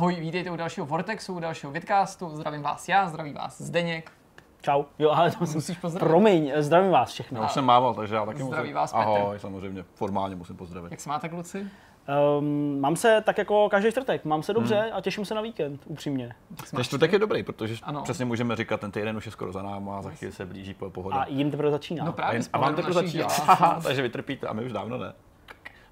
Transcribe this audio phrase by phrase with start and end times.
[0.00, 2.28] Ahoj, vítejte u dalšího Vortexu, u dalšího vidcastu.
[2.36, 4.12] Zdravím vás já, zdraví vás Zdeněk.
[4.62, 4.84] Čau.
[4.98, 6.08] Jo, ale to Musíš pozdravit.
[6.08, 7.38] Promiň, zdravím vás všechny.
[7.38, 8.74] Já už jsem mával, takže já taky Zdraví musím.
[8.74, 9.04] vás, Petr.
[9.04, 10.90] Ahoj, samozřejmě, formálně musím pozdravit.
[10.90, 11.66] Jak se máte, kluci?
[12.38, 15.80] Um, mám se tak jako každý čtvrtek, mám se dobře a těším se na víkend,
[15.86, 16.34] upřímně.
[16.70, 18.02] Ten čtvrtek je dobrý, protože Ano.
[18.02, 20.74] přesně můžeme říkat, ten týden už je skoro za náma a za chvíli se blíží
[20.74, 21.16] po- pohoda.
[21.16, 22.04] A jim teprve začíná.
[22.04, 23.26] No a, právě jen, z a vám teprve začíná.
[23.82, 25.12] takže vy trpíte a my už dávno ne.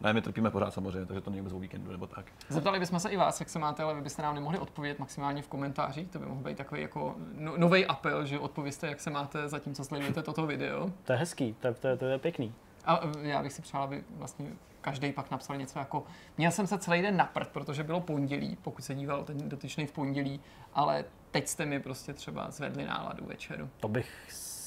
[0.01, 2.25] Ne, my trpíme pořád samozřejmě, takže to není o víkendu nebo tak.
[2.49, 5.43] Zeptali bychom se i vás, jak se máte, ale vy byste nám nemohli odpovědět maximálně
[5.43, 6.09] v komentářích.
[6.11, 9.85] To by mohl být takový jako no, nový apel, že odpověste, jak se máte, zatímco
[9.85, 10.91] sledujete toto video.
[11.05, 12.55] To je hezký, to, je- to, je- to je pěkný.
[12.85, 14.47] A eh, já bych si přál, aby vlastně
[14.81, 16.05] každý pak napsal něco jako
[16.39, 19.93] Měl jsem se celý den naprt, protože bylo pondělí, pokud se díval ten dotyčný v
[19.93, 20.41] pondělí,
[20.75, 23.69] ale teď jste mi prostě třeba zvedli náladu večeru.
[23.81, 24.11] To bych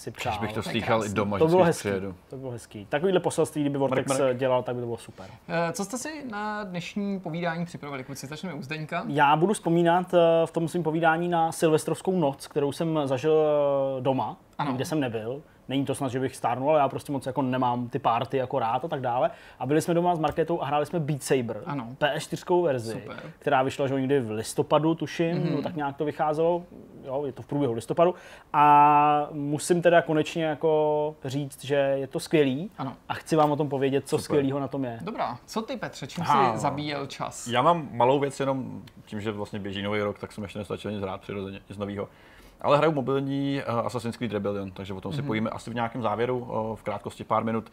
[0.01, 0.31] si přál.
[0.33, 1.79] Když bych to slychal i doma, to bylo když hezký.
[1.89, 2.15] přijedu.
[2.29, 2.85] To bylo hezký.
[2.85, 4.37] Takovýhle poselství, kdyby Vortex Mrk, mrk.
[4.37, 5.25] dělal, tak by to bylo super.
[5.49, 8.27] Eh, Co jste si na dnešní povídání připravili, kluci?
[8.27, 9.03] Začneme u Zdeňka.
[9.07, 13.35] Já budu vzpomínat eh, v tom svém povídání na silvestrovskou noc, kterou jsem zažil
[13.97, 14.73] eh, doma, Ano.
[14.73, 15.41] kde jsem nebyl.
[15.69, 18.59] Není to snad, že bych stárnul, ale já prostě moc jako nemám ty party jako
[18.59, 19.31] rád a tak dále.
[19.59, 21.87] A byli jsme doma s Marketou a hráli jsme Beat Saber, Ano.
[21.99, 23.17] PS4 verzi, Super.
[23.39, 25.55] která vyšla že někdy v listopadu, tuším, mm-hmm.
[25.55, 26.63] no, tak nějak to vycházelo,
[27.05, 28.15] jo, je to v průběhu listopadu.
[28.53, 32.93] A musím teda konečně jako říct, že je to skvělý Ano.
[33.09, 34.23] a chci vám o tom povědět, co Super.
[34.23, 34.99] skvělého na tom je.
[35.01, 36.53] Dobrá, co ty Petře, čím Aha.
[36.53, 37.47] jsi zabíjel čas?
[37.47, 40.91] Já mám malou věc jenom tím, že vlastně běží nový rok, tak jsem ještě nestačil
[40.91, 42.07] nic hrát přirozeně, nic nového.
[42.61, 45.15] Ale hraju mobilní uh, Assassin's Creed Rebellion, takže o tom Mhm.
[45.15, 47.71] si pojíme asi v nějakém závěru, uh, v krátkosti pár minut.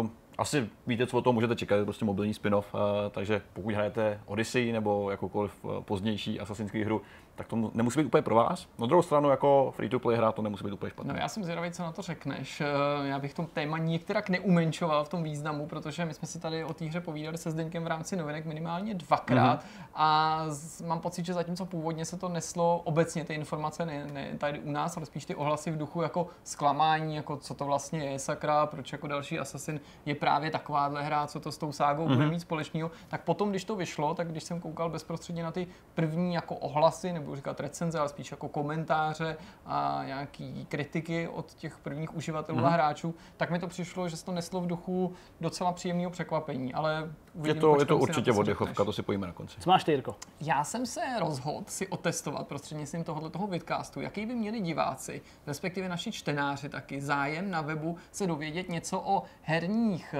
[0.00, 0.06] Uh,
[0.38, 3.74] asi víte, co o tom můžete čekat, je to prostě mobilní spin-off, uh, takže pokud
[3.74, 7.02] hrajete Odyssey nebo jakoukoliv uh, pozdější Assassin's Creed hru,
[7.34, 8.66] tak to mu- nemusí být úplně pro vás.
[8.78, 11.12] Na druhou stranu, jako free-to-play hra, to nemusí být úplně špatné.
[11.12, 12.60] No já jsem zvědavý, co na to řekneš.
[12.60, 16.64] Eh, Já bych to téma některak neumenčoval v tom významu, protože my jsme si tady
[16.64, 19.84] o té hře povídali se Zdeňkem v rámci novinek minimálně dvakrát Mhm.
[19.94, 20.38] a
[20.86, 24.70] mám pocit, že zatímco původně se to neslo obecně ty informace, ne, ne tady u
[24.70, 28.66] nás, ale spíš ty ohlasy v duchu jako zklamání, jako co to vlastně je sakra,
[28.66, 32.14] proč jako další Assassin je právě takováhle hra, co to s tou ságou Mhm.
[32.16, 35.66] bude mít společného, tak potom, když to vyšlo, tak když jsem koukal bezprostředně na ty
[35.94, 41.78] první jako ohlasy, nebo říkat recenze, ale spíš jako komentáře a nějaký kritiky od těch
[41.78, 42.66] prvních uživatelů Mhm.
[42.66, 46.74] a hráčů, tak mi to přišlo, že se to neslo v duchu docela příjemného překvapení,
[46.74, 48.86] ale Je uvidím, to, je to si na určitě oddechovka, řekneš.
[48.86, 49.60] to si pojíme na konci.
[49.60, 50.16] Co máš ty, Jirko?
[50.40, 55.88] Já jsem se rozhodl si otestovat prostřednictvím tohoto toho vidcastu, jaký by měli diváci, respektive
[55.88, 60.14] naši čtenáři taky, zájem na webu se dovědět něco o herních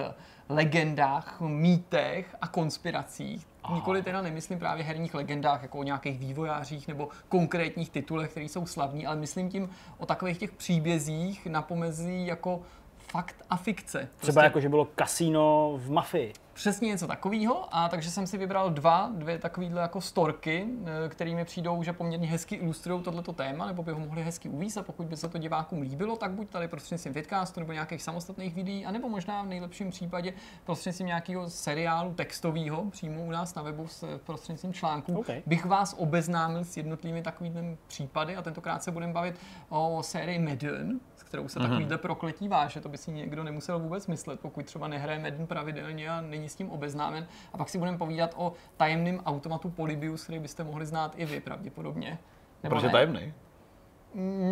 [0.54, 3.46] legendách, mýtech a konspiracích.
[3.74, 8.66] Nikoli teda nemyslím právě herních legendách, jako o nějakých vývojářích nebo konkrétních titulech, které jsou
[8.66, 12.62] slavní, ale myslím tím o takových těch příbězích na pomezí jako
[13.12, 14.08] fakt a fikce.
[14.16, 16.32] Třeba jako, že bylo kasíno v mafii.
[16.52, 21.34] Přesně něco takového, a takže jsem si vybral dva, dvě takovýhle jako storky, eh, které
[21.34, 24.82] mi přijdou, že poměrně hezky ilustrují tohleto téma, nebo by ho mohli hezky uvíct a
[24.82, 28.86] pokud by se to divákům líbilo, tak buď tady prostřednictvím vidcastu nebo nějakých samostatných videí,
[28.86, 30.32] anebo možná v nejlepším případě
[30.64, 35.26] prostřednictvím nějakého seriálu textového přímo u nás na webu s prostřednictvím článků, OK.
[35.46, 39.36] bych vás obeznámil s jednotlivými takovými případy a tentokrát se budeme bavit
[39.68, 40.38] o sérii
[41.11, 44.88] s kterou se takovýhle prokletí váže, to by si někdo nemusel vůbec myslet, pokud třeba
[44.88, 47.26] nehraje Madden pravidelně a není s tím obeznámen.
[47.52, 51.40] A pak si budeme povídat o tajemném automatu Polybius, který byste mohli znát i vy
[51.40, 52.18] pravděpodobně.
[52.62, 52.92] Nebo Proč je ne?
[52.92, 53.34] tajemný?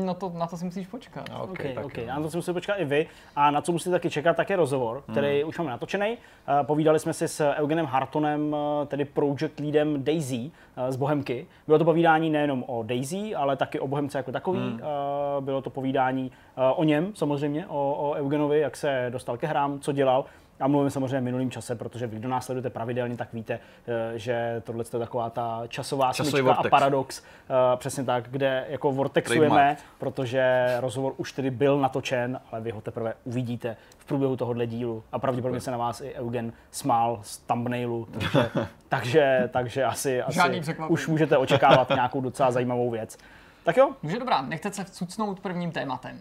[0.05, 1.31] No to, na to si musíš počkat.
[1.33, 1.99] A, OK, tak OK.
[1.99, 2.05] jo.
[2.11, 3.07] A na to si musíte počkat i vy.
[3.37, 6.19] A na co musíte taky čekat, tak je rozhovor, který už máme natočený.
[6.61, 11.47] Eh, Povídali jsme si s Eugenem Hartonem, eh, tedy project leadem Daisy eh, z Bohemky.
[11.67, 14.61] Bylo to povídání nejenom o Daisy, ale taky o Bohemce jako takový.
[14.79, 19.47] Eh, Bylo to povídání eh, o něm samozřejmě, o, o Eugenovi, jak se dostal ke
[19.47, 20.25] hrám, co dělal.
[20.61, 24.19] A mluvím samozřejmě v minulém čase, protože vy, kdo nás sledujete pravidelně, tak víte, eh,
[24.19, 28.93] že tohle je taková ta časová Časový smyčka a paradox, eh, přesně tak, kde jako
[28.93, 29.79] vortexujeme, Trademark.
[29.99, 35.03] protože rozhovor už tedy byl natočen, ale vy ho teprve uvidíte v průběhu tohohle dílu.
[35.13, 38.51] A pravděpodobně se na vás i Eugen smál z thumbnailu, takže,
[38.89, 40.41] takže, takže asi, asi
[40.89, 43.19] už můžete očekávat nějakou docela zajímavou věc.
[43.65, 46.21] Tak jo, Takže dobrá, nechte se vcucnout prvním tématem.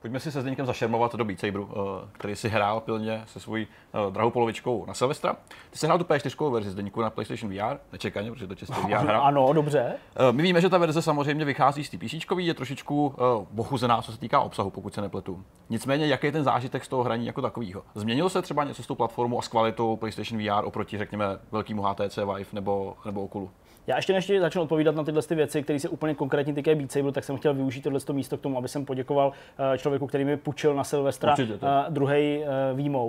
[0.00, 3.66] Pojďme si se Zdeňkem zašermovat do Beat Saberu, eh, který si hrál pilně se svojí
[4.08, 5.36] eh, drahou polovičkou na Silvestra.
[5.70, 8.90] Ty jsi hrál tu P4 verzi Zdeňku na PlayStation VR, nečekaně, protože to čistě VR
[8.92, 9.20] hra.
[9.20, 9.92] ano, dobře.
[10.16, 13.14] Eh, My víme, že ta verze samozřejmě vychází z té PC, je trošičku
[13.50, 15.44] bochuzená, co se týká obsahu, pokud se nepletu.
[15.70, 17.82] Nicméně, jaký je ten zážitek z toho hraní jako takového?
[17.94, 21.82] Změnilo se třeba něco s tou platformou a s kvalitou PlayStation VR oproti, řekněme, velkému
[21.82, 23.50] HTC Vive nebo, nebo Oculu?
[23.86, 26.92] Já ještě než začnu odpovídat na tyhle ty věci, které se úplně konkrétně týkají Beat
[26.92, 29.32] Saber, tak jsem chtěl využít tohle místo k tomu, aby jsem poděkoval
[29.74, 31.46] eh, člověku, který mi půjčil na Silvestra uh,
[31.88, 32.38] druhý
[32.72, 33.00] uh,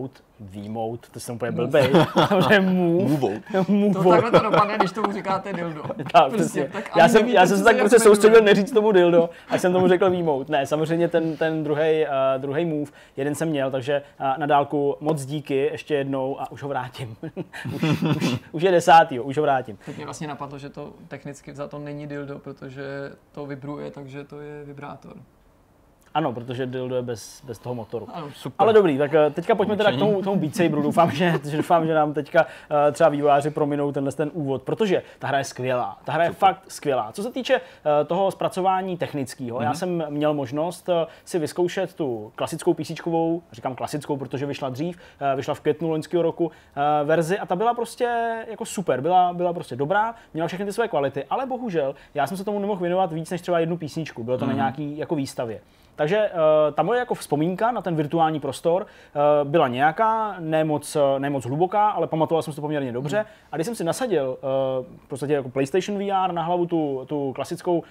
[0.42, 1.90] V-mode, to jsem úplně blbej.
[2.48, 3.42] to je move.
[3.68, 3.94] Move.
[3.94, 5.84] To takhle to dopadne, když tomu říkáte dildo.
[6.12, 9.30] Tak, Prostě, tak já jsem, já jsem se tak jak prostě soustředil neříct tomu dildo,
[9.50, 10.50] až jsem tomu řekl výmout.
[10.50, 14.96] Ne, samozřejmě ten, ten druhý uh, druhý move, jeden jsem měl, takže uh, na dálku
[15.00, 17.16] moc díky ještě jednou a už ho vrátím.
[17.76, 19.78] už, už, už, je desátý, už ho vrátím.
[19.86, 22.84] Teď mě vlastně napadlo, že to technicky za to není dildo, protože
[23.32, 25.14] to vibruje, takže to je vibrátor.
[26.14, 28.08] Ano, protože dildo je bez, bez toho motoru.
[28.14, 28.28] Ano.
[28.36, 28.56] Super.
[28.60, 30.82] Ale dobrý, tak eh, teďka pojďme teda k tomu, tomu Beat Saberu.
[30.82, 35.04] Doufám, že, že, doufám, že nám teďka uh, třeba vývojáři prominou tenhle ten úvod, protože
[35.20, 35.98] ta hra je skvělá.
[36.04, 37.12] Ta hra je fakt skvělá.
[37.12, 39.66] Co se týče uh, toho zpracování technického, Mhm.
[39.66, 42.92] já jsem měl možnost uh, si vyzkoušet tu klasickou PC,
[43.52, 46.52] říkám klasickou, protože vyšla dřív, uh, vyšla v květnu loňského roku uh,
[47.08, 50.88] verzi a ta byla prostě jako super, byla, byla prostě dobrá, měla všechny ty své
[50.88, 54.38] kvality, ale bohužel já jsem se tomu nemohl věnovat víc než třeba jednu písničku, bylo
[54.38, 55.60] to na nějaký jako výstavě.
[56.02, 60.98] Takže uh, ta moje jako vzpomínka na ten virtuální prostor uh, byla nějaká, ne moc,
[61.18, 63.26] ne moc hluboká, ale pamatoval jsem si to poměrně dobře.
[63.52, 67.34] A když jsem si nasadil uh, v podstatě jako PlayStation VR na hlavu tu, tu
[67.34, 67.84] klasickou, uh,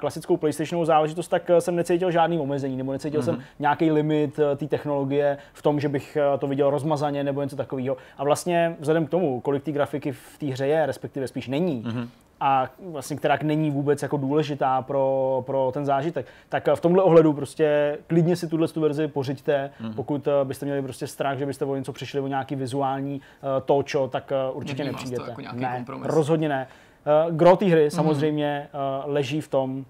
[0.00, 3.24] klasickou PlayStationovou záležitost, tak jsem necítil žádný omezení, nebo necítil mm-hmm.
[3.24, 7.96] jsem nějaký limit té technologie v tom, že bych to viděl rozmazaně nebo něco takového.
[8.18, 11.82] A vlastně vzhledem k tomu, kolik té grafiky v té hře je, respektive spíš není,
[11.82, 12.08] mm-hmm
[12.40, 16.26] a vlastně která není vůbec jako důležitá pro, pro ten zážitek.
[16.48, 19.88] Tak v tomhle ohledu prostě klidně si tuhle tu verzi pořiďte, Mhm.
[19.88, 19.94] mm.
[19.94, 23.48] pokud eh, byste měli prostě strach, že byste o něco přišli o nějaký vizuální uh,
[23.64, 25.42] točo, tak uh, určitě Nevnímá se to nepřijdete.
[25.42, 26.06] jako ne, kompromis.
[26.14, 26.66] rozhodně ne.
[27.28, 28.68] Uh, gro té hry samozřejmě
[29.06, 29.84] uh, leží v tom,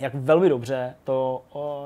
[0.00, 1.42] jak velmi dobře to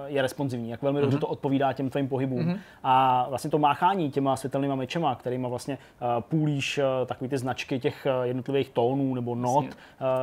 [0.07, 2.59] je responsivní, jak velmi dobře to odpovídá těm tvým pohybům.
[2.83, 7.79] A vlastně to máchání těma světelnýma mečema, kterýma vlastně uh, půlíš uh, takový ty značky
[7.79, 9.71] těch uh, jednotlivých tónů nebo not, uh,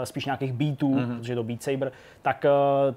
[0.03, 1.91] spíš nějakých beatů, protože je to Beat Saber,
[2.21, 2.45] tak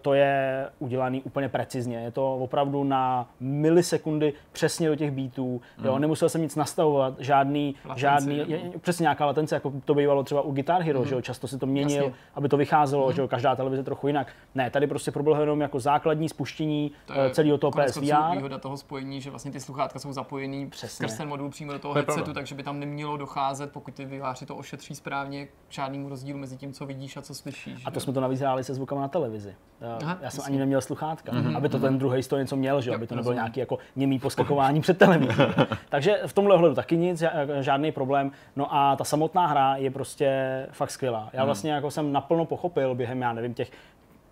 [0.03, 1.99] to je udělaný úplně precizně.
[1.99, 5.61] Je to opravdu na milisekundy přesně do těch beatů.
[5.85, 10.23] Jo, nemusel jsem nic nastavovat, žádný, Latenci, žádný je, přesně nějaká latence, jako to bývalo
[10.23, 12.19] třeba u Guitar Hero, že jo, často si to měnil, Jasně.
[12.35, 14.33] aby to vycházelo, že jo, každá televize trochu jinak.
[14.55, 18.37] Ne, tady prostě proběhlo jenom jako základní spuštění uh, celého toho konec konců PSVR.
[18.37, 20.89] výhoda toho spojení, že vlastně ty sluchátka jsou zapojený Přesně.
[21.09, 23.95] skrz ten modul přímo do toho To je headsetu, takže by tam nemělo docházet, pokud
[23.95, 27.83] ty výváři to ošetří správně, k žádnému rozdílu mezi tím, co vidíš a co slyšíš.
[27.87, 28.05] A to že?
[28.05, 29.55] jsme to navíc hráli se zvukama na televizi.
[29.81, 30.43] Uh, Aha, já jsem jasně.
[30.45, 33.15] ani neměl sluchátka, Mhm, aby to ten druhý to něco měl, že jo, aby to
[33.15, 35.33] nebylo nějaký jako němý poskakování před televizí.
[35.89, 38.31] Takže v tomhle ohledu taky nic, ža- žádný problém.
[38.57, 40.27] No a ta samotná hra je prostě
[40.73, 41.31] fakt skvělá.
[41.33, 43.71] Já vlastně jako jsem naplno pochopil během, já nevím, těch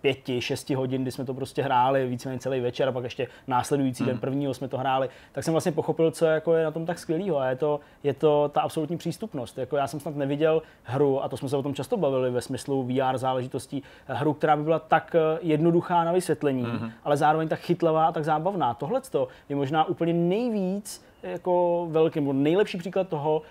[0.05, 4.05] pěti, šesti hodin, kdy jsme to prostě hráli víceméně celý večer a pak ještě následující
[4.05, 6.99] den prvního jsme to hráli, tak jsem vlastně pochopil, co jako je na tom tak
[6.99, 9.57] skvělého a je to, je to ta absolutní přístupnost.
[9.57, 12.41] Jako já jsem snad neviděl hru, a to jsme se o tom často bavili ve
[12.41, 16.65] smyslu VR záležitostí, hru, která by byla tak eh, jednoduchá na vysvětlení,
[17.03, 18.73] ale zároveň tak chytlavá a tak zábavná.
[18.73, 19.01] Tohle
[19.49, 23.41] je možná úplně nejvíc jako velký, nebo nejlepší příklad toho,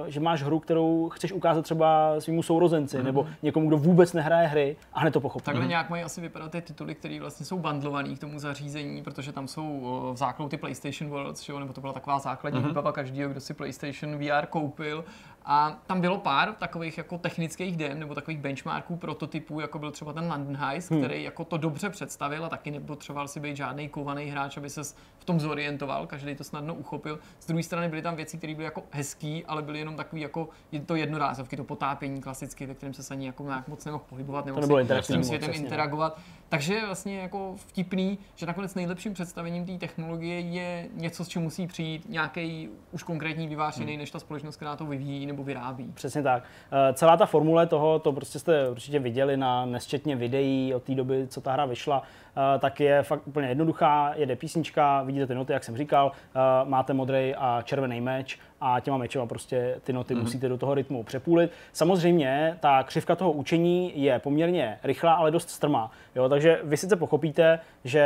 [0.00, 4.48] uh, že máš hru, kterou chceš ukázat třeba svýmu sourozenci, nebo někomu, kdo vůbec nehraje
[4.48, 5.44] hry a hned to pochopí.
[5.44, 9.32] Takhle nějak mají asi vypadat ty tituly, které vlastně jsou bundlované k tomu zařízení, protože
[9.32, 12.60] tam jsou o, v základu ty PlayStation Worlds, že jo, nebo to byla taková základní
[12.60, 12.68] mm-hmm.
[12.68, 15.04] výbava každého, kdo si PlayStation VR koupil.
[15.48, 20.12] A tam bylo pár takových jako technických den nebo takových benchmarků, prototypů, jako byl třeba
[20.12, 21.00] ten London Heist, hmm.
[21.00, 24.82] který jako to dobře představil a taky nepotřeboval si být žádný kovaný hráč, aby se
[25.18, 27.18] v tom zorientoval, každý to snadno uchopil.
[27.40, 30.48] Z druhé strany byly tam věci, které byly jako hezký, ale byly jenom takový jako
[30.72, 34.46] je to jednorázovky, to potápění klasicky, ve kterém se ani jako nějak moc nemohl pohybovat,
[34.46, 34.62] nebo
[35.02, 35.64] s tím světem přesně, no.
[35.64, 36.20] interagovat.
[36.48, 41.42] Takže je vlastně jako vtipný, že nakonec nejlepším představením té technologie je něco, s čím
[41.42, 45.92] musí přijít nějaký už konkrétní vývář jiný, než ta společnost, která to vyvíjí nebo vyrábí.
[45.94, 46.42] Přesně tak.
[46.72, 50.94] Eh, Celá ta formule toho, to prostě jste určitě viděli na nesčetně videí od té
[50.94, 54.12] doby, co ta hra vyšla, eh, tak je fakt úplně jednoduchá.
[54.14, 58.80] Jede písnička, vidíte ty noty, jak jsem říkal, eh, máte modrý a červený meč a
[58.80, 60.20] těma mečema prostě ty noty mm-hmm.
[60.20, 61.50] musíte do toho rytmu přepůlit.
[61.72, 65.90] Samozřejmě ta křivka toho učení je poměrně rychlá, ale dost strmá.
[66.14, 66.28] Jo?
[66.28, 68.04] Takže vy sice pochopíte, že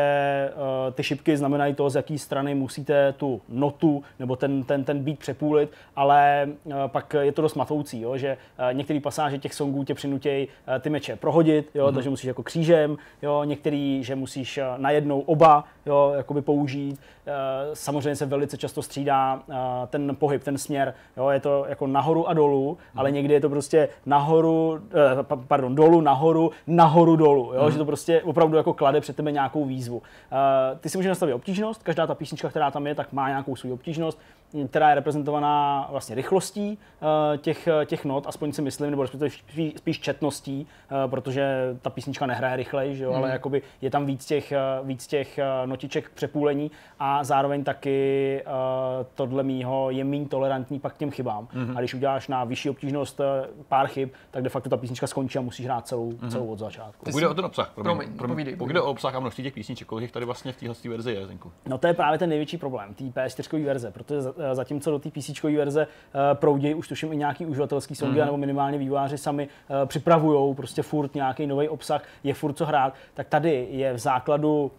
[0.55, 5.05] uh, ty šipky znamenají to, z jaké strany musíte tu notu nebo ten, ten, ten
[5.05, 8.17] beat přepůlit, ale uh, pak je to dost matoucí, jo?
[8.17, 11.87] že uh, některé pasáže těch songů tě přinutějí uh, ty meče prohodit, jo?
[11.87, 11.95] Mm-hmm.
[11.95, 13.45] takže musíš jako křížem, jo?
[13.45, 16.13] některý, že musíš uh, najednou oba jo?
[16.17, 16.93] jakoby použít.
[17.27, 19.55] Uh, samozřejmě se velice často střídá uh,
[19.87, 20.45] ten pohyb.
[20.45, 20.95] Ten ten směr.
[21.17, 24.81] Jo, je to jako nahoru a dolů, ale někdy je to prostě nahoru,
[25.21, 27.53] eh, pa- pardon, dolů, nahoru, nahoru, dolů.
[27.55, 30.03] Jo, že to prostě opravdu jako klade před tebe nějakou výzvu.
[30.33, 33.57] Eh, ty si můžeš nastavit obtížnost, každá ta písnička, která tam je, tak má nějakou
[33.57, 34.19] svou obtížnost,
[34.69, 39.73] která je reprezentovaná vlastně rychlostí eh, těch, těch not, aspoň si myslím, nebo respektive spíš,
[39.77, 44.27] spíš četností, eh, protože ta písnička nehraje rychleji, že jo, ale jakoby je tam víc
[44.27, 48.01] těch, eh, víc těch eh, notiček k přepůlení a zároveň taky
[49.15, 51.47] tohle mýho je méně tolerantní pak k těm chybám.
[51.47, 51.77] Mm-hmm.
[51.77, 55.39] A když uděláš na vyšší obtížnost eh, pár chyb, tak de facto ta písnička skončí
[55.39, 56.29] a musíš hrát celou, mm-hmm.
[56.29, 57.05] celou od začátku.
[57.05, 59.89] Pokud jde o ten obsah, promiň, Promiň, pokud jde o obsah a množství těch písniček,
[59.89, 61.53] kolik jich tady vlastně v téhle verzi je, Zinku?
[61.67, 65.11] No to je právě ten největší problém, té PS4 verze, protože eh, zatímco do té
[65.11, 68.25] PC verze uh, proudějí už tuším i nějaký uživatelský songy, mm-hmm.
[68.25, 72.95] nebo minimálně vývojáři sami uh, připravují prostě furt nějaký nový obsah, je furt co hrát,
[73.15, 74.71] tak tady je v základu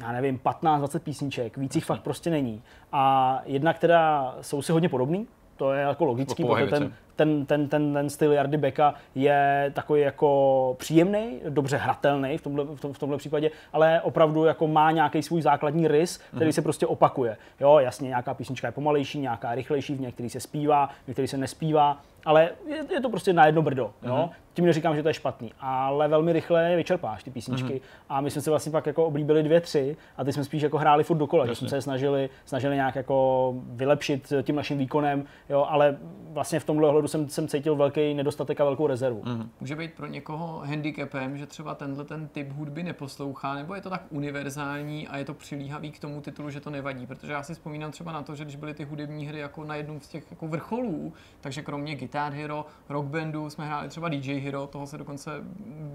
[0.00, 2.62] já nevím, 15-20 písniček, víc jich fakt prostě není.
[2.92, 6.92] A jedna, která jsou si hodně podobný, to je jako logický, protože ten.
[7.20, 12.64] Ten, ten, ten, ten styl Jardy Beka je takový jako příjemný, dobře hratelný v tomhle,
[12.64, 16.52] v, tom, v tomhle případě, ale opravdu jako má nějaký svůj základní rys, který Mhm.
[16.52, 17.36] se prostě opakuje.
[17.60, 21.36] Jo, jasně, nějaká písnička je pomalejší, nějaká rychlejší, v některý se zpívá, v některý se
[21.36, 23.90] nespívá, ale je, je to prostě na jedno brdo.
[24.02, 24.16] Jo?
[24.16, 24.28] Mhm.
[24.54, 27.72] Tím neříkám, že to je špatný, ale velmi rychle je vyčerpáš ty písničky.
[27.72, 27.80] Mhm.
[28.08, 30.78] A my jsme se vlastně pak jako oblíbili dvě, tři a ty jsme spíš jako
[30.78, 35.66] hráli furt dokola, že jsme se snažili, snažili nějak jako vylepšit tím naším výkonem, jo,
[35.68, 35.96] ale
[36.32, 39.22] vlastně v tomhle ohledu jsem, jsem cítil velký nedostatek a velkou rezervu.
[39.24, 39.50] Mhm.
[39.60, 43.90] Může být pro někoho handicapem, že třeba tenhle ten typ hudby neposlouchá, nebo je to
[43.90, 47.06] tak univerzální a je to přilíhavý k tomu titulu, že to nevadí.
[47.06, 49.74] Protože já si vzpomínám třeba na to, že když byly ty hudební hry jako na
[49.74, 54.38] jednom z těch jako vrcholů, takže kromě Guitar Hero, Rock Bandu jsme hráli třeba DJ
[54.38, 55.30] Hero, toho se dokonce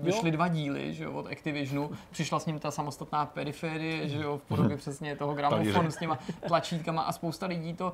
[0.02, 1.92] vyšly dva díly že jo, od Activisionu.
[2.12, 6.20] Přišla s ním ta samostatná periferie, že jo, v podobě přesně toho gramofonu s těma
[6.48, 7.94] tlačítkama a spousta lidí to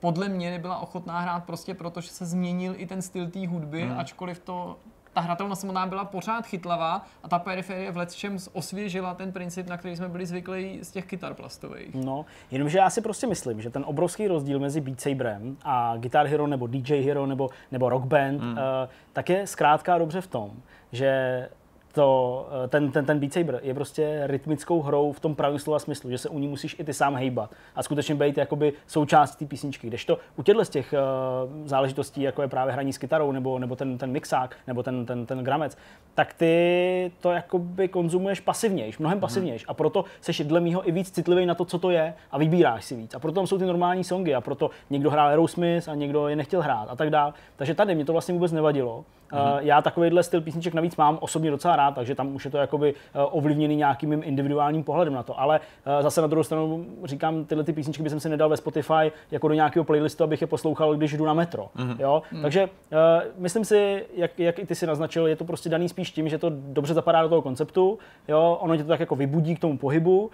[0.00, 3.82] podle mě nebyla ochotná hrát prostě proto, že se změnil i ten styl té hudby,
[3.82, 3.92] Hmm.
[3.92, 3.98] mm.
[3.98, 4.76] ačkoliv to
[5.12, 9.76] ta hratelnost samotná byla pořád chytlavá a ta periferie v lecčem osvěžila ten princip, na
[9.76, 11.94] který jsme byli zvyklí z těch kytar plastových.
[11.94, 16.26] No, jenomže já si prostě myslím, že ten obrovský rozdíl mezi Beat Saberem a Guitar
[16.26, 18.52] Hero nebo DJ Hero nebo, nebo Rock Band, mm.
[18.52, 18.58] uh,
[19.12, 20.50] tak je zkrátka dobře v tom,
[20.92, 21.48] že
[21.98, 25.78] to, eh, ten, ten, ten Beat Saber je prostě rytmickou hrou v tom pravém slova
[25.78, 29.44] smyslu, že se u ní musíš i ty sám hejbat a skutečně být jakoby součástí
[29.44, 29.86] té písničky.
[29.86, 33.76] Kdežto u těchto z těch uh, záležitostí, jako je právě hraní s kytarou nebo, nebo
[33.76, 35.78] ten, ten mixák nebo ten, ten, ten gramec,
[36.14, 41.10] tak ty to jakoby konzumuješ pasivnějš, mnohem pasivnějš a proto seš dle mýho i víc
[41.10, 43.14] citlivý na to, co to je a vybíráš si víc.
[43.14, 46.36] A proto tam jsou ty normální songy a proto někdo hrál Aerosmith a někdo je
[46.36, 47.32] nechtěl hrát a tak dále.
[47.56, 49.04] Takže tady mě to vlastně vůbec nevadilo.
[49.32, 52.58] Uh, já takovýhle styl písniček navíc mám osobně docela rád, takže tam už je to
[52.58, 55.40] jakoby uh, ovlivněný nějakým mým individuálním pohledem na to.
[55.40, 59.12] Ale uh, zase na druhou stranu říkám, tyhle ty písničky bych si nedal ve Spotify
[59.30, 61.68] jako do nějakého playlistu, abych je poslouchal, když jdu na metro.
[61.98, 62.22] Jo?
[62.42, 62.98] Takže uh,
[63.36, 66.38] myslím si, jak, jak i ty si naznačil, je to prostě daný spíš tím, že
[66.38, 68.58] to dobře zapadá do toho konceptu, jo?
[68.60, 70.30] ono tě to tak jako vybudí k tomu pohybu, uh,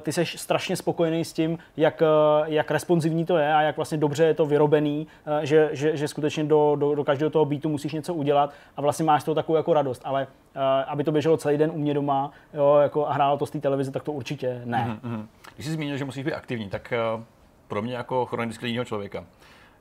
[0.00, 3.98] ty jsi strašně spokojený s tím, jak, uh, jak responsivní to je a jak vlastně
[3.98, 7.68] dobře je to vyrobený, uh, že, že, že skutečně do, do, do každého toho beatu
[7.68, 8.31] musíš něco udělat
[8.76, 11.78] a vlastně máš toho takovou jako radost, ale uh, aby to běželo celý den u
[11.78, 14.98] mě doma jo, jako a hrálo to z té televize, tak to určitě ne.
[15.02, 15.28] Mhm.
[15.54, 17.22] Když jsi zmínil, že musíš být aktivní, tak eh,
[17.68, 19.24] pro mě jako chronického člověka,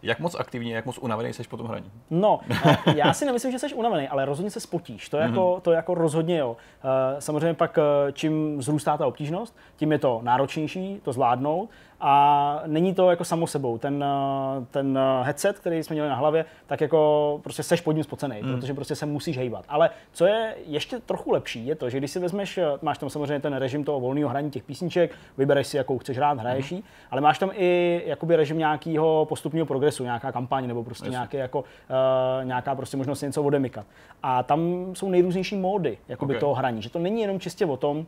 [0.04, 1.92] jak moc aktivní, jak moc unavený jsi po tom hraní?
[2.10, 5.10] No, eh, já si nemyslím, že jsi unavený, ale rozhodně se spotíš.
[5.10, 6.58] To, jako, to jako rozhodně jo.
[6.84, 11.70] Eh, Samozřejmě pak, eh, čím vzrůstá ta obtížnost, tím je to náročnější to zvládnout
[12.04, 13.78] a není to jako samo sebou.
[13.78, 17.92] Ten, eh, ten eh, headset, který jsme měli na hlavě, tak jako prostě seš pod
[17.92, 18.56] ním spocený, mm.
[18.56, 19.66] protože prostě se musíš hejbat.
[19.70, 23.10] Ale co je ještě trochu lepší, je to, že když si vezmeš, eh, máš tam
[23.10, 26.82] samozřejmě ten režim toho volného hraní těch písniček, vybereš si, jakou chceš hrát, hraješ mm.
[27.12, 31.16] ale máš tam i jakoby režim nějakého postupného progresu, nějaká kampaň nebo prostě Jasně.
[31.16, 33.86] nějaký jako, uh, nějaká prostě možnost něco odemykat.
[34.24, 36.40] A tam jsou nejrůznější módy jakoby Ok.
[36.40, 38.06] toho hraní, že to není jenom čistě o tom,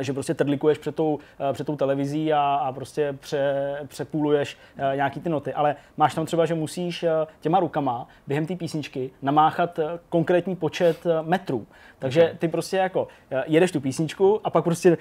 [0.00, 1.18] že prostě trdlikuješ před tou,
[1.50, 3.54] eh, před tou televizí a, a prostě pře,
[3.86, 8.46] přepůluješ eh, nějaký ty noty, ale máš tam třeba, že musíš eh, těma rukama během
[8.46, 11.66] té písničky namáchat konkrétní počet metrů.
[11.98, 13.08] Takže ty prostě jako
[13.46, 14.98] jedeš tu písničku a pak prostě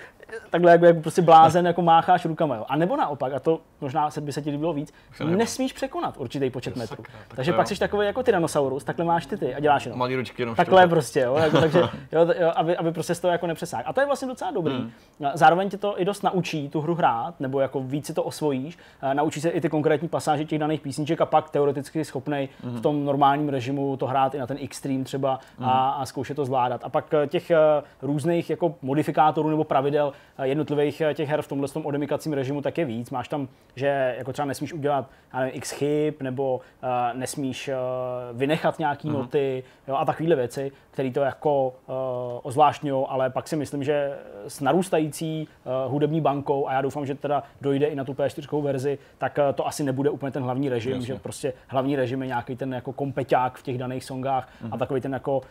[0.50, 2.56] takhle jako, jako prostě blázen jako mácháš rukama.
[2.56, 2.66] Jo.
[2.70, 4.94] A nebo naopak, a to možná se by se ti líbilo víc,
[5.26, 7.04] nesmíš překonat určitý počet metrů.
[7.04, 10.00] sakra, tak Takže pak jsi takový jako Tyrannosaurus, takhle máš ty ty a děláš jenom.
[10.00, 11.80] Malý ručky jenom Takhle prostě, jo, jako, takže,
[12.12, 13.84] jo, jo, aby, aby prostě z toho jako nepřesáhl.
[13.86, 14.74] A to je vlastně docela dobrý.
[14.74, 14.92] Hmm.
[15.34, 18.78] Zároveň tě to i dost naučí tu hru hrát, nebo jako víc si to osvojíš,
[19.14, 22.78] naučí se i ty konkrétní pasáže těch daných písniček a pak teoreticky schopnej Hmm.
[22.78, 26.46] v tom normálním režimu to hrát i na ten extreme třeba a, a zkoušet to
[26.46, 26.82] zvládat.
[26.84, 27.58] A pak eh, těch eh,
[28.02, 30.14] různých jako modifikátorů nebo pravidel
[30.44, 33.10] jednotlivých eh, těch her v tomhle tom odemykacím režimu, tak je víc.
[33.10, 36.90] Máš tam, že jako třeba nesmíš udělat já nevím, x chyb, nebo uh,
[37.20, 39.14] nesmíš uh, vynechat nějaký mm-hmm.
[39.14, 41.94] noty jo, a takovéhle věci, které to jako uh,
[42.44, 47.16] ozvláštňují, ale pak si myslím, že s narůstající uh, hudební bankou, a já doufám, že
[47.16, 50.70] teda dojde i na tu P4 verzi, tak uh, to asi nebude úplně ten hlavní
[50.70, 51.08] režim, Jasně.
[51.08, 54.66] že prostě hlavní režim je nějaký ten jako kompeťák v těch daných songách mm-hmm.
[54.66, 54.80] a mhm.
[54.80, 55.44] takový ten jako, uh,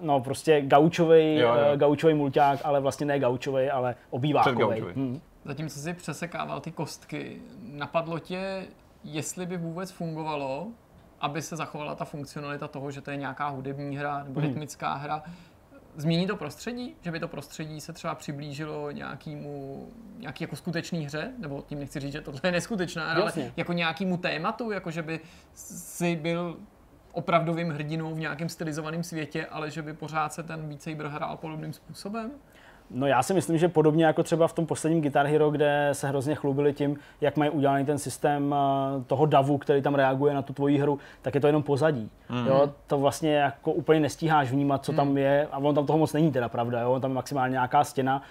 [0.00, 4.80] no prostě gaučový, uh, gaučový mulťák, ale vlastně ne gaučový, ale obývákový.
[4.80, 5.20] Hmm.
[5.44, 8.66] Zatímco si přesekával ty kostky, napadlo tě,
[9.04, 10.68] jestli by vůbec fungovalo,
[11.20, 14.48] aby se zachovala ta funkcionalita toho, že to je nějaká hudební hra nebo hmm.
[14.48, 15.22] rytmická hra,
[15.96, 16.96] Změní to prostředí?
[17.00, 19.88] Že by to prostředí se třeba přiblížilo nějakému,
[20.18, 21.32] nějaký jako skutečný hře?
[21.38, 25.02] Nebo tím nechci říct, že tohle je neskutečná hra, ale jako nějakému tématu, jako že
[25.02, 25.20] by
[25.54, 26.56] si byl
[27.12, 31.36] opravdovým hrdinou v nějakém stylizovaném světě, ale že by pořád se ten Beat Saber hrál
[31.36, 32.30] podobným způsobem?
[32.90, 36.08] No já si myslím, že podobně jako třeba v tom posledním Guitar Hero, kde se
[36.08, 40.42] hrozně chlubili tím, jak mají udělaný ten systém eh, toho davu, který tam reaguje na
[40.42, 42.10] tu tvoji hru, tak je to jenom pozadí.
[42.30, 42.46] Mm-hmm.
[42.46, 44.96] Jo, to vlastně jako úplně nestíháš vnímat, co mm.
[44.96, 47.84] tam je, a on tam toho moc není teda pravda, jo, tam je maximálně nějaká
[47.84, 48.22] stěna,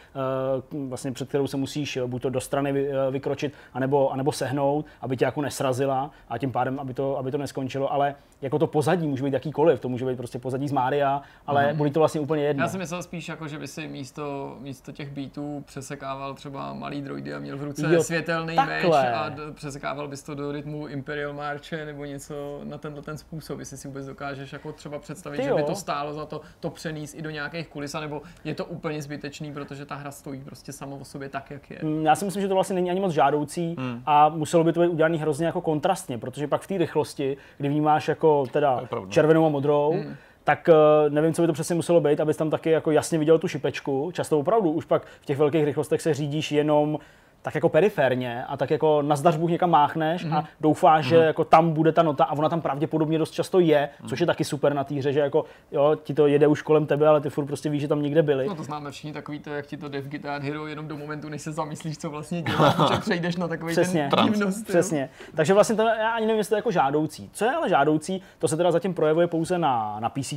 [0.72, 4.86] eh, vlastně před kterou se musíš eh, buď to do strany vykročit, anebo, anebo sehnout,
[5.02, 8.68] aby tě jako nesrazila a tím pádem, aby to, aby to neskončilo, ale jako to
[8.68, 11.76] pozadí může být jakýkoliv, to může být prostě pozadí z Mária, ale mm-hmm.
[11.76, 12.64] bude to vlastně úplně jedno.
[12.64, 17.02] Já si myslel spíš jako, že by si místo místo, těch beatů přesekával třeba malý
[17.02, 19.04] droidy a měl v ruce jo, světelný takhle.
[19.04, 23.18] meč a d- přesekával bys to do rytmu Imperial Marche nebo něco na tenhle ten
[23.18, 26.70] způsob, jestli si vůbec dokážeš jako třeba představit, že by to stálo za to to
[26.70, 30.72] přenést i do nějakých kulis, nebo je to úplně zbytečný, protože ta hra stojí prostě
[30.72, 31.80] samo o sobě tak, jak je.
[31.84, 34.04] Mm, já si myslím, že to vlastně není ani moc žádoucí hmm.
[34.06, 37.70] a muselo by to být udělané hrozně jako kontrastně, protože pak v té rychlosti, kdy
[37.70, 40.16] vnímáš jako teda červenou a modrou, hmm
[40.50, 43.40] tak eh, nevím, co by to přesně muselo být, abys tam taky jako jasně viděl
[43.40, 44.12] tu šipečku.
[44.14, 47.00] Často opravdu už pak v těch velkých rychlostech se řídíš jenom
[47.42, 50.38] tak jako periferně a tak jako na zdař Bůh někam máchneš mm-hmm.
[50.38, 51.10] a doufáš, mm-hmm.
[51.10, 51.26] že mhm.
[51.26, 54.10] jako tam bude ta nota a ona tam pravděpodobně dost často je, mm-hmm.
[54.10, 56.86] což je taky super na té hře, že jako jo, ti to jede už kolem
[56.86, 58.48] tebe, ale ty furt prostě víš, že tam někde byli.
[58.48, 60.98] No to známe všichni takový to, jak ti to jde v Guitar Hero jenom do
[60.98, 64.68] momentu, než se zamyslíš, co vlastně děláš, že přejdeš na takový přesně, ten divnost.
[64.68, 65.10] Přesně.
[65.36, 67.30] Takže vlastně to já ani nevím, jestli to je jako žádoucí.
[67.34, 70.34] Co je ale žádoucí, to se teda zatím projevuje pouze na, na PC,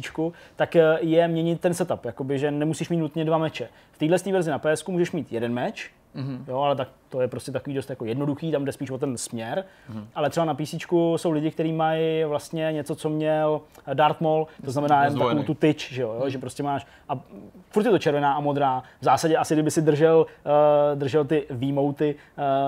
[0.57, 3.69] tak eh, je měnit ten setup, jakoby, že nemusíš mít nutně dva meče.
[3.93, 6.45] V téhle verzi na PS můžeš mít jeden meč, Mm-hmm.
[6.49, 9.17] Jo, ale tak to je prostě takový dost jako jednoduchý, tam jde spíš o ten
[9.17, 9.65] směr.
[9.93, 10.05] Mm-hmm.
[10.15, 10.75] Ale třeba na PC
[11.17, 13.61] jsou lidi, kteří mají vlastně něco, co měl
[13.95, 16.27] Darth Maul, to znamená jen takovou tu tyč, že, jo, mm-hmm.
[16.27, 17.19] že prostě máš, a
[17.71, 18.83] furt je to červená a modrá.
[19.01, 22.15] V zásadě asi, kdyby si držel, uh, držel ty výmouty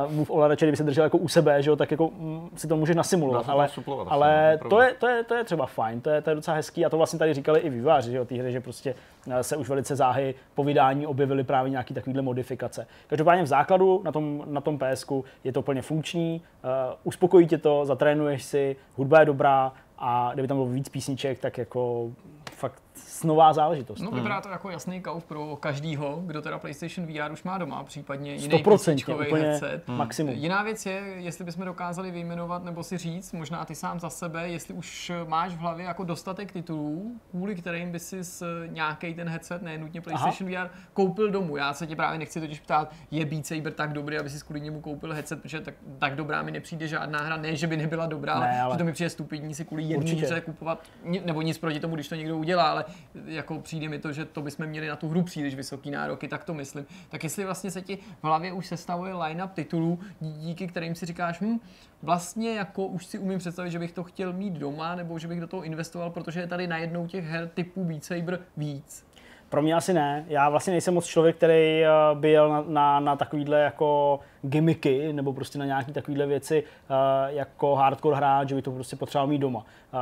[0.06, 2.68] uh, move ovladače, kdyby si držel jako u sebe, že jo, tak jako um, si
[2.68, 3.48] to můžeš nasimulovat.
[3.48, 3.68] Ale,
[4.08, 6.84] ale to, je, to, je, to je třeba fajn, to je, to je docela hezký
[6.84, 8.94] a to vlastně tady říkali i výváři, že jo, té hry, že prostě
[9.26, 12.86] uh, se už velice záhy po vydání objevily právě nějaké takovéhle modifikace.
[13.06, 15.06] Každopádně v základu na tom, na tom PS
[15.44, 16.70] je to plně funkční, uh,
[17.04, 21.58] uspokojí tě to, zatrénuješ si, hudba je dobrá a kdyby tam bylo víc písniček, tak
[21.58, 22.10] jako
[22.52, 22.83] fakt
[23.24, 24.00] nová záležitost.
[24.00, 27.84] No vypadá to jako jasný kauf pro každýho, kdo teda PlayStation VR už má doma,
[27.84, 29.82] případně jiný písničkový headset.
[29.88, 29.96] Hmm.
[29.96, 30.34] Maximum.
[30.34, 34.48] Jiná věc je, jestli bychom dokázali vyjmenovat nebo si říct, možná ty sám za sebe,
[34.48, 38.20] jestli už máš v hlavě jako dostatek titulů, kvůli kterým by si
[38.66, 40.64] nějaký ten headset, ne nutně PlayStation Aha.
[40.64, 41.56] VR, koupil domů.
[41.56, 44.60] Já se tě právě nechci totiž ptát, je Beat Saber tak dobrý, aby si kvůli
[44.60, 48.06] němu koupil headset, protože tak, tak dobrá mi nepřijde žádná hra, ne, že by nebyla
[48.06, 48.74] dobrá, ne, ale...
[48.74, 50.82] že to mi přijde stupidní si kvůli jedné kupovat,
[51.24, 52.83] nebo nic proti tomu, když to někdo udělá, ale
[53.26, 56.44] jako přijde mi to, že to bychom měli na tu hru příliš vysoký nároky, tak
[56.44, 56.86] to myslím.
[57.08, 61.40] Tak jestli vlastně se ti v hlavě už sestavuje line-up titulů, díky kterým si říkáš,
[61.40, 61.58] hm,
[62.02, 65.40] vlastně jako už si umím představit, že bych to chtěl mít doma, nebo že bych
[65.40, 69.06] do toho investoval, protože je tady najednou těch her typu Beat Saber víc.
[69.48, 70.24] Pro mě asi ne.
[70.28, 75.12] Já vlastně nejsem moc člověk, který eh, by jel na, na, na takovýhle jako gimmicky
[75.12, 76.96] nebo prostě na nějaké takovéhle věci uh,
[77.36, 79.58] jako hardcore hráč, že by to prostě potřeboval mít doma.
[79.58, 79.98] Uh,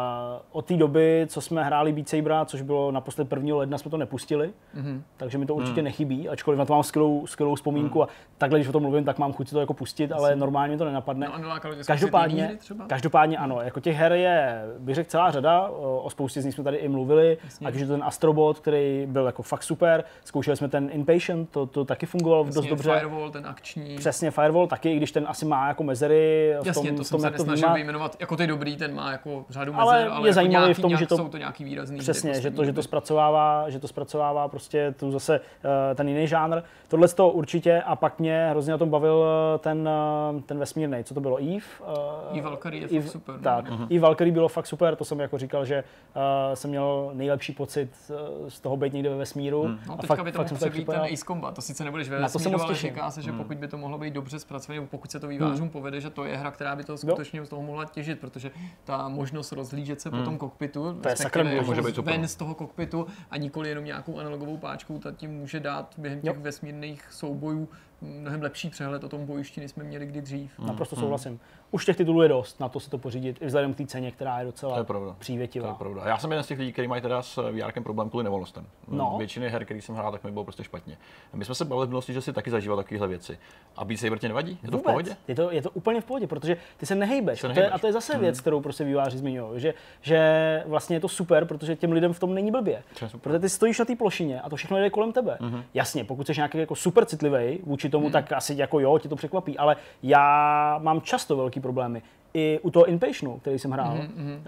[0.52, 3.56] od té doby, co jsme hráli Beat Sabera, což bylo naposled 1.
[3.56, 5.02] ledna, jsme to nepustili, mm-hmm.
[5.16, 5.84] takže mi to určitě mm.
[5.84, 8.04] nechybí, ačkoliv na to mám skvělou, skvělou vzpomínku mm.
[8.04, 10.78] a takhle, když o tom mluvím, tak mám chuť si to jako pustit, ale normálně
[10.78, 11.28] to nenapadne.
[11.42, 11.54] No,
[11.86, 15.68] každopádně, každopádně ano, jako těch her je, bych řekl, celá řada,
[16.02, 17.66] o spoustě z nich jsme tady i mluvili, Jasně.
[17.66, 21.50] ať už je to ten Astrobot, který byl jako fakt super, zkoušeli jsme ten Inpatient,
[21.50, 22.92] to, to taky fungovalo Jasně, dost dobře.
[22.94, 23.96] Firewall, ten akční.
[23.96, 27.10] Přesně, Firewall taky, i když ten asi má jako mezery v tom, Jasně, to v
[27.10, 27.74] tom, jsem se nesnažil vnímá...
[27.74, 30.74] vyjmenovat, jako ty dobrý, ten má jako řadu ale mezer, ale je jako zajímavý nějaký,
[30.74, 31.98] v tom, nějak, že to, jsou to nějaký výrazný.
[31.98, 36.26] Přesně, že to, že to zpracovává, že to zpracovává prostě tu zase uh, ten jiný
[36.26, 36.60] žánr.
[36.88, 39.88] Tohle to určitě a pak mě hrozně na tom bavil eh, ten,
[40.34, 41.52] uh, ten vesmírný, co to bylo, Eve?
[41.52, 43.34] Uh, Eve Valkyrie je Eve, fakt super.
[43.42, 43.86] Tak, uh-huh.
[43.90, 45.84] Eve Valkyrie bylo fakt super, to jsem jako říkal, že
[46.16, 49.62] uh, jsem měl nejlepší pocit uh, z toho být někde ve vesmíru vesmíru.
[49.62, 49.78] Hmm.
[49.88, 51.54] No, teďka fakt, by to mohl přebít ten Ace Combat.
[51.54, 53.38] To sice nebudeš ve Na to se moc ale říká se, že Hmm.
[53.38, 56.24] pokud by to mohlo být dobře zpracované, nebo pokud se to vývářům povede, že to
[56.24, 58.50] je hra, která by to skutečně z toho mohla těžit, protože
[58.84, 61.00] ta možnost rozhlížet se po tom kokpitu, Hmm.
[61.00, 64.18] To je sakra respektive může jako být ven z toho kokpitu a nikoli jenom nějakou
[64.18, 66.42] analogovou páčkou, ta ti může dát během těch Jo.
[66.42, 67.68] vesmírných soubojů
[68.02, 70.58] mnohem lepší přehled o tom bojišti, než jsme měli kdy dřív.
[70.58, 70.68] Hmm.
[70.68, 71.40] Naprosto souhlasím.
[71.70, 74.10] Už těch titulů je dost, na to si to pořídit, i vzhledem k té ceně,
[74.10, 75.08] která je docela To je pravda.
[75.08, 75.68] To přívětivá.
[75.68, 76.02] je pravda.
[76.06, 78.66] Já jsem jeden z těch lidí, kteří mají teda s VR problém kvůli nevolnostem.
[78.88, 79.14] No.
[79.18, 80.98] Většiny her, který jsem hrál, tak mi bylo prostě špatně.
[81.34, 83.38] My jsme se bavili v minulosti, že si taky zažíval takovéhle věci.
[83.76, 84.58] A Beat Saber tě nevadí?
[84.62, 85.16] Je to v pohodě?
[85.28, 87.40] Je to, je to úplně v pohodě, protože ty se nehejbeš.
[87.40, 87.74] Se A to, je, nehejbeš.
[87.74, 91.44] a to je zase věc, kterou prostě výváři zmiňují, že, že vlastně je to super,
[91.44, 92.82] protože těm lidem v tom není blbě.
[93.20, 95.36] Protože ty stojíš na té plošině a to všechno jde kolem tebe.
[95.40, 95.62] Mm-hmm.
[95.74, 98.12] Jasně, pokud jsi nějaký jako super citlivý vůči tomu, mm.
[98.12, 102.02] tak asi jako jo, tě to překvapí, ale já mám často velký problémy.
[102.34, 104.38] I u toho Inpationu, který jsem hrál, mm-hmm.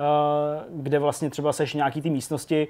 [0.70, 2.68] uh, kde vlastně třeba seš v nějaký té místnosti,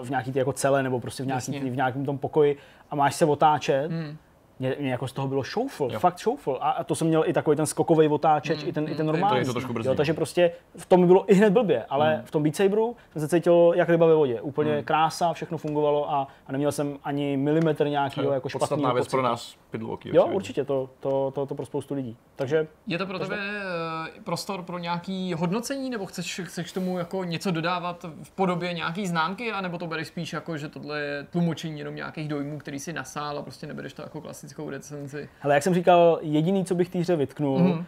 [0.00, 2.56] uh, v nějaký ty jako celé nebo prostě v, nějaký tý, v nějakém tom pokoji
[2.90, 4.16] a máš se otáčet, mm.
[4.58, 5.98] Mě, mě jako z toho bylo šoufl, Jo.
[5.98, 6.58] fakt šoufl.
[6.60, 9.34] A, a to jsem měl i takový ten skokový otáčeč, i ten, i ten normální.
[9.34, 9.88] to je to trošku brzdí.
[9.88, 13.22] jo, takže prostě v tom bylo i hned blbě, ale v tom Beat Saberu jsem
[13.22, 14.40] se cítil jak ryba ve vodě.
[14.40, 19.04] Úplně krása, všechno fungovalo a, a neměl jsem ani milimetr nějakého jako Podstatná špatného věc
[19.04, 19.16] pocitu.
[19.16, 20.10] pro nás, pidloký.
[20.12, 22.16] Jo, určitě, to, to, to, to pro spoustu lidí.
[22.36, 27.24] Takže Je to pro tebe eh, prostor pro nějaký hodnocení, nebo chceš, chceš tomu jako
[27.24, 31.78] něco dodávat v podobě nějaký známky, anebo to bereš spíš jako, že tohle je tlumočení
[31.78, 35.28] jenom nějakých dojmů, který si nasál a prostě nebereš to jako klasickou recenzi.
[35.40, 37.68] Hele, jak jsem říkal, jediný, co bych té hře vytknul, Mhm.
[37.68, 37.78] mm.
[37.78, 37.84] uh,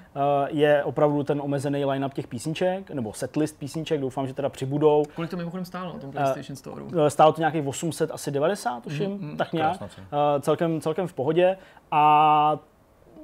[0.49, 5.03] je opravdu ten omezený line-up těch písniček, nebo setlist písniček, doufám, že teda přibudou.
[5.15, 6.83] Kolik to mimochodem stálo na tom PlayStation Store?
[7.07, 9.71] Eh, Stálo to nějakých 800, asi 90, tuším, mm, tak nějak.
[9.79, 10.07] Krásná cena.
[10.35, 11.57] Uh, celkem, celkem v pohodě.
[11.91, 12.59] A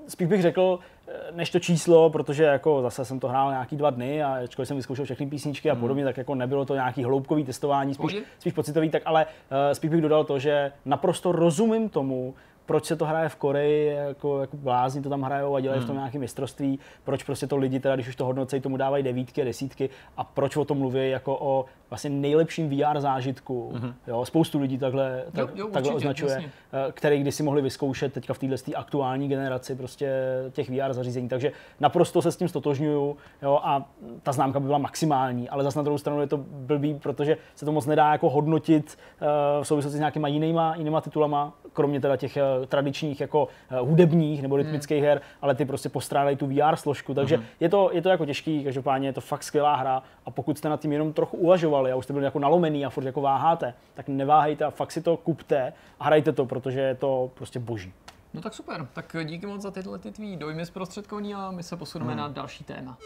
[0.09, 3.91] spíš bych řekl, eh, než to číslo, protože jako zase jsem to hrál nějaký dva
[3.91, 7.45] dny a ačkoliv jsem vyzkoušel všechny písničky a podobně, tak jako nebylo to nějaký hloubkový
[7.45, 12.35] testování, spíš, spíš pocitový, tak ale uh, spíš bych dodal to, že naprosto rozumím tomu,
[12.67, 15.87] proč se to hraje v Koreji, jako, jako blázni to tam hrajou a dělají v
[15.87, 19.43] tom nějaké mistrovství, proč prostě to lidi teda, když už to hodnocejí, tomu dávají devítky
[19.43, 23.73] a desítky a proč o tom mluví jako o vlastně nejlepším VR zážitku.
[24.07, 26.51] Jo, spoustu lidí takhle, tak, jo, takhle určitě, označuje, jasně.
[26.89, 30.13] eh, který když si mohli vyzkoušet teďka v této aktuální generaci prostě
[30.53, 31.29] těch VR zařízení.
[31.29, 33.91] Takže naprosto se s tím stotožňuju jo, a
[34.23, 37.65] ta známka by byla maximální, ale zase na druhou stranu je to blbý, protože se
[37.65, 39.27] to moc nedá jako hodnotit eh,
[39.63, 44.43] v souvislosti s nějakýma jinýma, jinýma titulama, kromě teda těch eh, tradičních jako eh, hudebních
[44.43, 48.09] nebo rytmických her, ale ty prostě postrádají tu VR složku, takže je, to, je to
[48.09, 51.37] jako těžký, každopádně je to fakt skvělá hra a pokud jste nad tím jenom trochu
[51.37, 54.93] uvažovali a už jste byli jako nalomený a furt jako váháte, tak neváhejte a fakt
[54.93, 57.93] si to kupte a hrajte to, protože je to prostě boží.
[58.35, 61.77] No tak super, tak díky moc za tyhle ty tvý dojmy zprostředkovaný a my se
[61.77, 62.21] posuneme Hmm.
[62.21, 62.97] na další téma.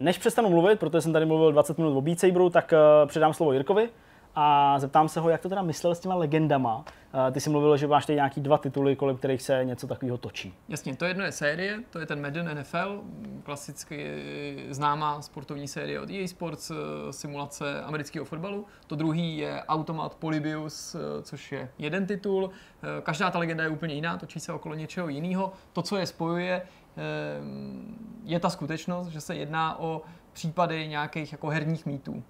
[0.00, 2.72] Než přestanu mluvit, protože jsem tady mluvil 20 minut o Beat Saberu, tak
[3.02, 3.88] uh, předám slovo Jirkovi
[4.34, 6.84] a zeptám se ho, jak to teda myslel s těma legendama.
[7.32, 10.54] Ty jsi mluvil, že máš tady nějaký dva tituly, kolem kterých se něco takového točí.
[10.68, 13.02] Jasně, to jedno je série, to je ten Madden NFL,
[13.42, 14.16] klasicky
[14.70, 16.74] známá sportovní série od EA Sports, eh,
[17.12, 18.66] simulace amerického fotbalu.
[18.86, 22.50] To druhý je Automat Polybius, eh, což je jeden titul.
[22.50, 25.52] Eh, Každá ta legenda je úplně jiná, točí se okolo něčeho jiného.
[25.72, 26.62] To, co je spojuje,
[28.24, 32.22] je ta skutečnost, že se jedná o případy nějakých jako herních mýtů.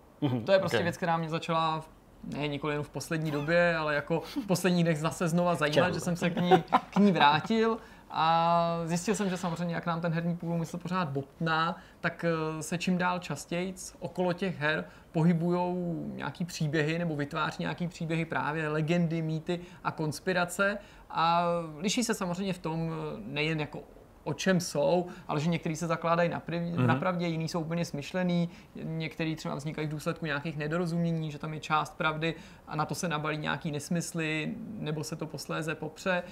[0.44, 0.82] To je prostě Ok.
[0.82, 1.88] věc, která mě začala v-
[2.36, 5.94] ne nikoli jen v poslední době, ale jako v posledních dnech zase znova zajímat, Čau.
[5.94, 7.78] že jsem se k ní, k ní vrátil
[8.10, 12.78] a zjistil jsem, že samozřejmě, jak nám ten herní průmysl pořád bobtná, tak eh, se
[12.78, 15.74] čím dál častěji okolo těch her pohybují
[16.14, 20.78] nějaký příběhy nebo vytváří nějaký příběhy právě legendy, mýty a konspirace
[21.10, 21.44] a
[21.78, 23.78] liší se samozřejmě v tom eh, nejen jako
[24.24, 26.86] o čem jsou, ale že některý se zakládají na, mm-hmm.
[26.86, 31.54] na pravdě, jiný jsou úplně smyšlený, některý třeba vznikají v důsledku nějakých nedorozumění, že tam
[31.54, 32.34] je část pravdy
[32.66, 36.22] a na to se nabalí nějaký nesmysly, nebo se to posléze popře.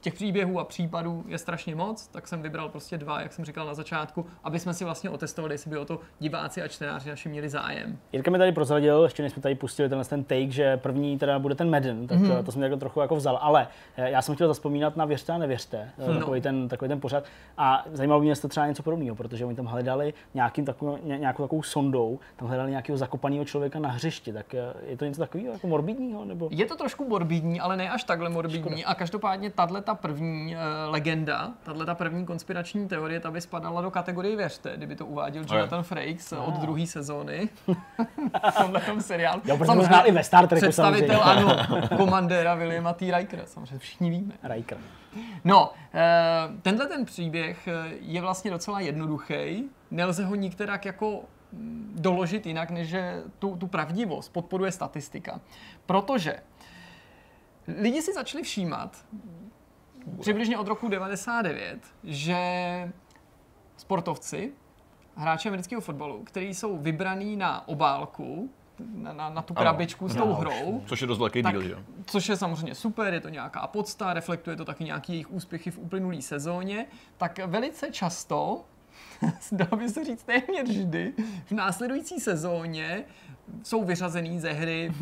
[0.00, 3.66] Těch příběhů a případů je strašně moc, tak jsem vybral prostě dva, jak jsem říkal
[3.66, 7.28] na začátku, aby jsme si vlastně otestovali, jestli by o to diváci a čtenáři naši
[7.28, 7.98] měli zájem.
[8.12, 11.38] Jirka mi tady prozradil, ještě než jsme tady pustili tenhle ten take, že první teda
[11.38, 12.44] bude ten Madden, tak mm-hmm.
[12.44, 15.38] to jsem jako trochu jako vzal, ale eh, já jsem chtěl zaspomínat na Věřte a
[15.38, 16.18] nevěřte, no.
[16.18, 17.24] takový, ten, takový ten pořad
[17.58, 21.18] a zajímalo mě, jestli to třeba něco podobného, protože oni tam hledali nějakým takovou, ně,
[21.18, 25.20] nějakou takovou sondou, tam hledali nějakého zakopaného člověka na hřišti, tak eh, je to něco
[25.20, 26.48] takového jako morbidního, nebo?
[26.52, 28.84] Je to trošku morbidní, ale ne až takhle morbidní.
[28.84, 33.82] A každopádně tahle ta první uh, legenda, tahle ta první konspirační teorie, ta by spadala
[33.82, 37.48] do kategorie věřte, kdyby to uváděl Jonathan Frakes od druhé sezóny.
[38.50, 39.42] v tomhle tom seriálu.
[39.44, 41.54] Jo, protože možná i ve Star Treku Představitel, samozřejmě.
[41.54, 43.18] ano, komandéra Williama T.
[43.18, 44.34] Rikera, samozřejmě všichni víme.
[44.42, 44.78] Riker.
[45.44, 46.00] No, eh,
[46.62, 49.64] tenhle ten příběh eh, je vlastně docela jednoduchý.
[49.90, 51.22] Nelze ho nikterak jako
[51.52, 55.40] mm, doložit jinak, než že tu, tu pravdivost podporuje statistika.
[55.86, 56.36] Protože
[57.78, 59.04] lidi si začali všímat
[60.20, 62.36] přibližně od roku 99, že
[63.76, 64.52] sportovci,
[65.16, 68.50] hráči amerického fotbalu, kteří jsou vybraní na obálku,
[68.94, 69.62] na, na, na tu Ano.
[69.64, 71.78] krabičku s tou No, hrou, Což je dost velký tak, díl, jo?
[72.06, 75.78] což je samozřejmě super, je to nějaká podsta, reflektuje to taky nějaký jejich úspěchy v
[75.78, 76.86] uplynulé sezóně,
[77.16, 78.64] tak velice často,
[79.52, 81.12] dalo by se říct téměř vždy,
[81.46, 83.04] v následující sezóně
[83.62, 84.92] jsou vyřazený ze hry,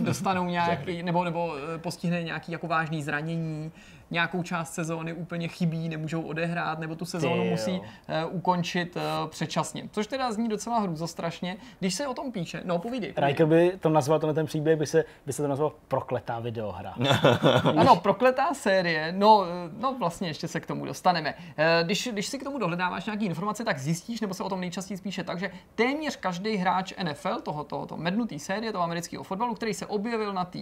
[0.00, 3.72] dostanou nějaký, nebo, nebo eh, postihne nějaký jako vážný zranění,
[4.10, 7.50] nějakou část sezóny úplně chybí, nemůžou odehrát, nebo tu sezónu jo.
[7.50, 7.84] musí uh,
[8.30, 9.88] ukončit uh, předčasně.
[9.92, 11.56] Což teda zní docela hrůzostrašně.
[11.78, 13.12] Když se o tom píše, no povídej.
[13.12, 13.28] povídej.
[13.30, 16.94] Riker by to nazval, tenhle ten příběh, by se, by se to nazval prokletá videohra.
[17.76, 21.34] Ano, prokletá série, no, eh, no vlastně ještě se k tomu dostaneme.
[21.56, 24.60] Eh, Když, když si k tomu dohledáváš nějaké informace, tak zjistíš, nebo se o tom
[24.60, 29.24] nejčastěji spíše tak, že téměř každý hráč NFL, toho, toho, toho mednutý série, toho amerického
[29.24, 30.58] fotbalu, který se objevil na té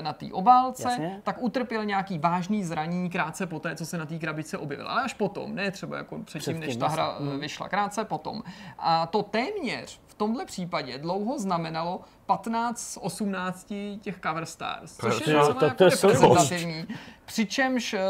[0.00, 1.20] na tý obálce, Jasně.
[1.22, 4.88] tak utrpěl nějaký vážný zranění krátce po té, co se na té krabičce objevil.
[4.88, 8.42] Ale až potom, ne třeba jako předtím, než ta hra eh, vyšla, krátce potom.
[8.78, 15.20] A to téměř v tomhle případě dlouho znamenalo 15 z 18 těch cover stars, což
[15.24, 15.64] To je to- jako to.
[17.24, 18.00] Přičemž eh,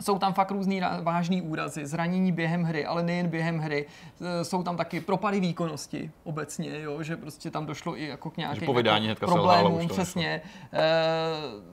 [0.00, 3.86] jsou tam fakt různý vážný úrazy, zranění během hry, ale nejen během hry.
[4.20, 8.36] Eh, Jsou tam taky propady výkonnosti obecně, jo, že prostě tam došlo i jako k
[8.36, 8.72] nějakým po
[9.08, 10.42] jako problémům, přesně.
[10.72, 10.80] Eh,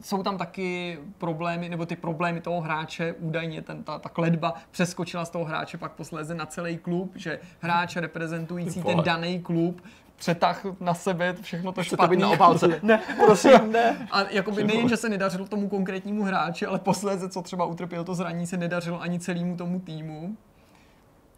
[0.02, 5.26] jsou tam taky problémy, nebo ty problémy toho hráče, údajně ten, ta, ta kledba přeskočila
[5.26, 9.82] z toho hráče pak posléze na celý klub, že hráč reprezentující ten daný klub
[10.24, 12.22] přetah na sebe všechno to Chcete být špatný.
[12.22, 12.80] na obálce?
[12.84, 14.08] ne, prosím, ne.
[14.12, 18.16] A jakoby nejen, že se nedařilo tomu konkrétnímu hráči, ale posléze, co třeba utrpěl to
[18.16, 20.38] zranění, se nedařilo ani celému tomu týmu.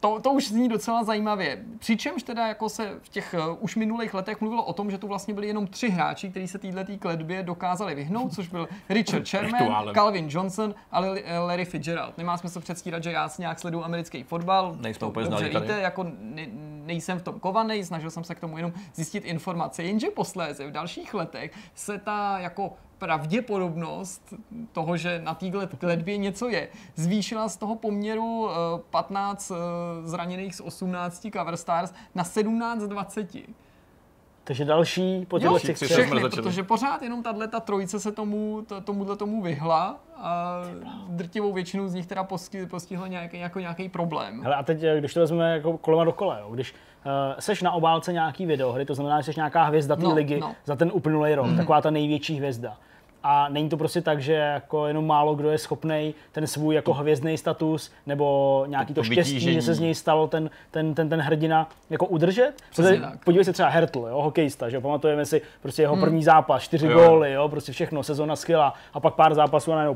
[0.05, 1.63] To, to už zní docela zajímavě.
[1.79, 5.07] Přičemž teda jako se v těch uh, už minulých letech mluvilo o tom, že tu
[5.07, 9.93] vlastně byli jenom tři hráči, kteří se této kledbě dokázali vyhnout, což byl Richard Sherman.
[9.93, 12.17] Calvin Johnson a Larry- eh, Larry Fitzgerald.
[12.17, 14.75] Nemá smysl předstírat, že já si nějak sleduju americký fotbal.
[14.79, 15.65] Nejsme To úplně dobře tady.
[15.65, 16.45] víte, jako ne,
[16.85, 20.71] nejsem v tom kovaný, snažil jsem se k tomu jenom zjistit informace, jenže posléze v
[20.71, 24.33] dalších letech se ta jako pravděpodobnost
[24.71, 29.55] toho, že na téhle kledbě něco je, zvýšila z toho poměru eh, 15 eh,
[30.07, 33.35] zraněných z 18 cover stars na 17 z 20.
[34.43, 38.81] Takže další po těchto těch všechny, protože pořád jenom tahle ta trojice se tomu, to,
[38.81, 40.61] tomuhle tomu vyhla a
[41.07, 44.41] drtivou většinu z nich teda posti- postihla nějaký, jako nějaký problém.
[44.43, 46.73] Hele, a teď, eh, když to vezmeme jako kolema do kole, jo, když
[47.39, 50.55] seš na obálce nějaký videohry, to znamená, že seš nějaká hvězda té No, ligy no.
[50.65, 51.57] za ten uplynulý rok, Mhm.
[51.57, 52.77] taková ta největší hvězda.
[53.27, 56.93] A není to prostě tak, že jako jenom málo kdo je schopný ten svůj jako
[56.93, 59.55] hvězdný status nebo nějaký to, to štěstí, vytížení.
[59.55, 62.51] že se z něj stalo ten, ten, ten, ten hrdina jako udržet.
[62.75, 63.01] Protože.
[63.25, 67.09] Podívej se třeba Hertl, jo, hokejista, že pamatujeme si prostě jeho první zápas, čtyři Jo.
[67.09, 69.95] góly, jo, prostě všechno, sezona skvělá a pak pár zápasů a najednou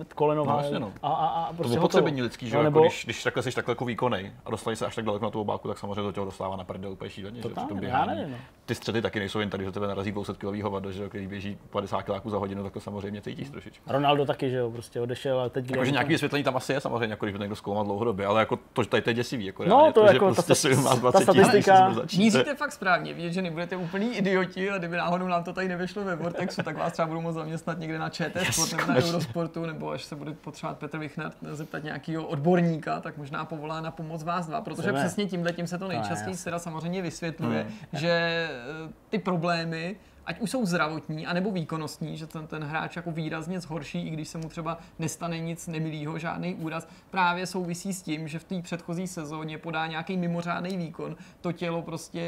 [0.00, 0.92] pff, mrt kolenová No, jasně, no.
[1.02, 1.80] a, a, a To prostě hotovo.
[1.88, 4.50] potřebení lidský, že No, jo, nebo- jako když, když takhle jsi takhle jako výkonej a
[4.50, 6.92] dostali se až tak daleko na tu obálku, tak samozřejmě do toho dostává na prdel
[6.92, 8.08] úplně šíleně, že Totálně, při tom já běhání.
[8.20, 8.38] nevím, no.
[8.66, 11.26] Ty střety taky nejsou jen tady, že tebe narazí 200 kg hovado, že jo, který
[11.26, 13.84] běží 50 kg za hodinu, tak to samozřejmě cítíš trošičku.
[13.92, 16.72] Ronaldo taky, že jo, prostě odešel a teď kde Jakože je nějaký vysvětlení tam asi
[16.72, 19.14] je samozřejmě, jako když by někdo zkoumal dlouhodobě, ale jako to, že tady to je
[19.14, 19.44] děsivý.
[19.46, 22.72] Jako No, to že jako ta prostě sta- si má ta 20 statistika- Míříte fakt
[22.72, 26.62] správně, vidět, že nebudete úplný idioti a kdyby náhodou nám to tady nevyšlo ve Vortexu,
[26.62, 28.98] tak vás třeba budu moct zaměstnat někde na ČT Sport nebo na.
[28.98, 33.90] Eurosportu, nebo až se bude potřebovat Petr Vichner zeptat nějakého odborníka, tak možná povolá na
[33.90, 35.00] pomoc vás dva, protože Chceme.
[35.00, 37.72] přesně tímhle tím se to nejčastěji teda samozřejmě vysvětluje, Hmm.
[38.00, 39.96] že eh, ty problémy
[40.26, 44.28] ať už jsou zdravotní, anebo výkonnostní, že ten, ten hráč jako výrazně zhorší, i když
[44.28, 48.62] se mu třeba nestane nic nemilýho, žádný úraz, právě souvisí s tím, že v té
[48.62, 52.20] předchozí sezóně podá nějaký mimořádný výkon, to tělo prostě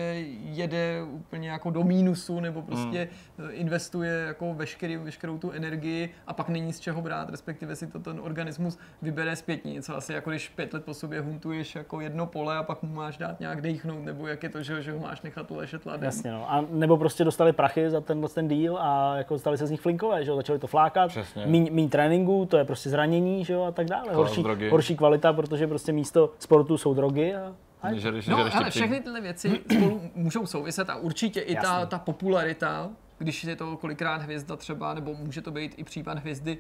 [0.43, 3.09] jede úplně jako do mínusu, nebo prostě
[3.39, 3.49] hmm.
[3.53, 7.99] investuje jako veškerý, veškerou tu energii a pak není z čeho brát, respektive si to
[7.99, 9.73] ten organismus vybere zpětně.
[9.73, 12.95] Něco asi jako když pět let po sobě huntuješ jako jedno pole a pak mu
[12.95, 16.05] máš dát nějak dechnout, nebo jak je to, že, že ho máš nechat uležet ladem.
[16.05, 16.53] Jasně, no.
[16.53, 19.81] A nebo prostě dostali prachy za ten, ten díl a jako stali se z nich
[19.81, 21.47] flinkové, že jo, začali to flákat, Přesně.
[21.47, 24.15] míň, míň tréninku, to je prostě zranění, že jo, a tak dále.
[24.15, 24.69] Horší, drogy.
[24.71, 29.21] horší kvalita, protože prostě místo sportu jsou drogy a, a Nežereš, No, ale všechny tyhle
[29.21, 34.57] věci spolu můžou souviset a určitě i ta, ta popularita, když je to kolikrát hvězda
[34.57, 36.59] třeba, nebo může to být i případ hvězdy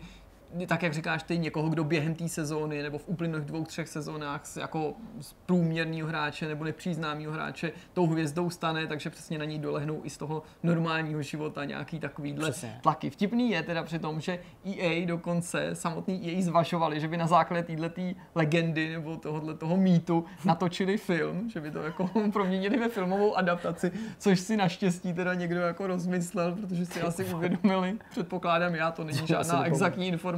[0.67, 4.43] tak jak říkáš ty, někoho, kdo během té sezóny nebo v uplynulých dvou, třech sezónách
[4.57, 10.01] jako z průměrného hráče nebo nepříznámého hráče tou hvězdou stane, takže přesně na ní dolehnou
[10.05, 12.79] i z toho normálního života nějaký takovýhle Přesně.
[12.83, 13.11] tlaky.
[13.11, 14.39] Vtipný je teda při tom, že
[14.79, 18.03] EA dokonce, samotný EA zvažovali, že by na základě této
[18.35, 23.93] legendy nebo tohohle toho mýtu natočili film, že by to jako proměnili ve filmovou adaptaci,
[24.19, 29.27] což si naštěstí teda někdo jako rozmyslel, protože si asi uvědomili, předpokládám já, to není
[29.27, 30.38] žádná exaktní informace,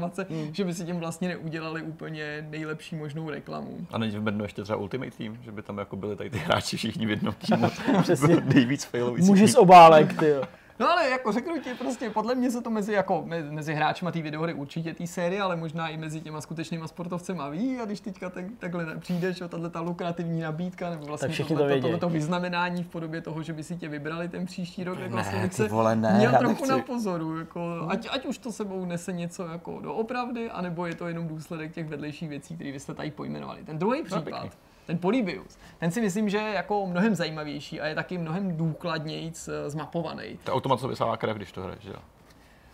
[0.52, 3.86] že by si tím vlastně neudělali úplně nejlepší možnou reklamu.
[3.90, 6.38] A není v Bednu ještě třeba Ultimate Team, že by tam jako byli tady ty
[6.38, 7.70] hráči všichni v jednom týmu.
[8.02, 8.36] Přesně.
[8.54, 9.30] Nejvíc failující.
[9.30, 10.42] Muži z obálek, ty jo.
[10.80, 14.10] No ale jako řeknu ti prostě, podle mě se to mezi, jako, me- mezi hráčima
[14.10, 18.00] té videohry určitě té série, ale možná i mezi těma skutečnýma sportovcema ví a když
[18.00, 21.82] teďka tak, takhle přijdeš, jo, tahle ta lukrativní nabídka, nebo vlastně to tohle, vědí.
[21.82, 25.42] tohleto vyznamenání v podobě toho, že by si tě vybrali ten příští rok, tak vlastně
[25.42, 26.68] bych se vole, ne, měl trochu nechci.
[26.68, 31.08] na pozoru, jako, ať, ať, už to sebou nese něco jako doopravdy, anebo je to
[31.08, 33.64] jenom důsledek těch vedlejších věcí, které vy jste tady pojmenovali.
[33.64, 34.50] Ten druhý případ, pěkný.
[34.86, 39.32] Ten Polybius, ten si myslím, že je jako mnohem zajímavější a je taky mnohem důkladněji
[39.66, 40.38] zmapovaný.
[40.44, 41.94] To automat se vysává krev, když to hraješ, jo?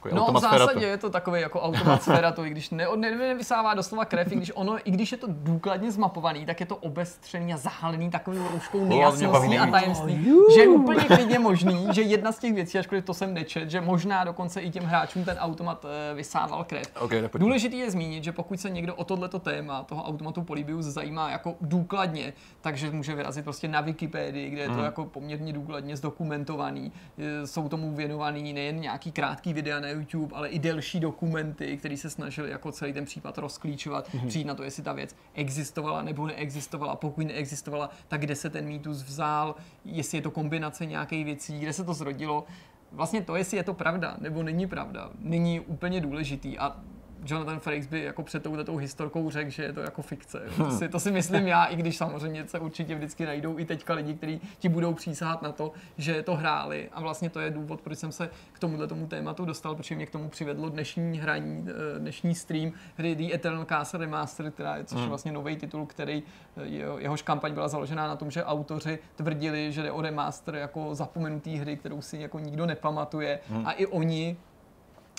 [0.05, 3.75] Jako No, v zásadě je to takový jako automat Sferato, i když ne, ne, nevysává
[3.75, 7.55] doslova krev, i když ono, i když je to důkladně zmapovaný, tak je to obestřený
[7.55, 12.39] a zahalený takovou rouškou nejasností a tajemství, že je úplně klidně možný, že jedna z
[12.39, 16.15] těch věcí, ačkoliv to jsem nečet, že možná dokonce i těm hráčům ten automat eh,
[16.15, 16.87] vysával krev.
[17.01, 17.39] OK, tak pojďme.
[17.47, 21.55] Důležitý je zmínit, že pokud se někdo o tohleto téma toho automatu Polybius zajímá jako
[21.61, 24.77] důkladně, takže může vyrazit prostě na Wikipedii, kde je Hmm.
[24.77, 26.93] to jako poměrně důkladně zdokumentovaný.
[27.19, 31.97] E, Jsou tomu věnovaný nejen nějaký krátký videa na YouTube, ale i delší dokumenty, které
[31.97, 34.29] se snažili jako celý ten případ rozklíčovat, Hmm.
[34.29, 36.97] přijít na to, jestli ta věc existovala nebo neexistovala.
[36.97, 41.73] Pokud neexistovala, tak kde se ten mýtus vzal, jestli je to kombinace nějakých věcí, kde
[41.73, 42.45] se to zrodilo.
[42.93, 46.59] Vlastně to, jestli je to pravda nebo není pravda, není úplně důležitý.
[46.59, 46.77] A
[47.25, 50.43] Jonathan Frakes by jako před touhletou historkou řekl, že je to jako fikce.
[50.45, 50.65] jo.
[50.65, 53.95] To si, to si myslím já, i když samozřejmě se určitě vždycky najdou i teďka
[53.95, 56.89] lidi, kteří ti budou přísahat na to, že to hráli.
[56.93, 60.07] A vlastně to je důvod, proč jsem se k tomuhle tomu tématu dostal, protože mě
[60.07, 64.85] k tomu přivedlo dnešní hraní, eh, dnešní stream hry The Eternal Castle Remastered, která je,
[64.85, 66.23] což je vlastně nový titul, který
[66.57, 70.55] eh, jeho, jehož kampaň byla založená na tom, že autoři tvrdili, že jde o remaster
[70.55, 73.41] jako zapomenutý hry, kterou si jako nikdo nepamatuje.
[73.65, 74.37] A i oni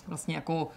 [0.07, 0.67] vlastně jako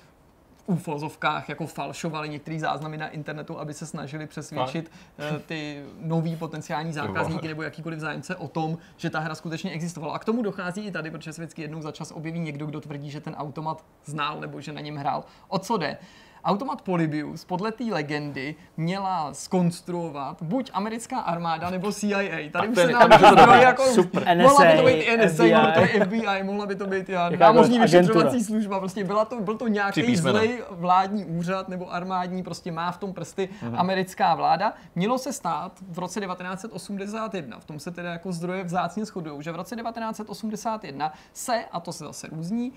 [0.71, 6.93] úfozovkách jako falšovali některé záznamy na internetu, aby se snažili přesvědčit eh, ty nový potenciální
[6.93, 10.15] zákazníky nebo jakýkoliv zájemce o tom, že ta hra skutečně existovala.
[10.15, 12.81] A k tomu dochází i tady, protože se vždycky jednou za čas objeví někdo, kdo
[12.81, 15.25] tvrdí, že ten automat znal nebo že na něm hrál.
[15.49, 15.97] O co jde?
[16.45, 22.51] Automat Polybius podle té legendy měla skonstruovat buď americká armáda nebo CIA.
[22.51, 24.37] Tady už se nám už je to zdroje jako Super.
[24.37, 25.53] Mohla by to NSA, být i NSA, FBI.
[25.53, 28.79] mohla to být FBI, mohla by to být já, námořní vyšetřovací služba.
[28.79, 33.13] Prostě byla to, byl to nějaký zlej vládní úřad nebo armádní, prostě má v tom
[33.15, 34.73] prsty americká vláda.
[34.95, 39.53] Mělo se stát v roce 1981, v tom se teda jako zdroje vzácně shodují, že
[39.53, 42.73] v roce 1981 se, a to se zase různí,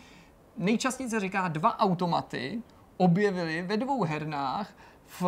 [0.57, 2.61] nejčastěji se říká dva automaty
[2.97, 4.69] objevily ve dvou hernách
[5.21, 5.23] v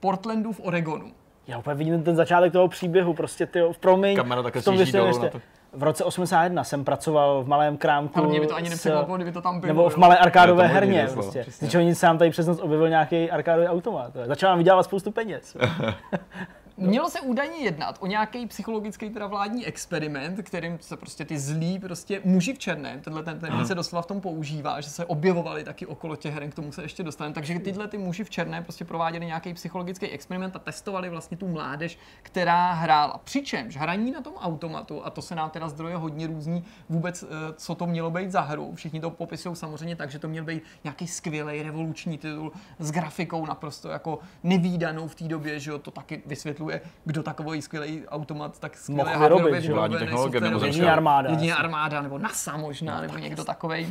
[0.00, 1.10] Portlandu v Oregonu.
[1.46, 4.16] Já úplně vidím ten začátek toho příběhu, prostě ty v promiň.
[4.16, 4.74] Kamera takhle v tom
[5.14, 5.40] jste- to.
[5.72, 8.18] V roce 81 jsem pracoval v malém krámku.
[8.18, 9.68] A mě by to ani s- nepřekvapilo, kdyby to tam bylo.
[9.68, 11.02] Nebo v malé arkádové možný herně.
[11.02, 11.44] doslova, Prostě.
[11.82, 14.12] nic se nám tady přes noc objevil nějaký arkádový automat.
[14.24, 15.56] Začal nám vydělávat spoustu peněz.
[16.76, 21.78] Mělo se údajně jednat o nějaký psychologický teda vládní experiment, kterým se prostě ty zlí
[21.78, 25.64] prostě muži v černém, tenhle ten termín se doslova v tom používá, že se objevovali
[25.64, 27.34] taky okolo těch heren, k tomu se ještě dostaneme.
[27.34, 31.48] Takže tyhle ty muži v černém prostě prováděli nějaký psychologický experiment a testovali vlastně tu
[31.48, 33.20] mládež, která hrála.
[33.24, 37.26] Přičemž hraní na tom automatu, a to se nám teda zdroje hodně různí vůbec, eh,
[37.56, 38.72] co to mělo být za hru.
[38.74, 43.46] Všichni to popisují samozřejmě tak, že to měl být nějaký skvělý revoluční titul s grafikou
[43.46, 46.69] naprosto jako nevýdanou v té době, že jo, to taky vysvětluje,
[47.04, 49.70] kdo takový skvělý automat tak skvěle Mohl hardwarově vyrobit.
[49.70, 50.64] Vládní technologie nebo.
[50.64, 51.30] Jedině armáda.
[51.30, 51.62] Jedině asi.
[51.62, 53.88] armáda, nebo NASA možná, nebo někdo takovej.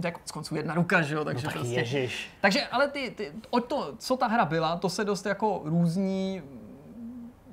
[0.00, 1.74] To je konec konců jedna ruka, že jo, takže No tak prostě...
[1.74, 2.30] ježiš.
[2.40, 6.42] Takže ale ty, ty, o to, co ta hra byla, to se dost jako různí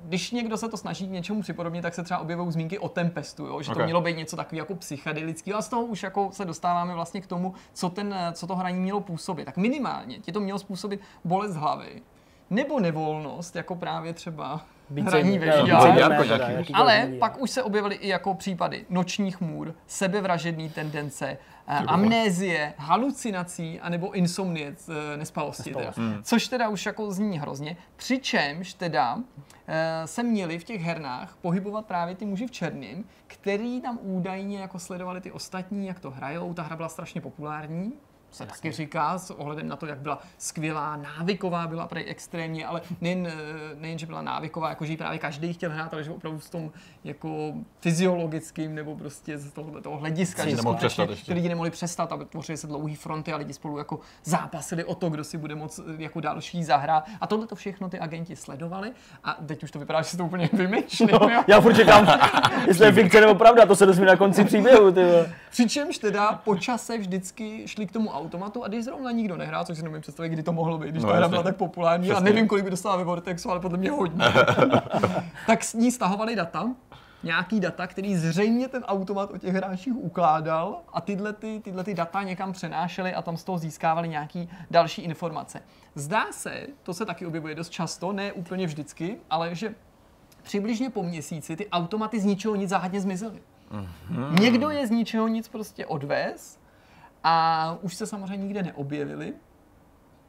[0.04, 3.46] když někdo se to snaží k něčemu připodobnit, tak se třeba objevují zmínky o Tempestu,
[3.46, 3.62] jo?
[3.62, 3.84] že to Ok.
[3.84, 7.26] mělo být něco takového jako psychedelického a z toho už jako se dostáváme vlastně k
[7.26, 9.44] tomu, co, ten, co to hraní mělo působit.
[9.44, 12.02] Tak minimálně ti to mělo způsobit bolest hlavy,
[12.52, 14.60] nebo nevolnost, jako právě třeba
[14.90, 20.70] Být hraní ve jakýkoliv Ale pak už se objevily i jako případy nočních můr, sebevražedný
[20.70, 25.72] tendence, eh, amnézie, halucinací anebo insomnie, eh, nespalosti.
[25.74, 25.86] Teda.
[25.86, 26.22] Nespalosti.
[26.22, 27.76] Což teda už jako zní hrozně.
[27.96, 29.18] Přičemž teda
[29.66, 34.58] eh, se měli v těch hernách pohybovat právě ty muži v černém, který tam údajně
[34.58, 36.54] jako sledovali ty ostatní, jak to hrajou.
[36.54, 37.92] Ta hra byla strašně populární.
[38.32, 42.82] Se taky říká s ohledem na to, jak byla skvělá, návyková byla prej extrémně, ale
[43.00, 43.32] nejen, eh,
[43.74, 46.50] nejen že byla návyková, jako že ji právě každý chtěl hrát, ale že opravdu v
[46.50, 46.70] tom
[47.04, 52.16] jako fyziologickým nebo prostě z tohohle toho hlediska, že skutečně ty lidi nemohli přestat a
[52.24, 55.78] tvořily se dlouhé fronty a lidi spolu jako zápasili o to, kdo si bude moc
[55.78, 57.04] eh, jako další zahrát.
[57.20, 58.92] A tohle to všechno ty agenti sledovali
[59.24, 61.06] a teď už to vypadá, že se to úplně vymýšlí.
[61.12, 62.06] No, já furt čekám,
[62.66, 64.94] jestli je fikce nebo pravda, to se dozví na konci příběhu.
[65.50, 69.76] Přičemž teda po čase vždycky šli k tomu automatu a když zrovna nikdo nehrál, což
[69.76, 72.20] si nemůžu představit, kdy to mohlo být, když No, ta hra byla tak populární a
[72.20, 74.24] nevím, kolik by dostala ve Vortexu, ale podle mě hodně.
[75.46, 76.70] tak s ní stahovali data,
[77.22, 81.94] nějaký data, který zřejmě ten automat o těch hráčích ukládal a tyhle, ty, tyhle ty
[81.94, 85.62] data někam přenášeli a tam z toho získávali nějaký další informace.
[85.94, 89.74] Zdá se, to se taky objevuje dost často, ne úplně vždycky, ale že
[90.42, 93.42] přibližně po měsíci ty automaty z ničeho nic záhadně zmizely.
[94.40, 96.58] Někdo je z ničeho nic prostě odvez
[97.24, 99.34] a už se samozřejmě nikde neobjevili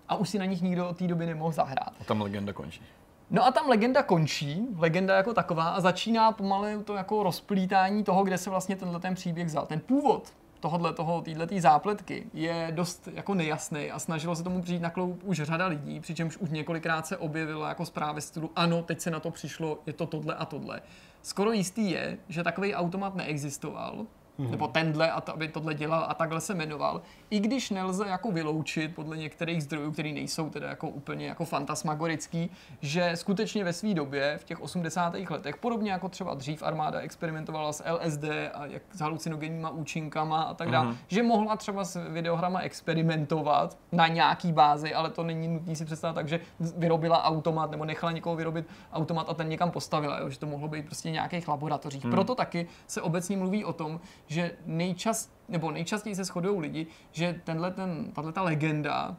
[0.07, 1.93] a už si na nich nikdo od té doby nemohl zahrát.
[2.01, 2.81] A tam legenda končí.
[3.29, 8.23] No a tam legenda končí, legenda jako taková a začíná pomalu to jako rozplítání toho,
[8.23, 9.65] kde se vlastně tenhle ten příběh vzal.
[9.65, 14.81] Ten původ tohodle, toho, této zápletky je dost jako nejasný a snažilo se tomu přijít
[14.81, 18.99] na kloup už řada lidí, přičemž už několikrát se objevilo jako zprávy stylu, ano, teď
[18.99, 20.81] se na to přišlo, je to tohle a tohle.
[21.21, 24.05] Skoro jistý je, že takový automat neexistoval,
[24.39, 24.51] mm-hmm.
[24.51, 28.31] nebo tenhle, a to, aby tohle dělal a takhle se jmenoval, i když nelze jako
[28.31, 33.93] vyloučit podle některých zdrojů, které nejsou teda jako úplně jako fantasmagorický, že skutečně ve své
[33.93, 35.15] době, v těch 80.
[35.29, 38.23] letech, podobně jako třeba dřív armáda experimentovala s LSD
[38.53, 40.97] a jak s halucinogenníma účinkama a tak dále, mm-hmm.
[41.07, 46.15] že mohla třeba s videohrama experimentovat na nějaký bázi, ale to není nutné si představit
[46.15, 46.39] tak, že
[46.77, 50.29] vyrobila automat nebo nechala někoho vyrobit automat a ten někam postavila, jo?
[50.29, 52.03] že to mohlo být prostě nějakých laboratořích.
[52.03, 52.11] Hmm.
[52.11, 57.41] Proto taky se obecně mluví o tom, že nejčas, nebo nejčastěji se shodují lidi, že
[57.43, 59.15] tenhle ten, tato legenda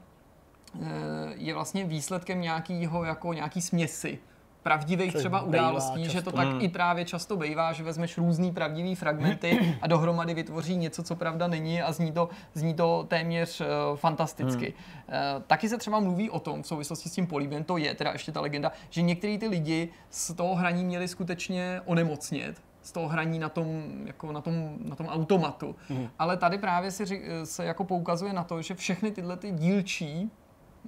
[0.74, 0.86] eh,
[1.34, 4.18] je vlastně výsledkem nějakého jako nějaký směsi
[4.64, 8.94] pravdivých Což třeba událostí, že to tak i právě často bývá, že vezmeš různý pravdivý
[8.94, 13.66] fragmenty a dohromady vytvoří něco, co pravda není a zní to, zní to téměř uh,
[13.96, 14.72] fantasticky.
[14.72, 18.12] Uh, taky se třeba mluví o tom, v souvislosti s tím políbem, to je teda
[18.12, 23.08] ještě ta legenda, že některý ty lidi z toho hraní měli skutečně onemocnět, z toho
[23.08, 25.76] hraní na tom, jako na tom, na tom automatu.
[25.88, 26.08] Mm.
[26.18, 30.30] Ale tady právě se, ři- se jako poukazuje na to, že všechny tyhle ty dílčí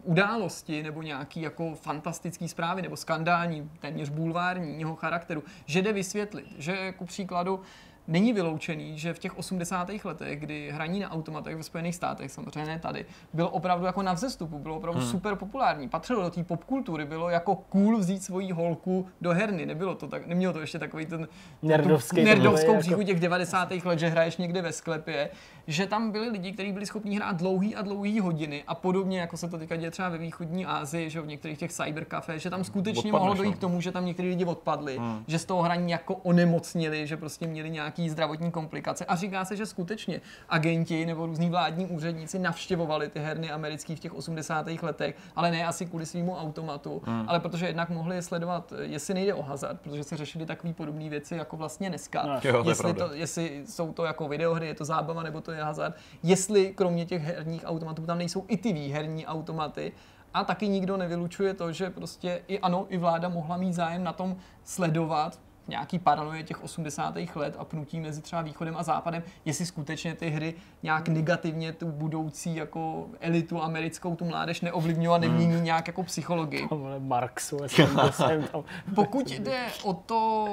[0.03, 6.93] události nebo nějaký jako fantastický zprávy nebo skandální, téměř bulvárního charakteru, že jde vysvětlit, že
[6.93, 7.61] ku příkladu
[8.09, 9.91] není vyloučený, že v těch 80.
[10.05, 14.13] letech, kdy hraní na automatech ve Spojených státech, samozřejmě ne tady, bylo opravdu jako na
[14.13, 15.11] vzestupu, bylo opravdu hmm.
[15.11, 15.89] super populární.
[15.89, 19.67] Patřilo do té popkultury, bylo jako cool vzít svoji holku do herny.
[19.67, 21.29] Nebylo to tak, nemělo to ještě takový ten
[21.63, 23.85] Nerdovský tu nerdovskou příchu jako- těch 90.
[23.85, 25.31] let, že hraješ někde ve sklepě,
[25.67, 29.37] že tam byli lidi, kteří byli schopni hrát dlouhý a dlouhý hodiny a podobně, jako
[29.37, 32.65] se to teďka děje třeba ve východní Asii, že v některých těch cybercafé, že tam
[32.65, 33.39] skutečně Odpadneš, mohlo no.
[33.39, 35.25] dojít k tomu, že tam někteří lidi odpadli, hmm.
[35.27, 39.05] že z toho hraní jako onemocnili, že prostě měli nějaký zdravotní komplikace.
[39.05, 44.01] A říká se, že skutečně agenti nebo různí vládní úředníci navštěvovali ty herny americký v
[44.01, 44.67] těch 80.
[44.83, 47.25] letech, ale ne asi kvůli svýmu automatu, hmm.
[47.29, 51.35] ale protože jednak mohli sledovat, jestli nejde o hazard, protože se řešily takové podobné věci
[51.35, 52.23] jako vlastně dneska.
[52.27, 55.53] No, Jo, to jestli, to, jestli jsou to jako videohry, je to zábava nebo to
[55.53, 59.93] je hazard, jestli kromě těch herních automatů tam nejsou i ty výherní automaty,
[60.35, 64.13] a taky nikdo nevylučuje to, že prostě i ano, i vláda mohla mít zájem na
[64.13, 65.39] tom sledovat
[65.69, 67.15] nějaký paranoje těch 80.
[67.35, 71.87] let a pnutí mezi třeba východem a západem, jestli skutečně ty hry nějak negativně tu
[71.87, 76.67] budoucí jako elitu americkou, tu mládež neovlivňují a nemění nějak jako psychologii.
[76.71, 78.65] Vole, Marxu, jsem, jsem tam.
[78.95, 80.49] Pokud jde o to,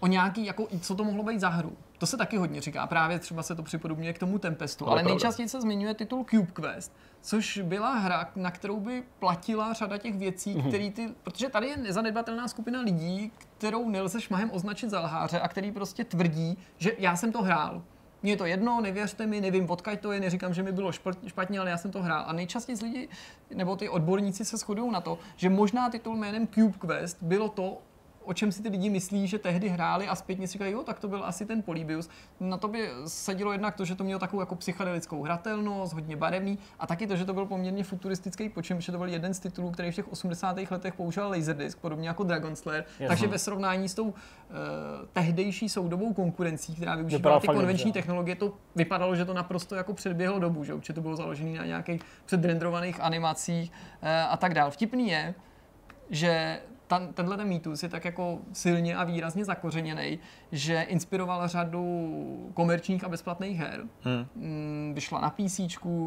[0.00, 1.72] o nějaký, jako, co to mohlo být za hru,
[2.04, 5.02] to se taky hodně říká, právě třeba se to připodobňuje k tomu Tempestu, Ale ale
[5.02, 10.14] nejčastěji se zmiňuje titul Cube Quest, což byla hra, na kterou by platila řada těch
[10.18, 10.68] věcí, Mhm.
[10.68, 15.48] který ty, protože tady je nezanedbatelná skupina lidí, kterou nelze šmahem označit za lháře a
[15.48, 17.82] který prostě tvrdí, že já jsem to hrál.
[18.22, 20.92] Mně je to jedno, nevěřte mi, nevím, odkud to je, neříkám, že mi bylo
[21.26, 22.24] špatně, ale já jsem to hrál.
[22.26, 23.08] A nejčastěji lidi,
[23.54, 27.78] nebo ty odborníci se shodují na to, že možná titul jménem Cube Quest bylo to,
[28.24, 31.00] o čem si ty lidi myslí, že tehdy hráli a zpětně si říkají, jo, tak
[31.00, 32.08] to byl asi ten Polybius.
[32.40, 36.58] Na to by sedělo jednak to, že to mělo takovou jako psychedelickou hratelnost, hodně barevný,
[36.78, 39.70] a taky to, že to byl poměrně futuristický počin, že to byl jeden z titulů,
[39.70, 40.56] který v těch 80.
[40.70, 42.84] letech používal Laserdisc, podobně jako Dragon Slayer.
[43.08, 44.14] Takže ve srovnání s tou uh,
[45.12, 48.00] tehdejší soudobou konkurencí, která využívala ty konvenční dobře.
[48.00, 51.64] technologie, to vypadalo, že to naprosto jako předběhlo dobu, že určitě to bylo založené na
[51.64, 53.72] nějakých předrenderovaných animacích
[54.02, 54.70] uh, a tak dál.
[54.70, 55.34] Vtipný je,
[56.10, 60.18] že ta, tenhle ten mýtus je tak jako silně a výrazně zakořeněný,
[60.52, 63.84] že inspiroval řadu komerčních a bezplatných her.
[64.02, 64.94] Hmm.
[64.94, 65.60] Vyšla na PC,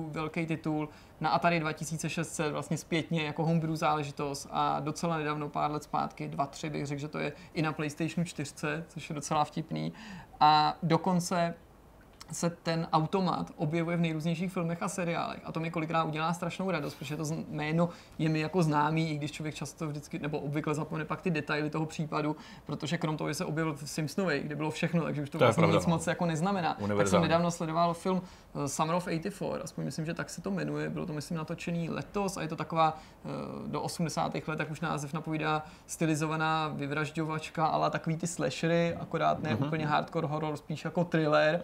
[0.08, 5.84] velký titul, na Atari 2600 vlastně zpětně jako homebrew záležitost a docela nedávno, pár let
[5.84, 8.54] zpátky, dva, tři bych řekl, že to je i na PlayStation 4,
[8.88, 9.94] což je docela vtipný.
[10.40, 11.54] A dokonce
[12.32, 15.40] se ten automat objevuje v nejrůznějších filmech a seriálech.
[15.44, 19.18] A to mi kolikrát udělá strašnou radost, protože to jméno je mi jako známý, i
[19.18, 23.30] když člověk často vždycky, nebo obvykle zapomene pak ty detaily toho případu, protože krom toho,
[23.30, 25.88] že se objevil v Simpsonovi, kde bylo všechno, takže už to, To vlastně pravda, nic
[25.88, 25.94] no.
[25.94, 26.78] moc jako neznamená.
[26.98, 28.22] Tak jsem nedávno sledoval film
[28.56, 31.90] eh, Summer of 84, aspoň myslím, že tak se to jmenuje, bylo to myslím natočený
[31.90, 33.30] letos a je to taková eh,
[33.68, 34.36] do 80.
[34.48, 40.28] let, tak už název napovídá stylizovaná vyvražďovačka, ale takový ty slashery, akorát ne úplně hardcore
[40.28, 41.62] horror, spíš jako thriller.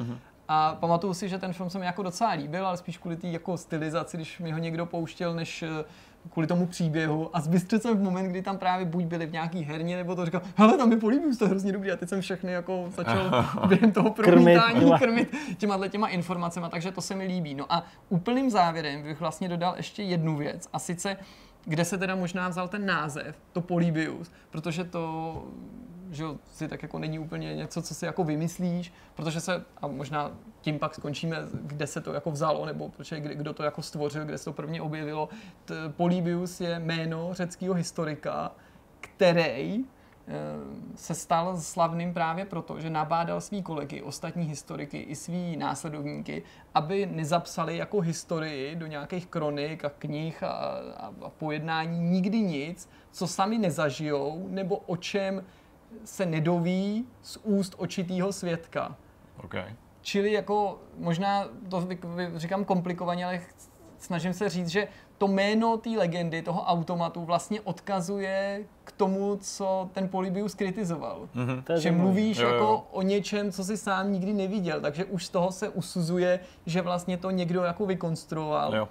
[0.47, 3.27] A pamatuju si, že ten film se mi jako docela líbil, ale spíš kvůli té
[3.27, 5.83] jako stylizaci, když mi ho někdo pouštěl, než eh,
[6.29, 7.29] kvůli tomu příběhu.
[7.33, 10.25] A zbystřil jsem v moment, kdy tam právě buď byli v nějaký herně, nebo to
[10.25, 11.91] říkal, hele, tam mi políbí, to je hrozně dobrý.
[11.91, 16.91] A teď jsem všechny jako začal během toho promítání těma- krmit těma těma informacemi, takže
[16.91, 17.55] to se mi líbí.
[17.55, 21.17] No a úplným závěrem bych vlastně dodal ještě jednu věc, a sice,
[21.65, 25.43] kde se teda možná vzal ten název, to Polybius, protože to
[26.13, 30.31] že si tak jako není úplně něco, co si jako vymyslíš, protože se, a možná
[30.61, 34.37] tím pak skončíme, kde se to jako vzalo, nebo protože kdo to jako stvořil, kde
[34.37, 35.29] se to prvně objevilo.
[35.65, 38.51] T- Polybius je jméno řeckého historika,
[38.99, 40.31] který eh,
[40.95, 46.43] se stal slavným právě proto, že nabádal svý kolegy, ostatní historiky i svý následovníky,
[46.73, 52.89] aby nezapsali jako historii do nějakých kronik a knih a, a, a pojednání nikdy nic,
[53.11, 55.43] co sami nezažijou, nebo o čem
[56.05, 58.95] se nedoví z úst očitýho svědka.
[59.43, 59.73] Okay.
[60.01, 63.41] Čili jako možná to vy- vy- říkám komplikovaně, ale
[63.97, 64.87] snažím se říct, že
[65.17, 71.29] to jméno té legendy, toho automatu vlastně odkazuje k tomu, co ten Polybius kritizoval.
[71.73, 72.53] Je Že mluvíš Jo, jo.
[72.53, 76.81] jako o něčem, co si sám nikdy neviděl, takže už z toho se usuzuje, že
[76.81, 78.75] vlastně to někdo jako vykonstruoval.
[78.75, 78.89] Jo.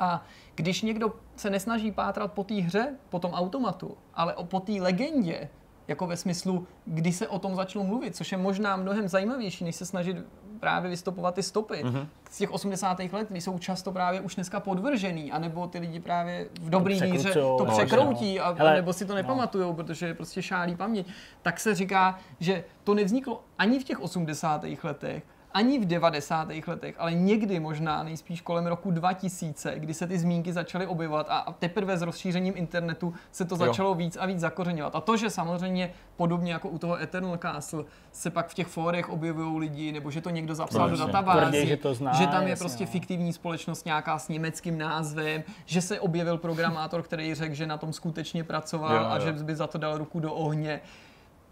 [0.00, 0.24] A
[0.54, 4.72] když někdo se nesnaží pátrat po té hře, po tom automatu, ale o- po té
[4.72, 5.48] legendě,
[5.88, 9.76] jako ve smyslu, kdy se o tom začalo mluvit, což je možná mnohem zajímavější, než
[9.76, 10.16] se snažit
[10.60, 11.84] právě vystopovat ty stopy.
[11.84, 12.06] Mm-hmm.
[12.30, 12.98] Z těch 80.
[13.12, 17.32] let, kdy jsou často právě už dneska podvržený, anebo ty lidi právě v dobrý víře
[17.32, 21.06] to no, překroutí, a, Hele, nebo si to nepamatujou, protože je prostě šálí paměť.
[21.42, 24.64] Tak se říká, že to nevzniklo ani v těch 80.
[24.82, 25.22] letech,
[25.54, 26.48] ani v 90.
[26.66, 31.38] letech, ale někdy možná nejspíš kolem roku 2000, kdy se ty zmínky začaly objevovat a
[31.38, 33.58] a teprve s rozšířením internetu se to Jo.
[33.58, 34.96] začalo víc a víc zakořeňovat.
[34.96, 39.08] A to, že samozřejmě podobně jako u toho Eternal Castle se pak v těch fórech
[39.10, 42.48] objevují lidi, nebo že to někdo zapsal do Tvrdí, že to zná, že tam je
[42.50, 42.90] jasně, prostě no.
[42.90, 47.92] fiktivní společnost nějaká s německým názvem, že se objevil programátor, který řekl, že na tom
[47.92, 49.24] skutečně pracoval Jo, a jo.
[49.24, 50.80] že by za to dal ruku do ohně.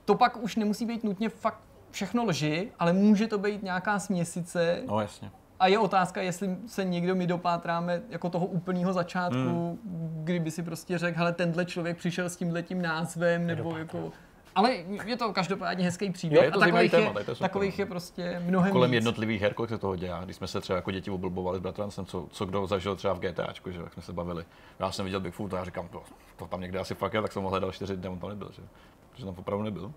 [0.05, 1.61] To pak už nemusí být nutně fakt
[1.93, 5.31] všechno lži, ale může to být nějaká směsice No jasně.
[5.61, 10.21] a je otázka, jestli se někdo my dopátráme jako toho úplného začátku, hmm.
[10.25, 14.13] kdyby si prostě řekl, hele, tenhle člověk přišel s tímhle tím názvem, nebo jako...
[14.55, 14.73] Ale
[15.05, 16.41] je to každopádně hezký příběh.
[16.41, 18.95] Jo, je to a takových, téma, je, to takových je prostě mnohem Kolem víc.
[18.95, 22.07] jednotlivých her, kolik se toho dělá, když jsme se třeba jako děti oblbovali s bratrancem,
[22.07, 24.45] co, co kdo zažil třeba v GTAčku, že jak jsme se bavili.
[24.79, 26.03] Já jsem viděl Bigfoot a já říkám, to,
[26.37, 28.51] to tam někde asi fakt je, tak jsem ho hledal čtyři dny, on tam nebyl,
[28.57, 28.63] že?
[29.11, 29.93] Protože tam opravdu nebyl.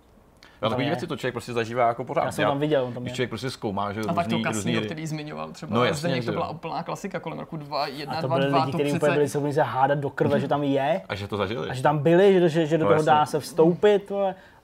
[0.61, 0.89] A takové je.
[0.89, 2.25] věci to člověk prostě zažívá jako pořád.
[2.25, 4.43] Já jsem tam viděl, on tam Když člověk prostě zkoumá, že A tak to různý,
[4.43, 5.73] kasino, různý, který zmiňoval třeba.
[5.73, 8.49] No No, jasně, to byla úplná klasika kolem roku 2, 1, A to 2, byli
[8.49, 11.15] 2, lidi, to kteří úplně byli schopni se hádat do krve, že tam je, a
[11.15, 11.69] že to zažili.
[11.69, 14.11] a že tam byli, že, že, že do No toho dá se vstoupit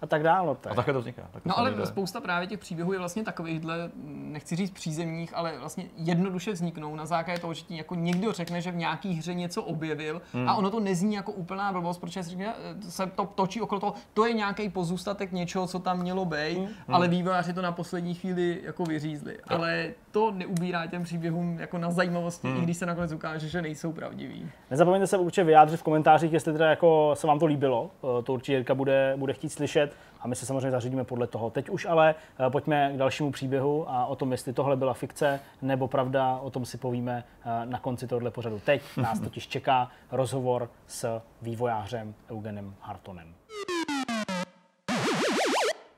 [0.02, 0.46] a tak dále.
[0.48, 0.76] no, A Tak.
[0.76, 1.22] takhle to vzniká.
[1.32, 1.86] Takhle No ale nejde.
[1.86, 7.06] spousta právě těch příběhů je vlastně takovýchhle, nechci říct přízemních, ale vlastně jednoduše vzniknou na
[7.06, 10.50] základě toho, že ti jako někdo řekne, že v nějaký hře něco objevil Hmm.
[10.50, 12.54] a ono to nezní jako úplná blbost, protože se, říká,
[12.90, 16.68] se to točí okolo toho, to je nějaký pozůstatek něčeho, co tam mělo být, Hmm.
[16.88, 19.38] ale vývojáři to na poslední chvíli jako vyřízli.
[19.48, 22.58] Ale to neubírá těm příběhům jako na zajímavosti, Hmm.
[22.58, 24.50] i když se nakonec ukáže, že nejsou pravdiví.
[24.72, 27.92] Nezapomeňte se určitě vyjádřit v komentářích, jestli teda jako se vám to líbilo.
[28.20, 31.50] Eh, To určitě Jirka bude, bude chtít slyšet a my se samozřejmě zařídíme podle toho.
[31.50, 35.40] Teď už ale eh, pojďme k dalšímu příběhu a o tom, jestli tohle byla fikce
[35.62, 38.60] nebo pravda, o tom si povíme eh, na konci tohoto pořadu.
[38.66, 43.34] Teď nás totiž čeká rozhovor s vývojářem Eugenem Hartonem.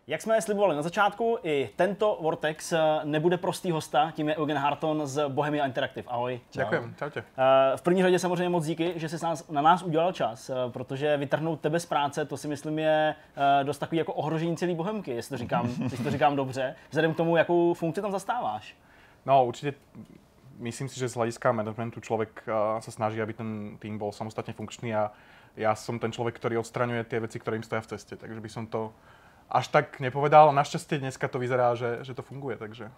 [0.08, 4.58] Jak jsme slibovali na začátku, i tento Vortex eh, nebude prostý hosta, tím je Eugen
[4.58, 6.08] Harton z Bohemia Interactive.
[6.08, 6.39] Ahoj.
[6.54, 7.24] Ďakujem, čaute.
[7.38, 10.54] Eh, V první řadě samozřejmě moc díky, že jsi nás, na nás udělal čas, eh,
[10.70, 13.16] protože vytrhnout tebe z práce, to si myslím je
[13.64, 17.18] dost takový jako ohrožení celý bohemky, jestli to říkám, jestli to říkám dobře, vzhledem k
[17.18, 18.76] tomu, jakou funkci tam zastáváš.
[19.26, 19.74] No určite
[20.60, 24.51] myslím si, že z hľadiska managementu človek uh, sa snaží, aby ten tým bol samostatne
[24.51, 25.16] funkčný a
[25.56, 28.20] ja som ten človek, ktorý odstraňuje tie veci, ktoré im stoja v ceste.
[28.20, 28.91] Takže by som to
[29.49, 30.53] až tak nepovedal.
[30.53, 32.91] Našťastie dneska to vyzerá, že, že to funguje, takže...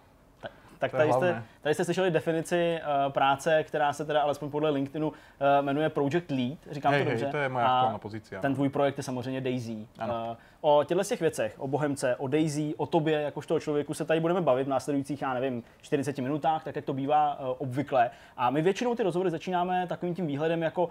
[0.78, 5.08] Tak tady jste, tady jste slyšeli definici uh, práce, která se teda alespoň podle LinkedInu
[5.08, 5.14] uh,
[5.60, 7.30] jmenuje Project Lead, říkám Hej, to hej, dobře.
[7.30, 8.40] to je moje A aktuálna pozícia.
[8.40, 9.86] Ten tvůj projekt je samozřejmě Daisy.
[9.98, 10.28] Ano.
[10.30, 10.36] Uh,
[10.68, 14.40] o těchto těch věcech, o Bohemce, o Daisy, o tobě, jakožto člověku se tady budeme
[14.40, 18.10] bavit v následujících, já nevím, 40 minutách, tak jak to bývá uh, obvykle.
[18.36, 20.90] A my většinou ty rozhovory začínáme takovým tím výhledem, jako uh,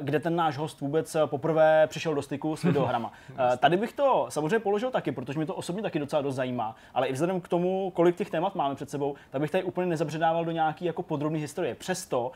[0.00, 3.12] kde ten náš host vůbec eh, poprvé přišel do styku s videohrama.
[3.58, 7.06] tady bych to samozřejmě položil taky, protože mě to osobně taky docela dost zajímá, ale
[7.06, 10.44] i vzhledem k tomu, kolik těch témat máme před sebou, tak bych tady úplně nezabředával
[10.44, 11.74] do nějaký jako podrobné historie.
[11.74, 12.32] Přesto,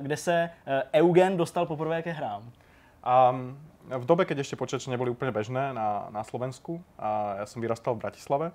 [0.00, 0.50] kde se
[0.94, 2.50] Eugen dostal poprvé ke hrám.
[3.04, 3.34] A
[3.86, 7.94] v dobe, keď ešte počítače neboli úplne bežné na, na Slovensku, a ja som vyrastal
[7.94, 8.46] v Bratislave,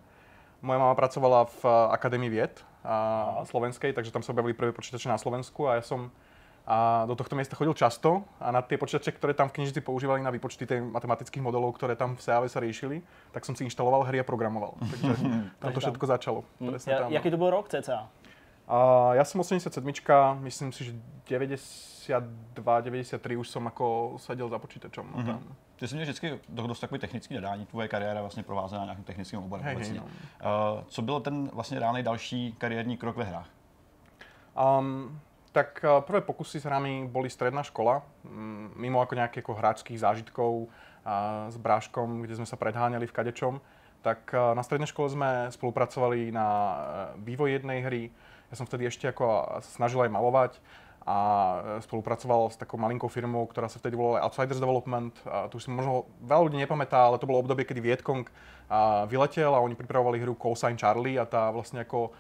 [0.62, 1.62] moja mama pracovala v
[1.96, 6.14] Akadémii vied a, slovenskej, takže tam sa objavili prvé počítače na Slovensku a ja som
[6.62, 10.22] a do tohto miesta chodil často a na tie počítače, ktoré tam v knižnici používali
[10.22, 13.02] na výpočty tých matematických modelov, ktoré tam v CAV sa riešili,
[13.34, 14.78] tak som si inštaloval hry a programoval.
[14.78, 15.14] Takže
[15.62, 16.40] tam to všetko začalo.
[16.62, 17.18] Presne Ja, tam, no.
[17.18, 18.08] jaký to byl rok cca?
[18.72, 19.84] A ja som 87,
[20.48, 20.92] myslím si, že
[21.28, 25.12] 92, 93 už som ako sedel za počítačom.
[25.12, 25.44] No, tam.
[25.76, 29.40] Ty jsi měl vždycky do- dost takový technický nadání, tvoje kariéra vlastně provázená nějakým technickým
[29.40, 30.00] oborem hej, obecně.
[30.00, 30.06] no.
[30.06, 33.50] Uh, co byl ten vlastně reálný další kariérní krok ve hrách?
[34.80, 35.20] Um,
[35.52, 40.00] tak uh, prvé pokusy s hrami boli stredná škola, mm, mimo ako nejakých ako hráčských
[40.00, 40.68] zážitkov
[41.06, 43.62] a s bráškom, kde sme sa predháňali v kadečom.
[44.02, 46.78] Tak uh, na strednej škole sme spolupracovali na uh,
[47.20, 48.04] vývoj jednej hry.
[48.52, 50.52] Ja som vtedy ešte ako snažil aj malovať
[51.02, 55.16] a uh, spolupracoval s takou malinkou firmou, ktorá sa vtedy volala Outsiders Development.
[55.26, 58.30] A tu už si možno veľa ľudí nepamätá, ale to bolo obdobie, kedy Vietcong
[59.12, 62.16] vyletel a oni pripravovali hru Call Sign Charlie a tá vlastne ako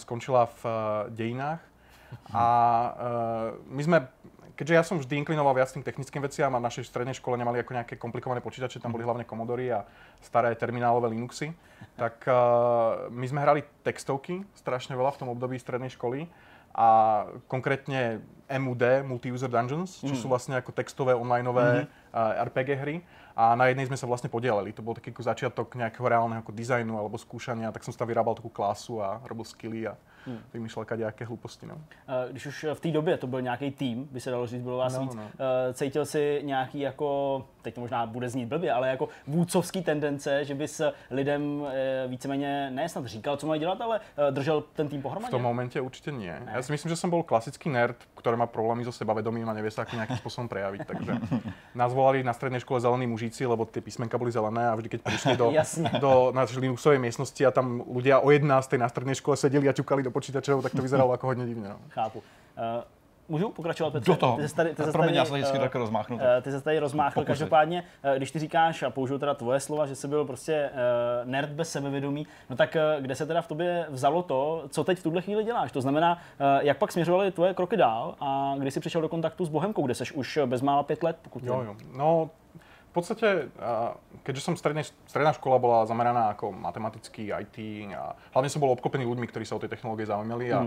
[0.00, 0.72] skončila v uh,
[1.12, 1.60] dejinách.
[2.32, 3.98] A uh, my sme,
[4.56, 7.60] keďže ja som vždy inklinoval viac tým technickým veciam a v našej strednej škole nemali
[7.62, 9.84] ako nejaké komplikované počítače, tam boli hlavne Commodory a
[10.22, 11.52] staré terminálové Linuxy,
[11.94, 16.30] tak uh, my sme hrali textovky strašne veľa v tom období strednej školy
[16.70, 16.88] a
[17.50, 22.96] konkrétne MUD, Multi-User Dungeons, čo sú vlastne ako textové onlineové uh, RPG hry.
[23.34, 24.74] A na jednej sme sa vlastne podielali.
[24.74, 28.36] To bol taký začiatok nejakého reálneho ako dizajnu alebo skúšania, tak som si tam vyrábal
[28.36, 29.94] takú klasu a robil skilly a
[30.54, 31.66] vymýšlel kadejaké hlúposti.
[31.66, 31.74] No.
[32.08, 34.76] Eh, Když už v té době to byl nějaký tým, by se dalo říct, bylo
[34.76, 35.22] vás No, víc, no.
[35.70, 40.44] eh, cítil si nějaký jako, teď to možná bude znít blbě, ale jako vůdcovský tendence,
[40.44, 40.80] že bys
[41.10, 45.02] lidem eh, víceméně ne snad říkal, co mají dělat, ale eh, držel ten tým V
[45.02, 45.30] pohromadě?
[45.30, 46.34] tom momente určite nie.
[46.54, 49.70] Ja si myslím, že som bol klasický nerd, ktorý má problémy so sebavedomím a nevie
[49.70, 50.80] sa ako nejakým spôsobom prejaviť.
[50.86, 51.12] Takže
[51.80, 55.00] nás volali na strednej škole zelení mužíci, lebo tie písmenka boli zelené a vždy, keď
[55.06, 55.54] prišli do,
[56.04, 58.46] do našej Linuxovej miestnosti a tam ľudia o 11.
[58.76, 61.72] na strednej škole sedeli a ťukali do počítačov, tak to vyzeralo ako hodne divne.
[61.74, 61.78] No.
[61.94, 62.22] Chápu.
[62.56, 62.99] Eh,
[63.30, 64.10] Můžu pokračovat, Petře?
[64.12, 64.36] Do toho.
[64.36, 66.18] Ty se tady, ty se Promiň, tady, já se vždycky eh, tak rozmáchnu.
[66.18, 67.24] tak Eh, Ty se tady rozmáchl.
[67.24, 70.70] Každopádně, eh, když ty říkáš, a použiju teda tvoje slova, že jsi byl prostě eh,
[71.24, 74.98] nerd bez sebevědomí, no tak eh, kde se teda v tobě vzalo to, co teď
[74.98, 75.72] v tuhle chvíli děláš?
[75.72, 79.44] To znamená, eh, jak pak směřovaly tvoje kroky dál a kdy jsi přišel do kontaktu
[79.44, 81.76] s Bohemkou, kde jsi už bezmála pět let, pokud Jo, jo.
[81.96, 82.30] No,
[82.90, 83.94] v podstate, a,
[84.26, 87.56] keďže som strednej, stredná škola bola zameraná ako matematický IT
[87.94, 90.66] a hlavne som bol obklopený ľuďmi, ktorí sa o tej technológie zaujímali a,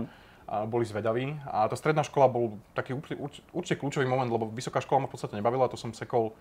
[0.66, 1.36] boli zvedaví.
[1.46, 5.36] A tá stredná škola bol taký určite, kľúčový moment, lebo vysoká škola ma v podstate
[5.36, 6.32] nebavila, to som sekol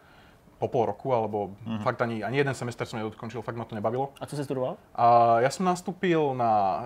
[0.63, 4.15] po pol roku, alebo fakt ani, ani jeden semester som nedokončil, fakt ma to nebavilo.
[4.21, 4.77] A co jsi studoval?
[4.95, 6.83] A ja som nastúpil na e,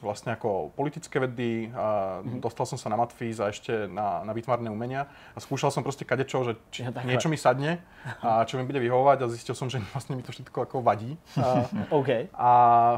[0.00, 4.72] vlastne ako politické vedy, a dostal som sa na matfiz a ešte na, na výtvarné
[4.72, 7.10] umenia a skúšal som proste kadečo, že či Jo, takhle.
[7.12, 7.84] niečo mi sadne
[8.24, 11.20] a čo mi bude vyhovovať a zistil som, že vlastne mi to všetko ako vadí.
[11.36, 11.68] A,
[12.00, 12.32] OK.
[12.32, 12.50] a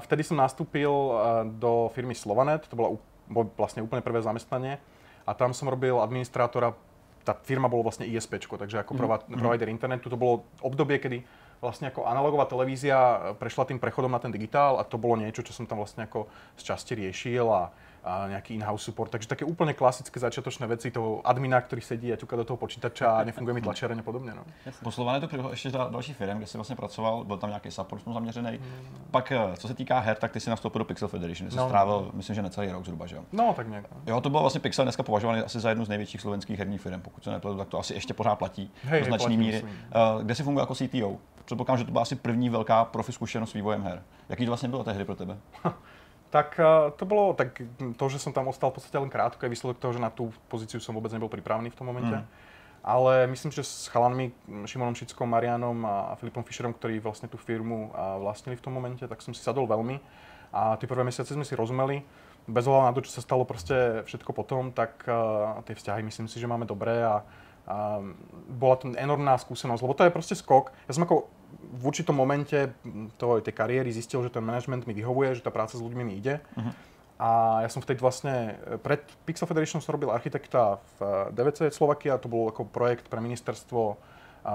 [0.06, 1.12] vtedy som nastúpil e,
[1.58, 2.94] do firmy Slovanet, to bola
[3.28, 4.80] bolo vlastne úplne prvé zamestnanie
[5.28, 6.72] a tam som robil administrátora,
[7.22, 11.20] tá firma bolo vlastne ISP, takže ako prova- provider internetu, to bolo obdobie, kedy
[11.60, 15.44] vlastne ako analogová televízia e, prešla tým prechodom na ten digitál a to bolo niečo,
[15.44, 17.68] čo som tam vlastne ako z časti riešil a,
[18.08, 19.12] a nejaký in-house support.
[19.12, 23.20] Takže také úplne klasické začiatočné veci toho admina, ktorý sedí a ťuka do toho počítača
[23.20, 24.32] a nefunguje mi tlačiareň a podobne.
[24.32, 24.42] No.
[24.82, 27.70] Po Slované to přišlo ještě za další firm, kde jsi vlastně pracoval, byl tam nějaký
[27.70, 28.60] support zaměřený.
[29.10, 31.56] Pak, eh, co se týká her, tak ty jsi nastoupil do Pixel Federation, kde jsi
[31.60, 31.68] No.
[31.68, 33.22] strávil, myslím, že necelý rok zhruba, že jo?
[33.32, 33.84] no tak nejak.
[33.90, 33.96] No.
[34.06, 37.00] Jo, to bylo vlastně Pixel dneska považovaný asi za jednu z největších slovenských herních firm,
[37.00, 39.62] pokud se nepletu, tak to asi ještě pořád platí Hej, do značné míry.
[39.64, 41.16] Eh, Kde si funguje jako CTO?
[41.44, 44.02] Předpokládám, že to byla asi první velká profi zkušenost s vývojem her.
[44.28, 45.36] Jaký to vlastně bylo tehdy pro tebe?
[46.28, 47.60] Tak eh, to bolo, tak
[47.96, 50.28] to, že som tam ostal v podstate len krátko, je výsledok toho, že na tú
[50.52, 52.16] pozíciu som vôbec nebol pripravený v tom momente.
[52.78, 54.32] Ale myslím, že s chalanmi
[54.64, 59.02] Šimonom Šickom, Marianom a Filipom Fischerom, ktorí vlastne tú firmu a, vlastnili v tom momente,
[59.04, 59.98] tak som si sadol veľmi.
[60.54, 62.00] A tie prvé mesiace sme si rozumeli.
[62.48, 66.32] Bez ohľadu na to, čo sa stalo proste všetko potom, tak uh, tie vzťahy myslím
[66.32, 67.20] si, že máme dobré a
[67.68, 68.00] a
[68.48, 70.72] bola to enormná skúsenosť, lebo to je proste skok.
[70.88, 71.28] Ja som ako
[71.78, 72.72] v určitom momente
[73.20, 76.14] toho, tej kariéry zistil, že ten management mi vyhovuje, že tá práca s ľuďmi mi
[76.16, 76.40] ide.
[76.56, 76.72] Uh-huh.
[77.18, 77.30] A
[77.66, 82.46] ja som vtedy vlastne, pred Pixel Federation som robil architekta v DVC Slovakia, to bol
[82.46, 83.98] ako projekt pre ministerstvo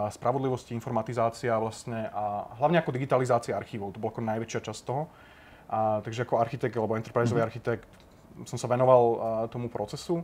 [0.10, 5.12] spravodlivosti, informatizácia vlastne a hlavne ako digitalizácia archívov, to bola ako najväčšia časť toho.
[5.70, 7.50] A, takže ako architekt alebo enterpriseový mm-hmm.
[7.52, 7.89] architekt
[8.48, 9.16] som sa venoval a,
[9.52, 10.24] tomu procesu.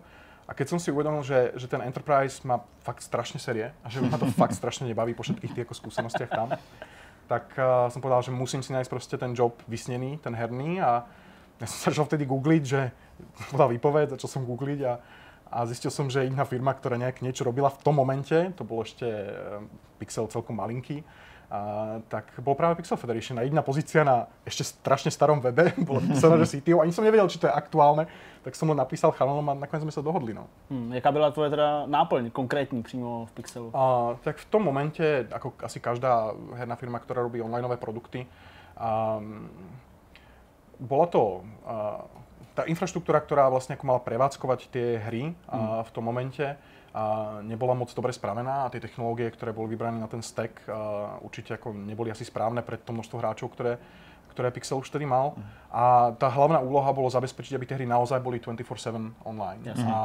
[0.50, 4.02] A keď som si uvedomil, že, že ten Enterprise má fakt strašne série a že
[4.02, 6.58] ma to fakt strašne nebaví po všetkých tých skúsenostiach tam,
[7.30, 11.06] tak uh, som povedal, že musím si nájsť proste ten job vysnený, ten herný a
[11.62, 12.90] ja som začal vtedy googliť, že
[13.54, 14.94] bola výpoveď, začal som googliť a,
[15.54, 18.82] a zistil som, že jedna firma, ktorá nejak niečo robila v tom momente, to bol
[18.82, 19.06] ešte
[20.02, 21.06] Pixel celkom malinký,
[21.50, 25.98] a, tak bol práve Pixel Federation a jediná pozícia na ešte strašne starom webe, bolo
[25.98, 28.06] písané, že CTO, ani som nevedel, či to je aktuálne,
[28.46, 30.38] tak som ho napísal chalanom a nakoniec sme sa dohodli.
[30.38, 30.46] No.
[30.70, 33.74] Hmm, jaká byla tvoje teda náplň konkrétní přímo v Pixelu?
[33.74, 38.30] A, tak v tom momente, ako asi každá herná firma, ktorá robí onlineové produkty,
[38.78, 39.18] a,
[40.80, 42.06] bola to a,
[42.54, 45.90] tá infraštruktúra, ktorá vlastne ako mala prevádzkovať tie hry a, hmm.
[45.90, 46.46] v tom momente,
[46.94, 50.66] a nebola moc dobre spravená a tie technológie, ktoré boli vybrané na ten stack,
[51.22, 53.78] určite ako neboli asi správne pre to množstvo hráčov, ktoré,
[54.34, 55.36] ktoré Pixel už tedy mal.
[55.36, 55.44] Mm.
[55.70, 55.84] A
[56.18, 59.62] tá hlavná úloha bolo zabezpečiť, aby tie hry naozaj boli 24-7 online.
[59.68, 59.78] Yes.
[59.86, 59.98] A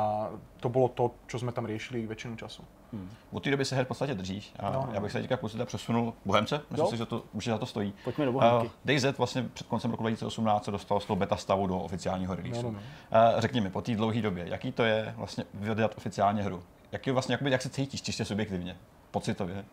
[0.61, 2.61] to bolo to, čo sme tam riešili väčšinu času.
[2.95, 3.11] Hmm.
[3.33, 4.43] Od té doby se her v podstatě drží.
[4.59, 4.89] A no, no.
[4.93, 6.61] já bych se teďka teda přesunul Bohemce.
[6.71, 6.91] Myslím jo.
[6.91, 7.95] si, že to už za to stojí.
[8.05, 8.67] Pojďme do Bohemky.
[8.67, 12.35] Uh, DayZ vlastně před koncem roku 2018 se dostal z toho beta stavu do oficiálního
[12.35, 12.63] release.
[12.63, 12.79] No, no,
[13.13, 13.35] no.
[13.35, 16.63] Uh, řekni mi, po té dlouhé době, jaký to je vlastně vydat oficiálně hru?
[16.95, 18.77] Jak, je vlastně, jak se cítíš čistě subjektivně,
[19.11, 19.65] pocitově?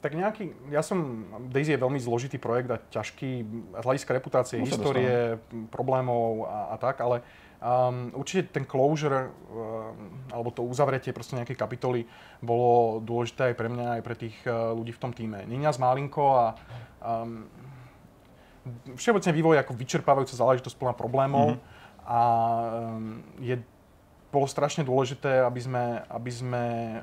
[0.00, 3.30] Tak nejaký, ja som, Daisy je veľmi zložitý projekt a ťažký
[3.76, 5.36] z hľadiska reputácie, no, histórie,
[5.68, 7.20] problémov a, a tak, ale
[7.60, 12.08] um, určite ten closure, um, alebo to uzavretie proste nejakej kapitoly
[12.40, 15.44] bolo dôležité aj pre mňa, aj pre tých uh, ľudí v tom týme.
[15.44, 16.44] Nie nás málinko a
[17.04, 17.44] um,
[18.96, 22.08] všeobecne vývoj ako vyčerpávajúca záležitosť plná problémov mm-hmm.
[22.08, 22.20] a
[22.96, 23.60] um, je
[24.30, 26.64] bolo strašne dôležité, aby sme, aby sme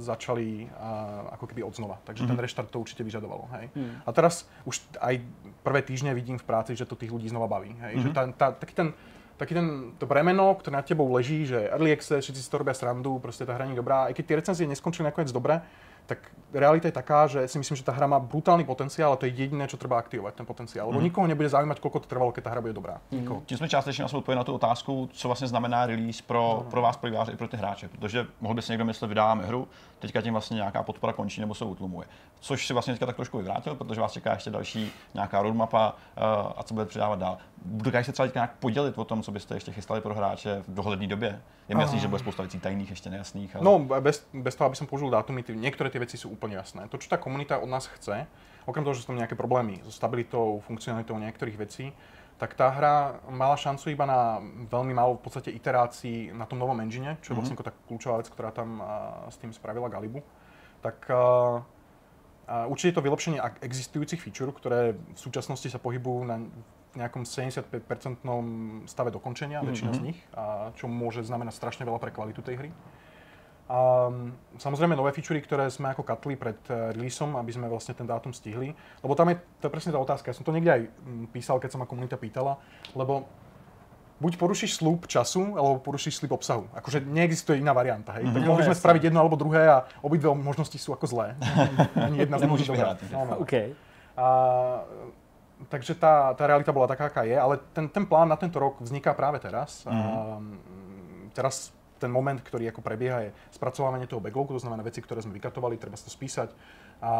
[0.00, 2.00] začali uh, ako keby odznova.
[2.08, 2.30] Takže mm-hmm.
[2.32, 2.44] ten mhm.
[2.48, 3.44] reštart to určite vyžadovalo.
[3.60, 3.68] Hej.
[3.76, 4.00] Mm.
[4.02, 5.20] A teraz už aj
[5.60, 7.76] prvé týždne vidím v práci, že to tých ľudí znova baví.
[7.76, 7.92] Hej.
[7.92, 8.04] Mm-hmm.
[8.08, 8.88] Že tá, tá, taký ten,
[9.36, 9.66] taký ten,
[10.00, 13.44] to bremeno, ktoré nad tebou leží, že early access, všetci si to robia srandu, proste
[13.44, 14.08] tá hra nie dobrá.
[14.08, 15.60] Aj keď tie recenzie neskončili nakoniec dobre,
[16.06, 16.18] tak
[16.52, 19.32] realita je taká, že si myslím, že tá hra má brutálny potenciál a to je
[19.32, 20.92] jediné, čo treba aktivovat, ten potenciál.
[20.92, 21.04] Lebo mm.
[21.04, 23.00] nikoho nebude zaujímať, koľko to trvalo, keď ta hra bude dobrá.
[23.10, 23.42] Mm.
[23.46, 26.70] Tím jsme částečně asi odpověděli na tu otázku, co vlastně znamená release pro, no.
[26.70, 27.88] pro vás, pro i pro ty hráče.
[27.88, 31.54] Protože mohl by si někdo myslet, vydáváme hru, teďka tím vlastně nějaká podpora končí nebo
[31.54, 32.06] se utlumuje.
[32.40, 36.52] Což si vlastně teďka tak trošku vyvrátil, protože vás čeká ještě další nějaká roadmapa uh,
[36.56, 37.38] a co bude přidávat dál.
[37.64, 40.74] Dokážete se třeba teďka nějak podělit o tom, co byste ještě chystali pro hráče v
[40.74, 41.42] dohledné době?
[41.68, 43.56] Je mi jasný, že bude spousta věcí tajných, ještě nejasných.
[43.56, 43.64] Ale...
[43.64, 46.88] No, bez, bez toho, aby som použil dátumy, některé ty věci jsou úplně jasné.
[46.88, 48.26] To, čo tá komunita od nás chce,
[48.64, 51.92] okrem toho, že sú tam nejaké problémy so stabilitou, funkcionalitou niektorých vecí,
[52.40, 56.80] tak tá hra mala šancu iba na veľmi málo v podstate iterácií na tom novom
[56.80, 57.70] engine, čo je vlastne mm-hmm.
[57.70, 58.82] tá kľúčová vec, ktorá tam
[59.30, 60.24] s tým spravila Galibu.
[60.82, 61.62] Tak uh,
[62.50, 66.42] uh, určite to vylepšenie existujúcich feature, ktoré v súčasnosti sa pohybujú na
[66.98, 68.44] nejakom 75-percentnom
[68.90, 69.70] stave dokončenia, mm-hmm.
[69.70, 70.06] väčšina z mhm.
[70.10, 72.70] nich, a čo môže znamenať strašne veľa pre kvalitu tej hry.
[73.72, 77.96] A mm, samozrejme nové featurey, ktoré sme ako katli pred eh, releaseom, aby sme vlastne
[77.96, 78.76] ten dátum stihli.
[79.00, 81.56] Lebo tam je, to je presne tá otázka, ja som to niekde aj mm, písal,
[81.56, 82.60] keď sa ma komunita pýtala,
[82.92, 83.24] lebo
[84.22, 86.68] buď porušíš slúb času, alebo porušíš slúb obsahu.
[86.76, 88.28] Akože neexistuje iná varianta, hej.
[88.28, 88.36] Mm-hmm.
[88.38, 91.34] Tak mohli sme spraviť jedno alebo druhé a obidve možnosti sú ako zlé.
[92.06, 92.94] Ani jedna z nich dobrá.
[93.10, 93.34] No, no.
[93.42, 93.74] Okay.
[94.14, 94.26] A
[95.72, 98.78] takže tá, tá realita bola taká, aká je, ale ten, ten plán na tento rok
[98.78, 99.82] vzniká práve teraz.
[99.88, 99.96] Mm-hmm.
[99.96, 100.10] A,
[101.34, 105.38] teraz ten moment, ktorý ako prebieha, je spracovávanie toho backlogu, to znamená veci, ktoré sme
[105.38, 106.50] vykatovali, treba si to spísať
[107.02, 107.12] a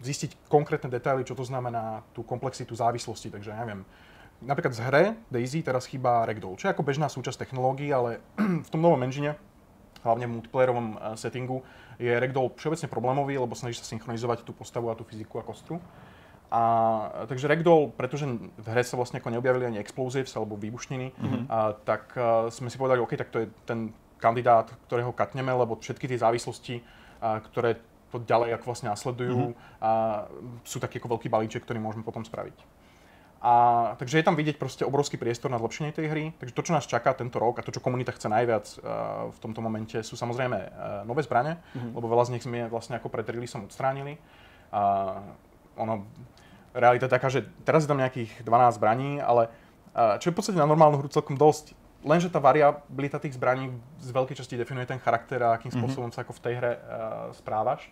[0.00, 3.28] zistiť konkrétne detaily, čo to znamená, tú komplexitu závislosti.
[3.28, 3.84] Takže ja neviem,
[4.40, 8.24] napríklad z hre Daisy teraz chýba Ragdoll, čo je ako bežná súčasť technológií, ale
[8.66, 9.36] v tom novom engine,
[10.00, 11.60] hlavne v multiplayerovom eh, settingu,
[12.00, 15.76] je Ragdoll všeobecne problémový, lebo snaží sa synchronizovať tú postavu a tú fyziku a kostru.
[16.50, 16.62] A,
[17.30, 21.42] takže Ragdoll, pretože v hre sa vlastne ako neobjavili ani explosives alebo výbušniny, mm-hmm.
[21.46, 25.78] a, tak a, sme si povedali, OK, tak to je ten kandidát, ktorého katneme, lebo
[25.78, 26.82] všetky tie závislosti,
[27.22, 27.78] a, ktoré
[28.10, 29.78] to ďalej ako vlastne nasledujú, mm-hmm.
[29.78, 30.26] a,
[30.66, 32.58] sú taký ako veľký balíček, ktorý môžeme potom spraviť.
[33.40, 33.52] A,
[33.96, 36.24] takže je tam vidieť proste obrovský priestor na zlepšenie tej hry.
[36.36, 39.38] Takže to, čo nás čaká tento rok a to, čo komunita chce najviac uh, v
[39.40, 40.68] tomto momente, sú samozrejme uh,
[41.08, 41.96] nové zbrane, mm-hmm.
[41.96, 44.20] lebo veľa z nich sme vlastne ako pred releaseom odstránili.
[44.76, 45.16] A
[45.80, 46.04] ono,
[46.74, 49.50] realita je taká, že teraz je tam nejakých 12 zbraní, ale
[49.92, 51.74] čo je v podstate na normálnu hru celkom dosť.
[52.06, 56.22] lenže tá variabilita tých zbraní z veľkej časti definuje ten charakter a akým spôsobom sa
[56.22, 56.80] ako v tej hre uh,
[57.36, 57.90] správaš.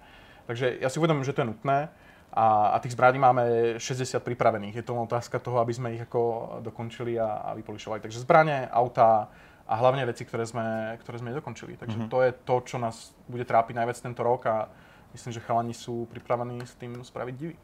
[0.49, 1.93] Takže ja si uvedomím, že to je nutné
[2.33, 4.81] a, a tých zbraní máme 60 pripravených.
[4.81, 6.20] Je to otázka toho, aby sme ich ako
[6.64, 8.01] dokončili a, a vypolišovali.
[8.01, 9.29] Takže zbranie, auta
[9.68, 11.76] a hlavne veci, ktoré sme, ktoré sme nedokončili.
[11.76, 12.12] Takže mm-hmm.
[12.12, 14.72] to je to, čo nás bude trápiť najviac tento rok a
[15.12, 17.57] myslím, že chalani sú pripravení s tým spraviť divy.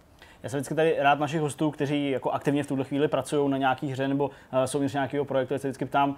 [0.44, 3.56] Já jsem vždycky tady rád našich hostů, kteří jako aktivně v tuhle chvíli pracují na
[3.56, 6.16] nějaký hře nebo uh, jsou něco nějakého projektu, já se vždycky ptám, uh,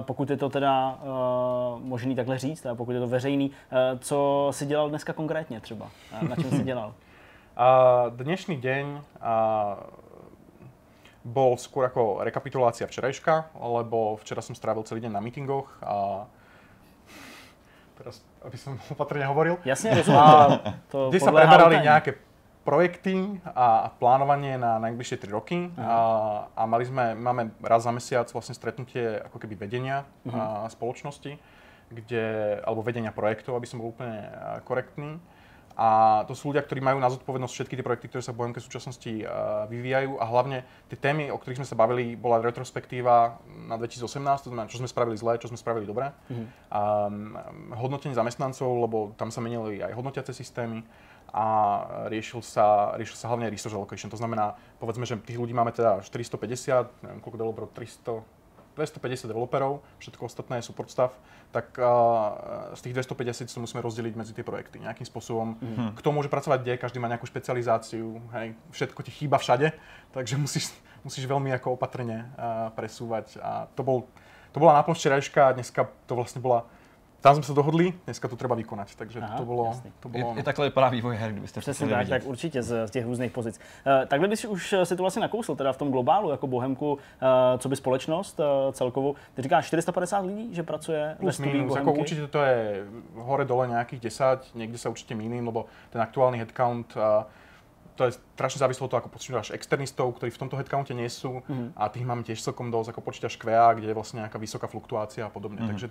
[0.00, 4.48] pokud je to teda uh, možný takhle říct, a pokud je to veřejný, uh, co
[4.50, 5.90] si dělal dneska konkrétně třeba,
[6.22, 6.94] uh, na čem si dělal?
[7.56, 9.76] A dnešný deň a,
[11.20, 16.24] bol skôr ako rekapitulácia včerajška, lebo včera som strávil celý deň na meetingoch a
[18.00, 19.60] teraz, aby som opatrne hovoril.
[19.66, 20.24] Jasne, rozumiem.
[20.24, 22.29] A, to kde sa preberali nejaké
[22.60, 25.80] projekty a plánovanie na najbližšie 3 roky uh-huh.
[25.80, 25.98] a,
[26.52, 30.68] a mali sme, máme raz za mesiac vlastne stretnutie ako keby vedenia uh-huh.
[30.68, 31.40] a, spoločnosti,
[31.88, 32.24] kde,
[32.60, 34.28] alebo vedenia projektov, aby som bol úplne
[34.68, 35.16] korektný.
[35.80, 38.60] A to sú ľudia, ktorí majú na zodpovednosť všetky tie projekty, ktoré sa v Bohemke
[38.60, 40.20] v súčasnosti uh, vyvíjajú.
[40.20, 44.68] A hlavne tie témy, o ktorých sme sa bavili, bola retrospektíva na 2018, to znamená,
[44.68, 46.12] čo sme spravili zle, čo sme spravili dobre.
[46.12, 46.46] Mm-hmm.
[46.68, 47.32] Um,
[47.80, 50.84] hodnotenie zamestnancov, lebo tam sa menili aj hodnotiace systémy
[51.30, 51.46] a
[52.10, 54.10] riešil sa, riešil sa hlavne resource allocation.
[54.10, 58.22] To znamená, povedzme, že tých ľudí máme teda 450, neviem koľko developerov, 300,
[58.74, 61.12] 250 developerov, všetko ostatné je support staff,
[61.50, 65.58] tak uh, z tých 250 to musíme rozdeliť medzi tie projekty nejakým spôsobom.
[65.58, 65.88] Mm-hmm.
[65.98, 69.74] Kto môže pracovať kde, každý má nejakú špecializáciu, hej, všetko ti chýba všade,
[70.14, 70.70] takže musíš,
[71.02, 73.36] musíš veľmi ako opatrne uh, presúvať.
[73.42, 74.06] A to, bol,
[74.54, 76.64] to bola náplň včerajška a dneska to vlastne bola
[77.20, 80.34] tam jsme se dohodli, dneska to třeba vykonat, takže Aha, to bylo, to bylo...
[80.36, 83.32] I, I takhle vypadá vývoj her, kdybyste Přesně tak, tak určitě z, z těch různých
[83.32, 83.60] pozic.
[83.86, 86.98] Uh, takhle bys už si to vlastně nakousl, teda v tom globálu, jako Bohemku, uh,
[87.58, 89.14] co by společnost uh, celkovou.
[89.34, 93.68] Ty říkáš 450 lidí, že pracuje Plus ve minus, jako určitě to je hore dole
[93.68, 97.02] nějakých 10, někde se určitě mýlím, lebo ten aktuální headcount uh,
[98.00, 101.76] to je strašne závislo to, ako počítaš externistov, ktorí v tomto headcounte nie sú mm-hmm.
[101.76, 105.28] a tých máme tiež celkom dosť, ako počítaš QA, kde je vlastne nejaká vysoká fluktuácia
[105.28, 105.60] a podobne.
[105.60, 105.70] Mm-hmm.
[105.76, 105.86] Takže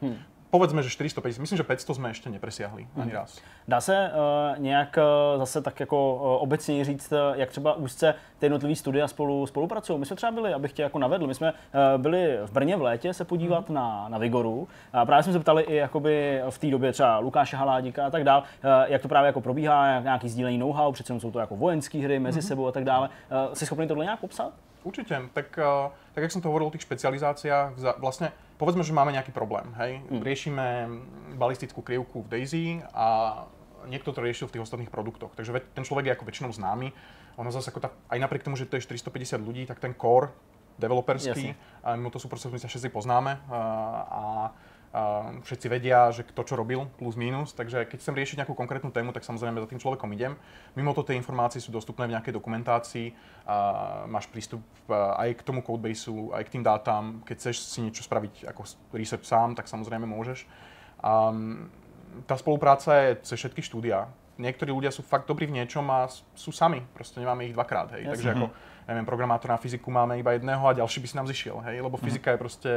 [0.50, 3.16] povedzme, že 450, myslím, že 500 jsme ještě nepresiahli ani mhm.
[3.16, 3.42] raz.
[3.68, 8.16] Dá se uh, nějak uh, zase tak jako uh, obecně říct, uh, jak třeba úzce
[8.40, 10.00] ty jednotlivé studia spolu spolupracují?
[10.00, 12.82] My jsme třeba byli, abych tě jako navedl, my jsme uh, byli v Brně v
[12.82, 13.76] létě se podívat mm.
[13.76, 17.58] na, na Vigoru a právě jsme se ptali i jakoby v té době třeba Lukáše
[17.58, 21.20] Haládíka a tak dál, uh, jak to právě jako probíhá, jak nějaký sdílení know-how, přece
[21.20, 22.48] jsou to jako vojenské hry mezi mm.
[22.48, 23.10] sebou a tak dále.
[23.48, 24.54] Uh, jsi schopný tohle nějak popsat?
[24.84, 25.22] Určitě.
[25.34, 25.60] Tak,
[26.14, 30.04] tak jak jsem to hovoril o těch specializáciách, vlastně povedzme, že máme nejaký problém, hej,
[30.12, 30.20] hmm.
[30.20, 30.66] riešime
[31.40, 33.40] balistickú krivku v Daisy a
[33.88, 35.32] niekto to riešil v tých ostatných produktoch.
[35.32, 36.92] Takže ten človek je ako väčšinou známy.
[37.40, 40.36] Ono zase ako tá, aj napriek tomu, že to je 450 ľudí, tak ten core
[40.80, 41.84] developerský, Jasne.
[41.84, 43.62] a mimo to sú proste, my sa všetci poznáme a,
[44.08, 44.24] a
[45.46, 49.14] všetci vedia, že kto čo robil, plus minus, takže keď chcem riešiť nejakú konkrétnu tému,
[49.14, 50.34] tak samozrejme za tým človekom idem.
[50.74, 53.14] Mimo to tie informácie sú dostupné v nejakej dokumentácii,
[53.46, 57.22] a máš prístup aj k tomu codebaseu, aj k tým dátam.
[57.22, 58.66] Keď chceš si niečo spraviť ako
[58.98, 60.50] research sám, tak samozrejme môžeš.
[61.06, 61.38] A
[62.26, 64.10] tá spolupráca je cez všetky štúdia.
[64.40, 68.08] Niektorí ľudia sú fakt dobrí v niečom a sú sami, proste nemáme ich dvakrát, hej.
[68.08, 68.48] Takže ako,
[68.88, 72.00] neviem, programátora na fyziku máme iba jedného a ďalší by si nám zišiel, hej, lebo
[72.00, 72.72] fyzika je proste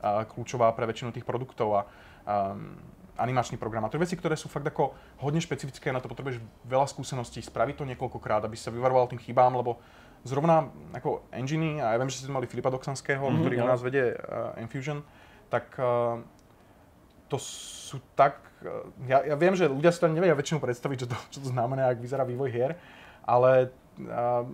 [0.00, 2.78] kľúčová pre väčšinu tých produktov a um,
[3.18, 3.98] animačný programátor.
[3.98, 6.38] Veci, ktoré sú fakt ako hodne špecifické, na to potrebuješ
[6.70, 9.82] veľa skúseností, spraviť to niekoľkokrát, aby sa vyvaroval tým chybám, lebo
[10.22, 13.82] zrovna ako enginy, a ja viem, že ste mali Filipa Doksanského, mm-hmm, ktorý u nás
[13.82, 15.02] vedie uh, Infusion,
[15.50, 16.22] tak uh,
[17.26, 18.46] to sú tak...
[18.60, 21.48] Uh, ja, ja viem, že ľudia si to nevedia väčšinou predstaviť, čo to, čo to
[21.48, 22.76] znamená, ak vyzerá vývoj hier,
[23.24, 23.72] ale
[24.04, 24.44] uh,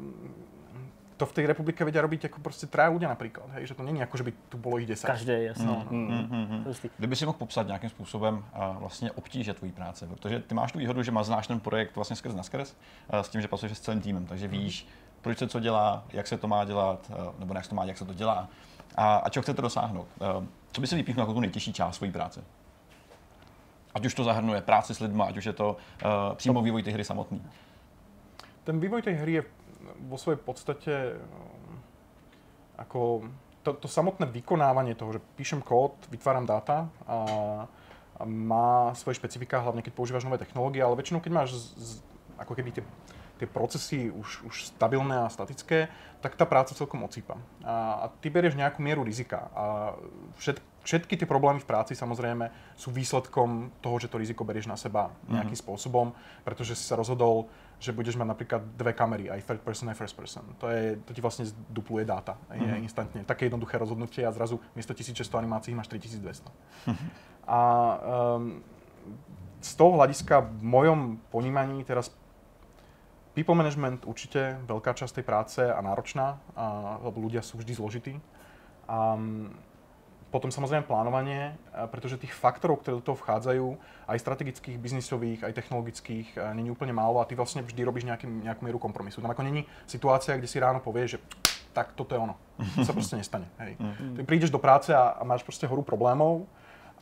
[1.17, 4.01] to v tej republike vedia robiť ako prostě traja ľudia například, hej, že to není
[4.01, 5.07] jako, že by tu bylo jich 10.
[5.07, 5.67] Každý, jasně.
[5.67, 5.87] No.
[5.91, 6.75] Mm, mm, mm, mm.
[6.99, 10.79] Kdyby si mohl popsat nějakým způsobem uh, vlastně obtíže tvojí práce, protože ty máš tu
[10.79, 12.77] výhodu, že máš znáš ten projekt vlastně skrz na skrz,
[13.13, 14.89] uh, s tím, že pracuješ s celým týmem, takže víš,
[15.23, 17.85] proč se co dělá, jak se to má dělat, uh, nebo jak se to má,
[17.85, 18.49] jak se to dělá
[18.97, 20.07] a, a čeho chcete dosáhnout.
[20.37, 22.45] Uh, co by se vypíchnul jako tu nejtěžší část své práce?
[23.97, 26.93] Ať už to zahrnuje práci s lidmi, ať už je to uh, přímo vývoj té
[26.93, 27.41] hry samotný.
[28.65, 29.43] Ten vývoj té hry je
[30.05, 31.81] vo svojej podstate um,
[32.77, 33.25] ako
[33.65, 37.17] to, to samotné vykonávanie toho, že píšem kód, vytváram dáta a,
[38.21, 41.91] a má svoje špecifika, hlavne keď používaš nové technológie, ale väčšinou keď máš z, z,
[42.37, 42.85] ako keby tie
[43.37, 45.93] tie procesy už, už stabilné a statické,
[46.25, 47.37] tak tá práca celkom ocípa.
[47.61, 49.53] A, a ty berieš nejakú mieru rizika.
[49.53, 49.65] A
[50.41, 54.79] všet, všetky tie problémy v práci samozrejme sú výsledkom toho, že to riziko berieš na
[54.79, 55.67] seba nejakým mm-hmm.
[55.67, 56.15] spôsobom,
[56.47, 57.51] pretože si sa rozhodol,
[57.83, 60.47] že budeš mať napríklad dve kamery, aj third person, aj first person.
[60.63, 62.79] To, je, to ti vlastne dupluje dáta mm-hmm.
[62.79, 63.21] je instantne.
[63.27, 66.47] Také jednoduché rozhodnutie a zrazu miesto 1600 animácií máš 3200.
[66.87, 67.09] Mm-hmm.
[67.51, 67.61] A
[68.39, 68.63] um,
[69.59, 72.15] z toho hľadiska v mojom ponímaní teraz
[73.35, 78.15] people management určite veľká časť tej práce a náročná, a, lebo ľudia sú vždy zložití.
[78.87, 79.51] Um,
[80.27, 81.55] potom samozrejme plánovanie,
[81.95, 83.67] pretože tých faktorov, ktoré do toho vchádzajú,
[84.11, 88.63] aj strategických, biznisových, aj technologických, není úplne málo a ty vlastne vždy robíš nejaký, nejakú
[88.67, 89.23] mieru kompromisu.
[89.23, 91.19] Tam ako není situácia, kde si ráno povieš, že
[91.71, 92.35] tak toto je ono.
[92.75, 93.47] To sa proste nestane.
[93.61, 93.77] Hej.
[93.77, 94.17] Mhm.
[94.17, 96.49] Ty prídeš do práce a, a máš proste horu problémov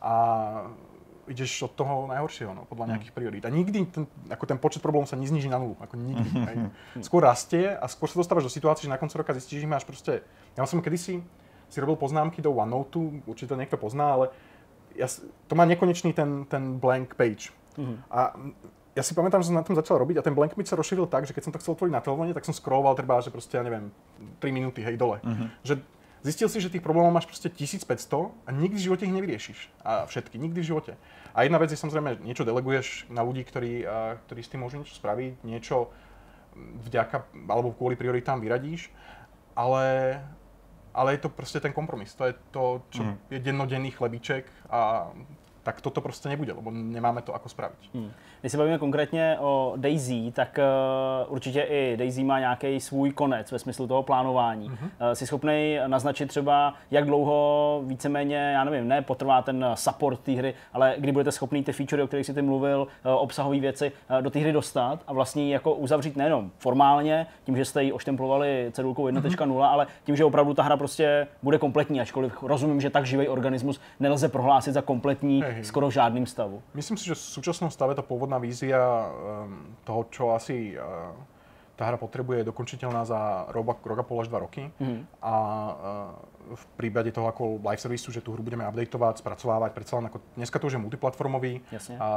[0.03, 0.13] a
[1.25, 2.91] ideš od toho najhoršieho, no, podľa mhm.
[2.93, 3.43] nejakých priorít.
[3.47, 6.29] A nikdy ten, ako ten počet problémov sa nezniží na nulu, ako nikdy.
[6.51, 6.55] Hej.
[7.01, 9.87] Skôr rastie a skôr sa dostávaš do situácie, že na konci roka zistíš, že máš
[9.87, 10.21] proste...
[10.53, 11.23] Ja som kedysi
[11.75, 14.31] si robil poznámky do OneNote, určite to niekto pozná, ale
[14.95, 15.11] ja,
[15.51, 17.51] to má nekonečný ten, ten blank page.
[17.75, 17.97] Mm-hmm.
[18.07, 18.31] A
[18.95, 21.11] ja si pamätám, že som na tom začal robiť a ten blank page sa rozšíril
[21.11, 23.59] tak, že keď som to chcel otvoriť na telefóne, tak som scrolloval treba, že proste,
[23.59, 23.91] ja neviem,
[24.39, 25.19] 3 minúty, hej, dole.
[25.19, 25.47] Mm-hmm.
[25.67, 25.73] Že
[26.23, 27.91] zistil si, že tých problémov máš proste 1500
[28.47, 29.59] a nikdy v živote ich nevyriešiš.
[29.83, 30.95] A všetky, nikdy v živote.
[31.35, 33.83] A jedna vec je samozrejme, niečo deleguješ na ľudí, ktorí,
[34.31, 35.91] ktorí s tým môžu niečo spraviť, niečo
[36.55, 38.87] vďaka alebo kvôli prioritám vyradíš,
[39.59, 40.17] ale
[40.95, 42.15] ale je to prostě ten kompromis.
[42.15, 43.17] To je to, čo mm.
[43.29, 45.11] je dennodenný chlebíček a
[45.65, 47.89] tak toto prostě nebude, lebo nemáme to ako spraviť.
[47.93, 48.11] Hmm.
[48.45, 50.59] Když se bavíme konkrétně o Daisy, tak
[51.27, 54.69] uh, určitě i Daisy má nějaký svůj konec ve smyslu toho plánování.
[54.69, 54.85] Mm-hmm.
[55.07, 60.31] Uh, jsi schopný naznačit třeba, jak dlouho víceméně, já nevím, ne potrvá ten support té
[60.31, 63.91] hry, ale kdy budete schopný ty feature, o kterých jsi ty mluvil, uh, obsahové věci
[64.09, 67.91] uh, do té hry dostat a vlastně jako uzavřít nejenom formálně, tím, že jste ji
[67.91, 69.63] oštemplovali cedulkou 1.0, mm-hmm.
[69.63, 73.79] ale tím, že opravdu ta hra prostě bude kompletní, ačkoliv rozumím, že tak živý organismus
[73.99, 75.63] nelze prohlásit za kompletní hey.
[75.63, 76.61] skoro v žádném stavu.
[76.73, 80.79] Myslím si, že v současném stave ta původná pôvodná vízia ehm, toho, čo asi eh,
[81.75, 84.71] tá hra potrebuje, je dokončiteľná za rok, rok a pol až dva roky.
[84.79, 85.07] Mm.
[85.23, 89.97] A eh, v prípade toho ako live servisu, že tú hru budeme updateovať, spracovávať, predsa
[89.97, 91.53] len ako dneska to už je multiplatformový.
[91.73, 91.97] Jasne.
[91.97, 92.09] A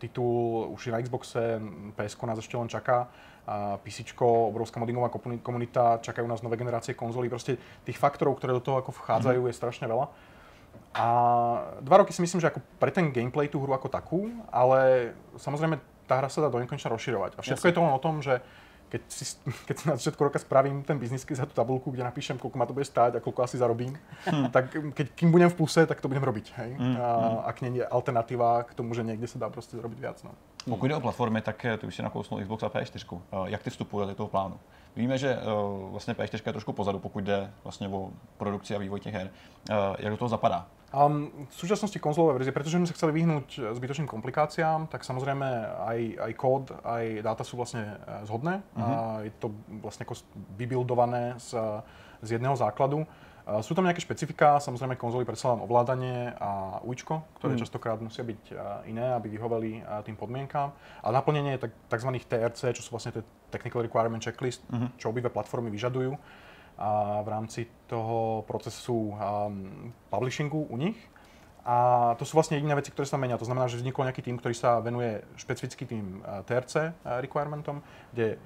[0.00, 1.60] titul už je na Xboxe,
[1.92, 3.10] PS nás ešte len čaká.
[3.44, 5.12] A PC, obrovská moddingová
[5.44, 7.28] komunita, čakajú nás nové generácie konzolí.
[7.28, 9.48] Proste tých faktorov, ktoré do toho ako vchádzajú, mm.
[9.52, 10.08] je strašne veľa.
[10.94, 11.06] A
[11.82, 15.82] dva roky si myslím, že ako pre ten gameplay tú hru ako takú, ale samozrejme
[16.06, 17.34] tá hra sa dá do nekonečna rozširovať.
[17.34, 17.70] A všetko Jasne.
[17.70, 18.38] je to len o tom, že
[18.94, 19.24] keď si,
[19.68, 22.66] keď si na začiatku roka spravím ten biznis za tú tabulku, kde napíšem, koľko ma
[22.66, 23.98] to bude stáť a koľko asi zarobím,
[24.30, 24.54] hmm.
[24.54, 26.46] tak keď, kým budem v pluse, tak to budem robiť.
[26.62, 26.70] Hej?
[26.78, 26.94] Hmm.
[26.94, 27.38] A, hm.
[27.50, 30.22] ak nie je alternativa k tomu, že niekde sa dá prostě zrobiť viac.
[30.22, 30.30] No.
[30.64, 33.20] Pokud jde o platformy, tak ty už si nakousnul Xbox a P4.
[33.44, 34.60] Jak ty vstupuje do toho plánu?
[34.96, 39.00] Víme, že uh, vlastně P4 je trošku pozadu, pokud jde vlastně o produkci a vývoj
[39.00, 39.30] těch her.
[39.70, 40.66] Uh, jak do toho zapadá?
[40.94, 45.42] Um, v súčasnosti konzolové verzie, pretože sme sa chceli vyhnúť zbytočným komplikáciám, tak samozrejme
[45.90, 48.62] aj, aj kód, aj dáta sú vlastne e, zhodné.
[48.62, 48.86] Uh-huh.
[48.86, 49.50] A je to
[49.82, 50.14] vlastne ako
[50.54, 51.58] vybuildované z,
[52.22, 53.10] z jedného základu.
[53.60, 57.60] Sú tam nejaké špecifika, samozrejme konzoly predsa len ovládanie a ujíčko, ktoré mm.
[57.60, 58.42] častokrát musia byť
[58.88, 60.72] iné, aby vyhoveli tým podmienkám.
[61.04, 62.10] A naplnenie tzv.
[62.24, 63.22] TRC, čo sú vlastne tie
[63.52, 64.96] Technical Requirement Checklist, mm-hmm.
[64.96, 66.16] čo obidve platformy vyžadujú
[66.78, 70.98] a v rámci toho procesu um, publishingu u nich.
[71.64, 73.40] A to sú vlastne jediné veci, ktoré sa menia.
[73.40, 76.92] To znamená, že vznikol nejaký tým, ktorý sa venuje špecificky tým TRC
[77.24, 77.80] requirementom,
[78.12, 78.36] kde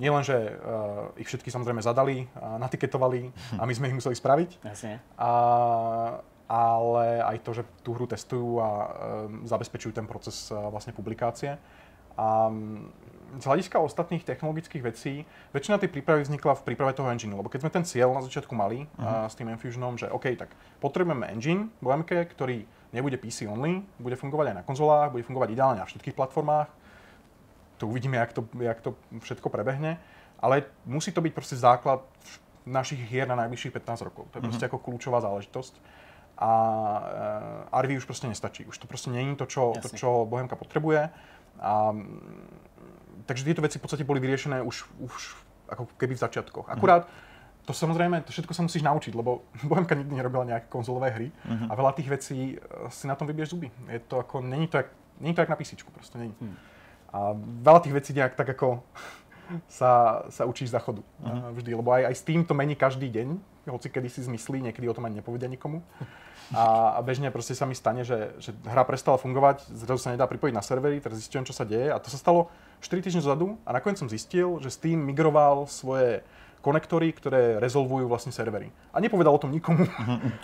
[0.00, 3.30] nielen, že uh, ich všetky samozrejme zadali, a natiketovali
[3.60, 4.50] a my sme ich museli spraviť.
[4.64, 4.98] Jasne.
[5.20, 5.30] A,
[6.50, 11.60] ale aj to, že tú hru testujú a um, zabezpečujú ten proces uh, vlastne publikácie.
[12.18, 12.90] A um,
[13.38, 15.22] z hľadiska ostatných technologických vecí,
[15.54, 18.50] väčšina tej prípravy vznikla v príprave toho engineu, lebo keď sme ten cieľ na začiatku
[18.58, 19.30] mali uh-huh.
[19.30, 20.50] s tým Enfusionom, že OK, tak
[20.82, 25.54] potrebujeme engine v OMK, ktorý nebude PC only, bude fungovať aj na konzolách, bude fungovať
[25.54, 26.66] ideálne na všetkých platformách,
[27.80, 29.96] to uvidíme, jak to, jak to všetko prebehne,
[30.40, 32.04] ale musí to byť proste základ
[32.68, 34.28] našich hier na najbližších 15 rokov.
[34.30, 34.68] To je mm-hmm.
[34.68, 35.74] ako kľúčová záležitosť.
[36.40, 36.50] A
[37.72, 38.68] uh, eh, RV už proste nestačí.
[38.68, 41.08] Už to proste není to, čo, to, čo Bohemka potrebuje.
[41.60, 41.92] A,
[43.28, 45.12] takže tieto veci v podstate boli vyriešené už, už
[45.68, 46.68] ako keby v začiatkoch.
[46.68, 46.72] Mhm.
[46.72, 47.04] Akurát
[47.68, 51.68] to samozrejme, to všetko sa musíš naučiť, lebo Bohemka nikdy nerobila nejaké konzolové hry mm-hmm.
[51.68, 53.68] a veľa tých vecí eh, si na tom vybieš zuby.
[53.88, 54.88] Je to ako, není to jak,
[55.20, 56.34] není to jak na PC, proste není.
[56.40, 56.56] Mm.
[57.10, 58.82] A veľa tých vecí nejak tak ako
[59.78, 61.02] sa, sa učíš za chodu.
[61.22, 61.50] Uh-huh.
[61.58, 63.28] Vždy, lebo aj, aj s tým to mení každý deň,
[63.70, 65.82] hoci kedy si zmyslí, niekedy o tom ani nepovedia nikomu.
[66.50, 70.26] A, a bežne proste sa mi stane, že, že hra prestala fungovať, zrazu sa nedá
[70.26, 71.94] pripojiť na servery, teraz zistujem, čo sa deje.
[71.94, 72.50] A to sa stalo
[72.82, 76.26] 4 týždne dozadu a nakoniec som zistil, že Steam migroval svoje
[76.60, 78.74] konektory, ktoré rezolvujú vlastne servery.
[78.90, 79.86] A nepovedal o tom nikomu.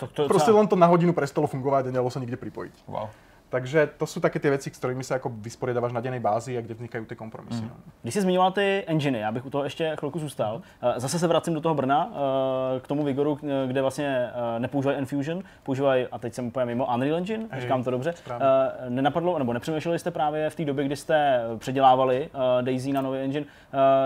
[0.01, 2.39] Tak to je Proste docela- len to na hodinu prestalo fungovať a nedalo sa nikde
[2.39, 2.87] pripojiť.
[2.89, 3.11] Wow.
[3.49, 6.61] Takže to sú také tie veci, s ktorými sa ako vysporiadávaš na dennej bázi a
[6.61, 7.63] kde vznikajú tie kompromisy.
[7.63, 7.71] No.
[8.03, 10.61] Když jsi zmiňoval ty enginy, já bych u toho ještě chvilku zůstal.
[10.81, 14.97] Eh, Zase se vracím do toho Brna, eh, k tomu Vigoru, eh, kde vlastně nepoužívají
[14.97, 18.13] Enfusion, používají, a teď jsem úplně mimo Unreal Engine, Hej, říkám to dobře.
[18.13, 18.45] správně.
[18.89, 22.29] Nenapadlo, nebo nepřemýšleli jste právě v té době, kdy jste předělávali
[22.61, 23.45] Daisy na nový engine,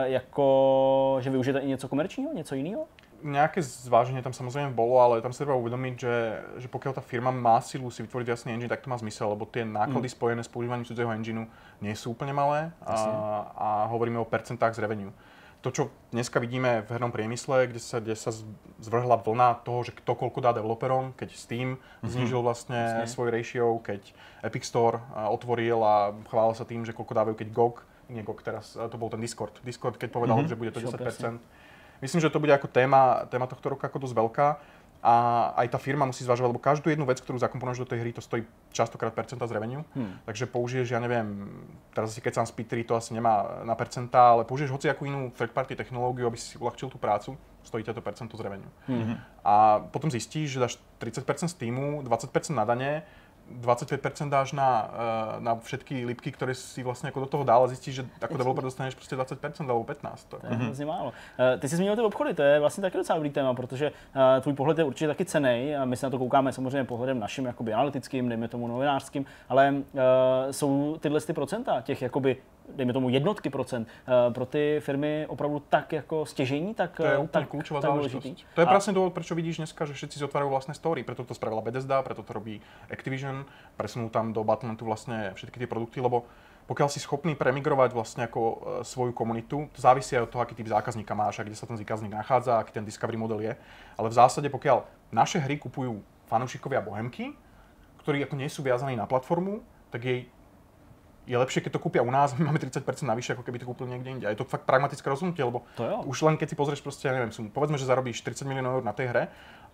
[0.04, 2.86] jako, že využijete i něco komerčního, něco jiného?
[3.22, 6.16] Nejaké zváženie tam samozrejme bolo, ale tam sa treba uvedomiť, že,
[6.66, 9.46] že pokiaľ tá firma má silu si vytvoriť jasný engine, tak to má zmysel, lebo
[9.46, 10.16] tie náklady mm.
[10.18, 11.46] spojené s používaním cudzieho engineu
[11.82, 12.98] nie sú úplne malé a,
[13.54, 15.14] a hovoríme o percentách z revenue.
[15.62, 18.34] To, čo dneska vidíme v hernom priemysle, kde sa, kde sa
[18.82, 22.10] zvrhla vlna toho, že kto koľko dá developerom, keď Steam mm-hmm.
[22.10, 24.02] znížil vlastne svoj ratio, keď
[24.42, 27.76] Epic Store otvoril a chválil sa tým, že koľko dávajú, keď GOG,
[28.10, 29.54] nie GOG teraz, to bol ten Discord.
[29.62, 30.50] Discord, keď povedal, mm-hmm.
[30.50, 31.38] že bude to Shop, 10%,
[32.02, 34.47] Myslím, že to bude ako téma, téma tohto roka ako dosť veľká
[35.02, 35.14] a
[35.58, 38.22] aj tá firma musí zvažovať, lebo každú jednu vec, ktorú zakomponuješ do tej hry, to
[38.22, 39.82] stojí častokrát percenta z revenue.
[39.97, 40.22] Hmm.
[40.30, 41.49] Takže použiješ, ja neviem,
[41.89, 45.34] teraz si keď sám Speed 3 to asi nemá na percentá, ale použiješ hociakú inú
[45.34, 47.34] third party technológiu, aby si uľahčil tú prácu,
[47.66, 48.70] stojí ťa to percento z revenue.
[48.86, 49.18] Hmm.
[49.41, 53.02] A potom zistíš, že dáš 30% z týmu, 20% na dane,
[53.60, 57.68] 25% dáš na, eh, na všetky lípky, ktoré si vlastne ako do toho dál a
[57.68, 60.39] zistíš, že ako developer dostaneš prostě 20% alebo 15%.
[60.41, 61.14] To je je hrozně málo.
[61.39, 64.41] Eh, Ty jsi zmínil ty obchody, to je vlastně taky docela dobrý téma, protože eh,
[64.41, 67.45] tvůj pohled je určitě taky cený a my se na to koukáme samozřejmě pohledem naším
[67.45, 72.38] jakoby analytickým, dejme tomu novinářským, ale eh, jsou tyhle ty procenta těch jakoby
[72.76, 77.16] dejme tomu jednotky procent, eh, pro ty firmy opravdu tak jako stěžení, tak, To je
[77.16, 78.38] eh, úplne tak, kľúčová tak záležitosť.
[78.56, 81.04] To je A- presne dôvod, prečo vidíš dneska, že všetci si otvárajú vlastné story.
[81.04, 83.46] Preto to spravila Bethesda, preto to robí Activision,
[83.78, 86.26] presunú tam do Battle.netu vlastne všetky tie produkty, lebo
[86.70, 88.56] pokiaľ si schopný premigrovať vlastne ako e,
[88.88, 91.76] svoju komunitu, to závisí aj od toho, aký typ zákazníka máš a kde sa ten
[91.76, 93.54] zákazník nachádza, aký ten discovery model je.
[94.00, 96.00] Ale v zásade, pokiaľ naše hry kupujú
[96.32, 97.36] fanúšikovia Bohemky,
[98.06, 99.60] ktorí ako nie sú viazaní na platformu,
[99.92, 100.32] tak jej
[101.26, 103.94] je lepšie, keď to kúpia u nás, my máme 30% navyše, ako keby to kúpili
[103.94, 104.26] niekde inde.
[104.26, 105.98] A je to fakt pragmatické rozhodnutie, lebo To jo.
[106.10, 108.84] už len keď si pozrieš proste, ja neviem, sumu, povedzme, že zarobíš 40 miliónov eur
[108.84, 109.24] na tej hre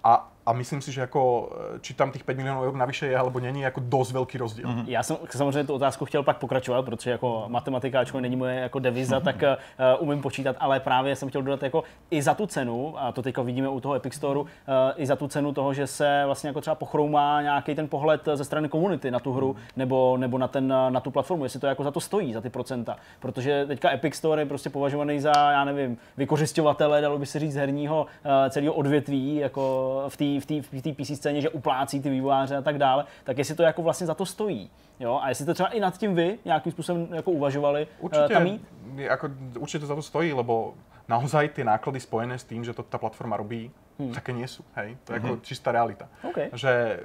[0.03, 3.17] a, a myslím si, že ako, e, či tam tých 5 milionů eur navyše je
[3.17, 4.67] alebo není, jako dost velký rozdíl.
[4.67, 4.83] Mm-hmm.
[4.87, 8.79] Já jsem samozřejmě tu otázku chtěl pak pokračovat, protože jako matematika, ačkoliv není moje jako
[8.79, 12.95] deviza, tak uh, umím počítat, ale právě jsem chtěl dodat jako i za tu cenu,
[12.97, 14.47] a to teďka vidíme u toho Epic Store, uh,
[14.95, 18.45] i za tu cenu toho, že se vlastně jako třeba pochroumá nějaký ten pohled ze
[18.45, 21.83] strany komunity na tu hru nebo, nebo na, ten, na tu platformu, jestli to jako
[21.83, 22.95] za to stojí, za ty procenta.
[23.19, 27.55] Protože teďka Epic Store je prostě považovaný za, já nevím, vykořišťovatele, dalo by se říct,
[27.55, 32.01] herního uh, celého odvětví, jako v té v tý, v tý PC scéně, že uplácí
[32.01, 34.69] ty vývojáře a tak dále, tak jestli to jako vlastně za to stojí.
[34.99, 35.19] Jo?
[35.23, 38.47] A jestli to třeba i nad tím vy nějakým způsobem jako uvažovali uh, Určite, tam
[38.47, 38.61] jít?
[38.95, 39.29] je, ako,
[39.59, 40.73] určite to za to stojí, lebo
[41.07, 44.11] naozaj tie náklady spojené s tým, že to tá platforma robí, hmm.
[44.11, 44.63] také nie sú.
[44.75, 44.99] Hej?
[45.07, 46.11] To je ako čistá realita.
[46.23, 46.51] OK.
[46.51, 47.03] Že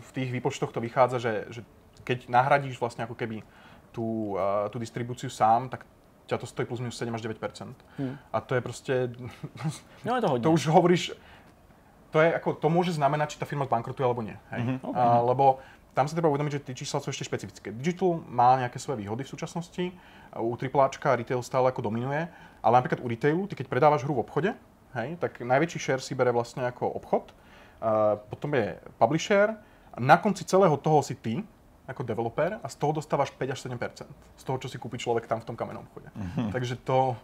[0.00, 1.60] v tých výpočtoch to vychádza, že, že
[2.02, 3.44] keď nahradíš vlastne ako keby
[3.92, 5.84] tú, uh, tú distribúciu sám, tak
[6.26, 7.36] ťa to stojí plus minus 7 až 9
[7.98, 8.16] hmm.
[8.32, 8.94] A to je proste...
[10.04, 10.42] No je to hodně.
[10.42, 11.12] To už hovoríš,
[12.12, 14.36] to je ako, to môže znamenať, či tá firma zbankrotuje alebo nie.
[14.52, 14.60] Hej?
[14.62, 14.74] Mhm.
[14.84, 14.94] Mm-hmm.
[14.94, 15.44] A, lebo
[15.92, 17.68] tam sa treba uvedomiť, že tie čísla sú ešte špecifické.
[17.68, 19.92] Digital má nejaké svoje výhody v súčasnosti,
[20.32, 22.24] u AAAčka retail stále ako dominuje,
[22.64, 24.50] ale napríklad u retailu, ty keď predávaš hru v obchode,
[24.96, 27.36] hej, tak najväčší share si bere vlastne ako obchod,
[27.82, 29.52] a potom je publisher,
[29.92, 31.44] a na konci celého toho si ty,
[31.88, 34.06] ako developer a z toho dostávaš 5 až 7%
[34.36, 36.06] z toho, čo si kúpi človek tam v tom kamennom obchode.
[36.14, 36.52] Mm-hmm.
[36.52, 37.16] Takže to,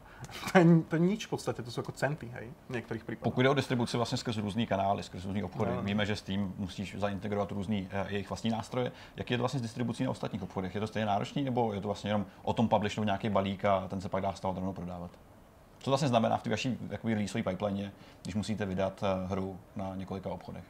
[0.53, 3.25] to, je, to je nič v podstate, to sú ako centy, hej, v niektorých prípadoch.
[3.25, 5.83] Pokud jde o distribuci vlastně skrz různý kanály, skrz různý obchody, No.
[5.83, 8.93] víme, že s tím musíš zaintegrovat různý eh, jejich vlastní nástroje.
[9.17, 10.75] Jak je to vlastně s distribucí na ostatních obchodech?
[10.75, 13.89] Je to stejně náročný, nebo je to vlastně jenom o tom publishnout nějaký balík a
[13.89, 15.11] ten se pak dá toho rovnou prodávat?
[15.79, 17.93] Co to vlastně znamená v té vaší jakoby, releaseové pipeline,
[18.23, 20.65] když musíte vydat eh, hru na několika obchodech?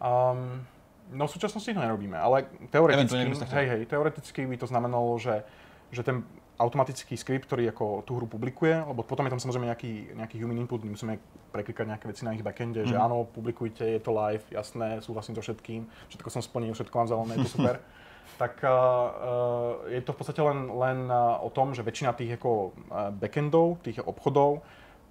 [0.00, 0.66] Um,
[1.12, 5.44] no v súčasnosti to nerobíme, ale teoreticky, hej, hej, teoreticky by to znamenalo, že,
[5.92, 6.24] že ten
[6.54, 10.62] automatický skript, ktorý ako tú hru publikuje, lebo potom je tam samozrejme nejaký, nejaký human
[10.62, 11.18] input, my musíme
[11.50, 12.88] preklikať nejaké veci na ich backende, mm.
[12.88, 15.82] že áno, publikujte, je to live, jasné, súhlasím so všetkým,
[16.14, 17.76] všetko som splnil, všetko mám zelené, je to super.
[18.42, 22.74] tak uh, je to v podstate len, len uh, o tom, že väčšina tých ako
[23.18, 24.62] backendov, tých obchodov,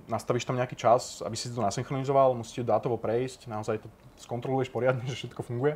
[0.08, 3.88] nastavíš tam nejaký čas, aby si to nasynchronizoval, musíte dátovo prejsť, naozaj to
[4.20, 5.76] skontroluješ poriadne, že všetko funguje.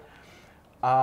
[0.78, 0.93] a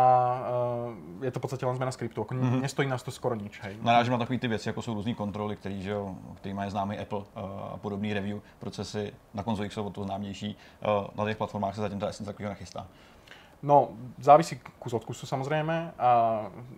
[1.18, 2.22] uh, je to v podstate len zmena skriptu.
[2.22, 2.62] Ako mm-hmm.
[2.62, 3.58] Nestojí nás to skoro nič.
[3.58, 3.74] Hej.
[3.82, 6.98] Narážím na takové ty věci, jako jsou různé kontroly, který, že jo, který mají známý
[6.98, 7.24] Apple uh,
[7.72, 9.12] a podobný review procesy.
[9.34, 10.56] Na konzolích jsou o to známější.
[10.86, 12.86] Uh, na těch platformách se zatím ta Essence takového nechystá.
[13.62, 15.92] No, závisí kus od kusu samozrejme.
[15.98, 16.10] A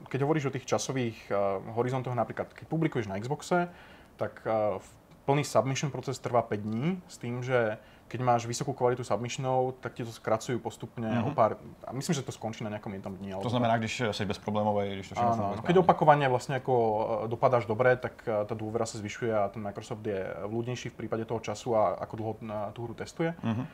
[0.09, 3.69] keď hovoríš o tých časových uh, horizontoch, napríklad keď publikuješ na Xboxe,
[4.17, 4.81] tak uh,
[5.27, 9.99] plný submission proces trvá 5 dní s tým, že keď máš vysokú kvalitu submissionov, tak
[9.99, 11.27] ti to skracujú postupne mm-hmm.
[11.27, 13.35] o pár, a myslím, že to skončí na nejakom jednom dni.
[13.43, 17.67] To znamená, když jsi bezproblémový, když to všechno Áno, keď opakovane vlastne ako e, dopadáš
[17.67, 21.43] dobre, tak e, tá dôvera sa zvyšuje a ten Microsoft je vľúdnejší v prípade toho
[21.43, 23.35] času a ako dlho na tú hru testuje.
[23.43, 23.67] Mm-hmm.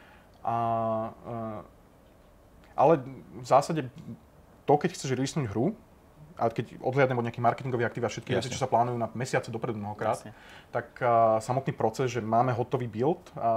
[0.49, 0.57] A,
[1.13, 1.41] e,
[2.73, 3.05] ale
[3.37, 3.85] v zásade
[4.65, 5.77] to, keď chceš releasenúť hru,
[6.39, 9.53] a keď odhľadnem od nejakých marketingových aktív a všetky veci, čo sa plánujú na mesiace
[9.53, 10.33] dopredu mnohokrát, Jasne.
[10.71, 13.51] tak uh, samotný proces, že máme hotový build a,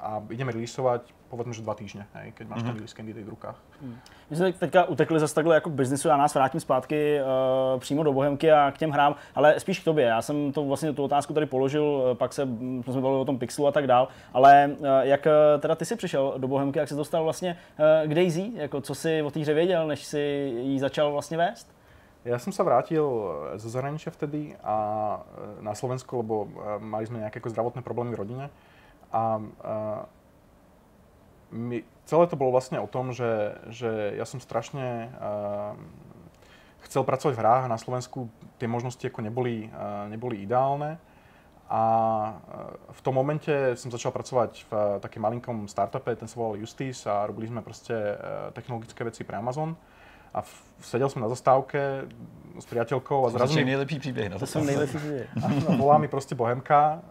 [0.00, 2.66] a ideme releaseovať, povedzme, že dva týždne, hej, keď máš mm-hmm.
[2.66, 3.56] ten release candidate v rukách.
[3.80, 3.98] Hmm.
[4.30, 8.02] My jsme teďka utekli zase takhle jako k biznisu, já nás vrátím zpátky uh, přímo
[8.02, 10.04] do Bohemky a k těm hrám, ale spíš k tobě.
[10.04, 13.38] Já jsem to vlastně tu otázku tady položil, pak se hm, jsme bavili o tom
[13.38, 15.26] Pixelu a tak dál, ale uh, jak
[15.58, 18.94] teda ty jsi přišel do Bohemky, jak jsi dostal vlastně uh, k Daisy, jako co
[18.94, 21.77] jsi o té hře věděl, než jsi ji začal vlastně vést?
[22.28, 24.76] Ja som sa vrátil eh, zo zahraničia vtedy a
[25.16, 28.46] eh, na Slovensku, lebo eh, mali sme nejaké ako zdravotné problémy v rodine.
[29.08, 29.24] A, a
[31.48, 35.72] my, celé to bolo vlastne o tom, že, že ja som strašne a,
[36.84, 38.28] chcel pracovať v hrách a na Slovensku
[38.60, 41.00] tie možnosti ako neboli, a, neboli ideálne.
[41.72, 41.82] A
[42.92, 43.48] v tom momente
[43.80, 47.96] som začal pracovať v takém malinkom startupe, ten sa volal Justice a robili sme proste
[48.52, 49.72] technologické veci pre Amazon
[50.34, 50.44] a
[50.84, 52.06] sedel som na zastávke
[52.58, 53.54] s priateľkou a zrazu...
[53.54, 54.34] To nejlepší príbeh.
[54.36, 55.28] To som nejlepší príbeh.
[55.38, 55.46] A
[55.78, 57.02] volá mi proste Bohemka,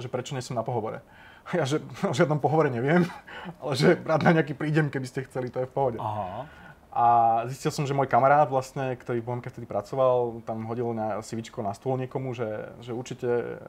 [0.00, 1.04] že prečo nie som na pohovore.
[1.44, 3.04] A ja, že o žiadnom pohovore neviem,
[3.60, 5.98] ale že rád na nejaký prídem, keby ste chceli, to je v pohode.
[6.00, 6.48] Aha.
[6.94, 7.04] A
[7.50, 11.60] zistil som, že môj kamarát vlastne, ktorý v Bohemke vtedy pracoval, tam hodil na CVčko
[11.60, 13.60] na stôl niekomu, že, že určite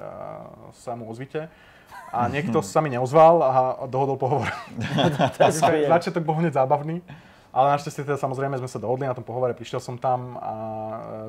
[0.77, 1.49] sa mu ozvite.
[2.13, 3.51] A niekto sa mi neozval a
[3.89, 4.47] dohodol pohovor.
[5.89, 7.01] Začiatok bol hneď zábavný.
[7.55, 10.53] Ale našťastie teda samozrejme sme sa dohodli na tom pohovore, prišiel som tam a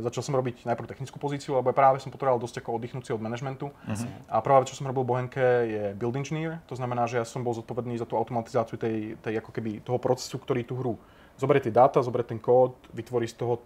[0.03, 3.12] e, začal som robiť najprv technickú pozíciu, lebo práve som potreboval dosť ako oddychnúť si
[3.15, 3.70] od manažmentu.
[3.70, 4.11] Uh-huh.
[4.27, 7.27] A prvá vec, čo som robil v Bohenke, je build engineer, to znamená, že ja
[7.27, 10.98] som bol zodpovedný za tú automatizáciu tej, tej ako keby toho procesu, ktorý tú hru
[11.39, 13.62] zoberie tie dáta, zoberie ten kód, vytvorí z toho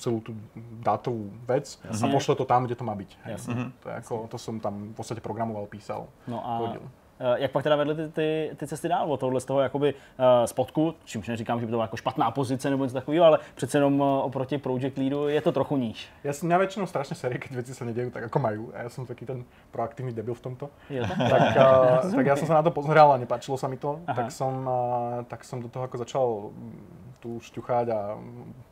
[0.00, 0.32] celú tú
[0.80, 2.08] dátovú vec Jasne.
[2.08, 3.10] a pošle to tam, kde to má byť.
[3.20, 3.68] Uh-huh.
[3.84, 6.50] To, je ako, to som tam v podstate programoval, písal, no a...
[6.64, 6.84] hodil.
[7.22, 9.94] Eh, jak pak teda vedly ty, ty, ty cesty dál od tohohle z toho jakoby
[9.94, 13.38] uh, spodku, čímž neříkám, že by to byla jako špatná pozice nebo něco takového, ale
[13.54, 16.08] přece jenom uh, oproti Project Leadu je to trochu níž.
[16.24, 18.66] Já jsem měl většinou strašně série, když věci se nedějí tak, jako mají.
[18.74, 20.70] A já jsem taky ten proaktivní debil v tomto.
[20.90, 21.56] Jo, tak, tak,
[22.04, 24.66] uh, tak já jsem se na to pozrel a nepáčilo se mi to, tak jsem,
[24.66, 28.18] uh, tak jsem do toho jako začal mm, tu šťuchať a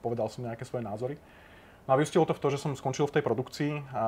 [0.00, 1.18] povedal jsem nějaké svoje názory.
[1.88, 4.04] No a vyústilo to v to, že som skončil v tej produkcii, a,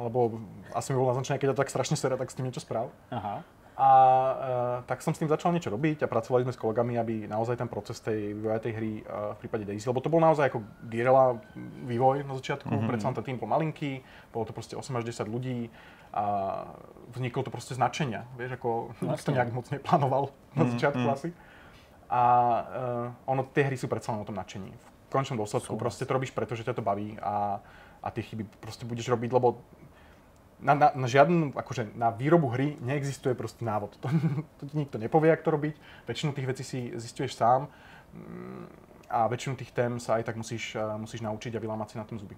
[0.00, 0.40] alebo
[0.72, 2.88] asi mi bolo naznačené, keď to tak strašne sere, tak s tým niečo sprav.
[3.12, 3.44] Aha.
[3.80, 7.24] A uh, tak som s tým začal niečo robiť a pracovali sme s kolegami, aby
[7.24, 10.52] naozaj ten proces tej vývoja tej hry uh, v prípade Daisy, lebo to bol naozaj
[10.52, 11.40] ako guerilla
[11.88, 12.90] vývoj na začiatku, mm-hmm.
[12.92, 14.04] predsa ten tým bol malinký,
[14.36, 15.72] bolo to proste 8 až 10 ľudí
[16.12, 16.24] a
[17.16, 20.28] vzniklo to proste značenia, vieš, ako no, to nejak moc neplánoval
[20.60, 21.16] na mhm, začiatku mm-hmm.
[21.16, 21.32] asi.
[22.12, 22.22] A
[23.16, 24.68] uh, ono, tie hry sú predsa len o tom nadšení.
[24.76, 25.80] V končnom dôsledku Sú.
[25.80, 27.64] proste to robíš preto, že ťa to baví a,
[28.04, 29.62] a tie chyby proste budeš robiť, lebo
[30.60, 33.96] na, na, na žiadnu, akože na výrobu hry neexistuje proste návod.
[34.04, 34.08] To,
[34.60, 35.74] to ti nikto nepovie, jak to robiť.
[36.04, 37.66] Väčšinu tých vecí si zistuješ sám
[38.12, 38.64] mm,
[39.10, 42.06] a väčšinu tých tém sa aj tak musíš, eh, musíš naučiť a vylámať si na
[42.06, 42.36] tom zuby.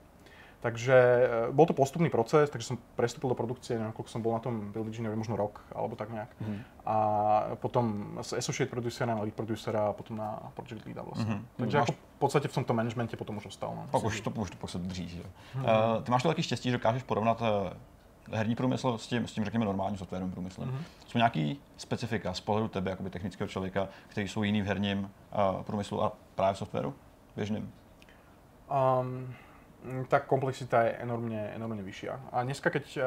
[0.63, 4.39] Takže eh, bol to postupný proces, takže som prestúpil do produkcie, neviem, koľko som bol
[4.39, 6.31] na tom Build Engineer, možno rok, alebo tak nejak.
[6.39, 6.59] Mm-hmm.
[6.87, 6.97] A
[7.59, 11.43] potom z Associate Producer na Lead Producer a potom na Project Lead vlastne.
[11.43, 11.59] Mm-hmm.
[11.59, 11.85] Takže máš...
[11.91, 13.75] ako v podstate v tomto managemente potom už ostal.
[13.75, 13.91] No.
[13.91, 15.27] Pak už to, už to drží, že?
[15.27, 15.67] Mm-hmm.
[15.67, 17.43] Uh, ty máš to taky štěstí, že dokážeš porovnat
[18.33, 20.69] herní průmysl s tím, s tím řekněme, normálním softwarovým průmyslem.
[20.69, 20.85] Mm-hmm.
[21.07, 25.63] Jsou nějaký specifika z pohledu tebe, jakoby technického člověka, který jsou jiný v herním uh,
[25.63, 26.95] průmyslu a právě v softwaru
[27.37, 27.73] běžným?
[29.01, 29.35] Um,
[30.09, 32.09] tak komplexita je enormně, enormně vyšší.
[32.09, 33.03] A dneska, keď uh,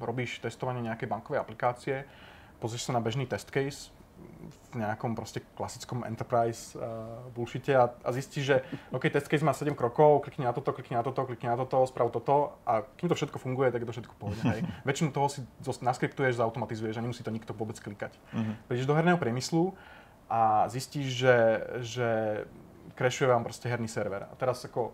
[0.00, 2.04] robíš testovanie nejakej bankovej aplikácie,
[2.58, 3.94] pozrieš sa na bežný test case,
[4.46, 8.62] v nejakom proste klasickom enterprise uh, bullshite a, a zistí, že
[8.92, 11.82] OK, test case má 7 krokov, klikni na toto, klikni na toto, klikni na toto,
[11.88, 14.40] sprav toto a kým to všetko funguje, tak je to všetko pohode.
[14.44, 14.62] Hej.
[14.88, 18.14] Väčšinu toho si naskriptuješ, zautomatizuješ a nemusí to nikto vôbec klikať.
[18.36, 18.54] Mm-hmm.
[18.68, 19.72] Prídeš do herného priemyslu
[20.28, 21.36] a zistíš, že,
[21.82, 22.08] že
[22.98, 24.28] crashuje vám proste herný server.
[24.28, 24.92] A teraz ako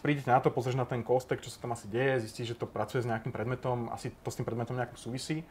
[0.00, 2.66] prídete na to, pozrieš na ten kostek, čo sa tam asi deje, zistíš, že to
[2.70, 5.44] pracuje s nejakým predmetom, asi to s tým predmetom nejako súvisí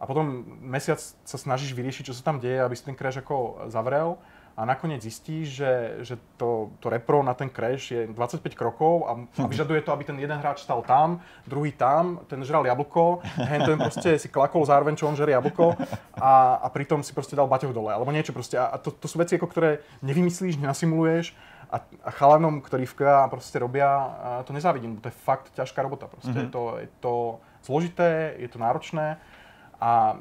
[0.00, 3.68] a potom mesiac sa snažíš vyriešiť, čo sa tam deje, aby si ten crash ako
[3.68, 4.16] zavrel
[4.56, 5.72] a nakoniec zistíš, že,
[6.04, 10.04] že to, to repro na ten crash je 25 krokov a, a vyžaduje to, aby
[10.04, 14.64] ten jeden hráč stal tam, druhý tam, ten žral jablko, hen ten proste si klakol
[14.66, 15.76] zároveň, čo on žerie jablko
[16.20, 18.60] a, a pritom si proste dal baťoch dole, alebo niečo proste.
[18.60, 21.32] A to, to sú veci, ako ktoré nevymyslíš, nenasimuluješ
[21.70, 23.88] a, a chalanom, ktorí v QA proste robia,
[24.44, 26.10] to nezávidím, to je fakt ťažká robota.
[26.10, 26.50] Proste mm-hmm.
[26.50, 27.14] je, to, je to
[27.64, 29.16] zložité, je to náročné
[29.80, 30.16] a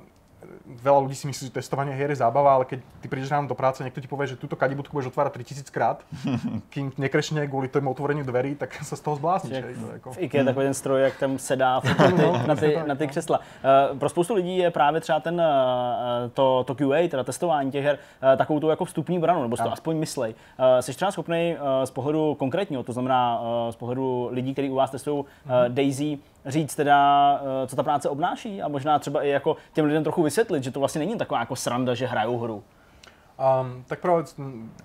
[0.83, 3.57] veľa ľudí si myslí, že testovanie hier je zábava, ale keď ty prídeš ráno do
[3.57, 5.97] práce, niekto ti povie, že túto kadibudku budeš otvárať 3000 krát,
[6.73, 9.51] kým nekrešne kvôli tomu otvoreniu dverí, tak sa z toho zblázníš.
[9.51, 10.07] Jak, jako...
[10.13, 13.39] V IKEA takový ten stroj, jak tam sedá na ty, na ty, na ty křesla.
[13.39, 17.83] Uh, pro spoustu lidí je právě třeba ten, uh, to, to QA, teda testování těch
[17.83, 20.35] her, uh, takovou tu jako vstupní branu, nebo si to aspoň myslej.
[20.59, 24.69] Uh, jsi třeba schopný uh, z pohledu konkrétního, to znamená uh, z pohledu lidí, kteří
[24.69, 25.25] u vás testují uh,
[25.67, 30.03] Daisy, říct teda, uh, co ta práce obnáší a možná třeba i jako těm lidem
[30.03, 32.63] trochu vysvětlit, že to vlastně není taková jako sranda, že hrajou hru.
[33.39, 34.35] Um, tak prvá vec,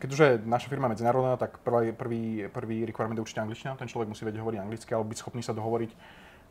[0.04, 3.74] je naša firma medzinárodná, tak prvý, prvý, prvý requirement je určite angličtina.
[3.74, 5.90] Ten človek musí vedieť hovoriť anglicky alebo byť schopný sa dohovoriť.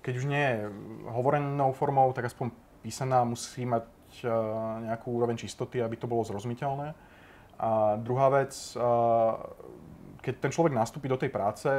[0.04, 0.68] Keď už nie je
[1.08, 2.52] hovorenou formou, tak aspoň
[2.84, 3.88] písaná musí mať
[4.28, 6.92] uh, nejakú úroveň čistoty, aby to bolo zrozumiteľné.
[7.60, 9.40] A druhá vec, uh,
[10.20, 11.72] keď ten človek nastúpi do tej práce,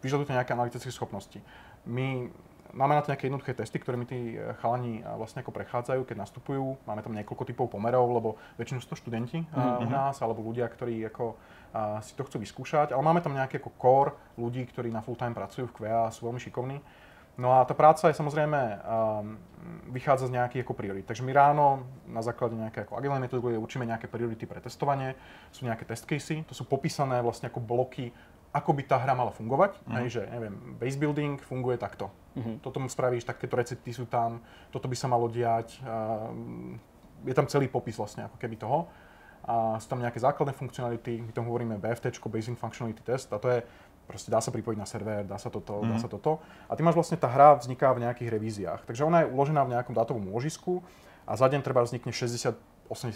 [0.00, 1.36] vyžaduje to nejaké analytické schopnosti.
[1.84, 2.32] My
[2.70, 6.06] Máme na to nejaké jednoduché testy, ktoré mi tí eh, chalani eh, vlastne ako prechádzajú,
[6.06, 6.78] keď nastupujú.
[6.86, 9.84] Máme tam niekoľko typov pomerov, lebo väčšinou sú to študenti mm-hmm.
[9.84, 11.58] u nás, alebo ľudia, ktorí ako
[12.02, 12.90] si to chcú vyskúšať.
[12.90, 16.10] Ale máme tam nejaký ako core ľudí, ktorí na full time pracujú v QA a
[16.10, 16.82] sú veľmi šikovní.
[17.38, 19.38] No a tá práca je samozrejme um,
[19.94, 21.06] vychádza z nejakých ako priorit.
[21.08, 25.16] Takže my ráno na základe nejaké ako agilné metodológie učíme nejaké priority pre testovanie,
[25.48, 28.12] sú nejaké test casey, to sú popísané vlastne ako bloky
[28.50, 29.78] ako by tá hra mala fungovať.
[29.78, 30.02] Uh-huh.
[30.02, 32.10] Hej, že neviem, base building funguje takto.
[32.34, 32.58] Uh-huh.
[32.58, 34.42] Toto mu spravíš, takéto recepty sú tam,
[34.74, 35.78] toto by sa malo diať.
[35.86, 36.34] Uh,
[37.22, 38.90] je tam celý popis vlastne ako keby toho.
[39.46, 43.48] A sú tam nejaké základné funkcionality, my tomu hovoríme BFT, Basing Functionality Test, a to
[43.48, 43.64] je
[44.04, 45.86] proste dá sa pripojiť na server, dá sa toto, uh-huh.
[45.86, 46.42] dá sa toto.
[46.66, 48.80] A ty máš vlastne, tá hra vzniká v nejakých revíziách.
[48.82, 50.82] Takže ona je uložená v nejakom dátovom úložisku
[51.30, 52.58] a za deň treba vznikne 60-80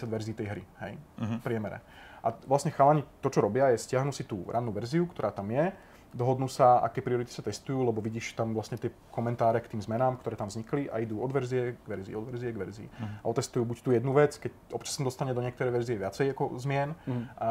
[0.06, 1.39] verzií tej hry, hej, uh-huh.
[1.39, 1.82] v priemere.
[2.25, 5.77] A vlastne chalani to, čo robia, je stiahnu si tú rannú verziu, ktorá tam je,
[6.15, 10.23] dohodnú sa, aké priority sa testujú, lebo vidíš tam vlastne tie komentáre k tým zmenám,
[10.23, 12.89] ktoré tam vznikli a idú od verzie k verzii, od verzie k verzii.
[12.89, 13.19] Uh-huh.
[13.21, 16.55] A otestujú buď tú jednu vec, keď občas sa dostane do niektorej verzie viacej ako
[16.63, 17.27] zmien, uh-huh.
[17.37, 17.51] a,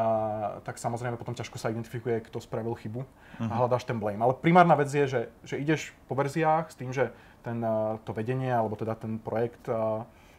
[0.64, 3.44] tak samozrejme potom ťažko sa identifikuje, kto spravil chybu uh-huh.
[3.44, 3.58] a mhm.
[3.60, 4.24] hľadáš ten blame.
[4.24, 7.12] Ale primárna vec je, že, že ideš po verziách s tým, že
[7.44, 7.60] ten,
[8.08, 9.68] to vedenie, alebo teda ten projekt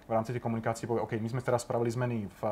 [0.08, 2.52] v rámci tej komunikácie povie, OK, my sme teraz spravili zmeny v uh,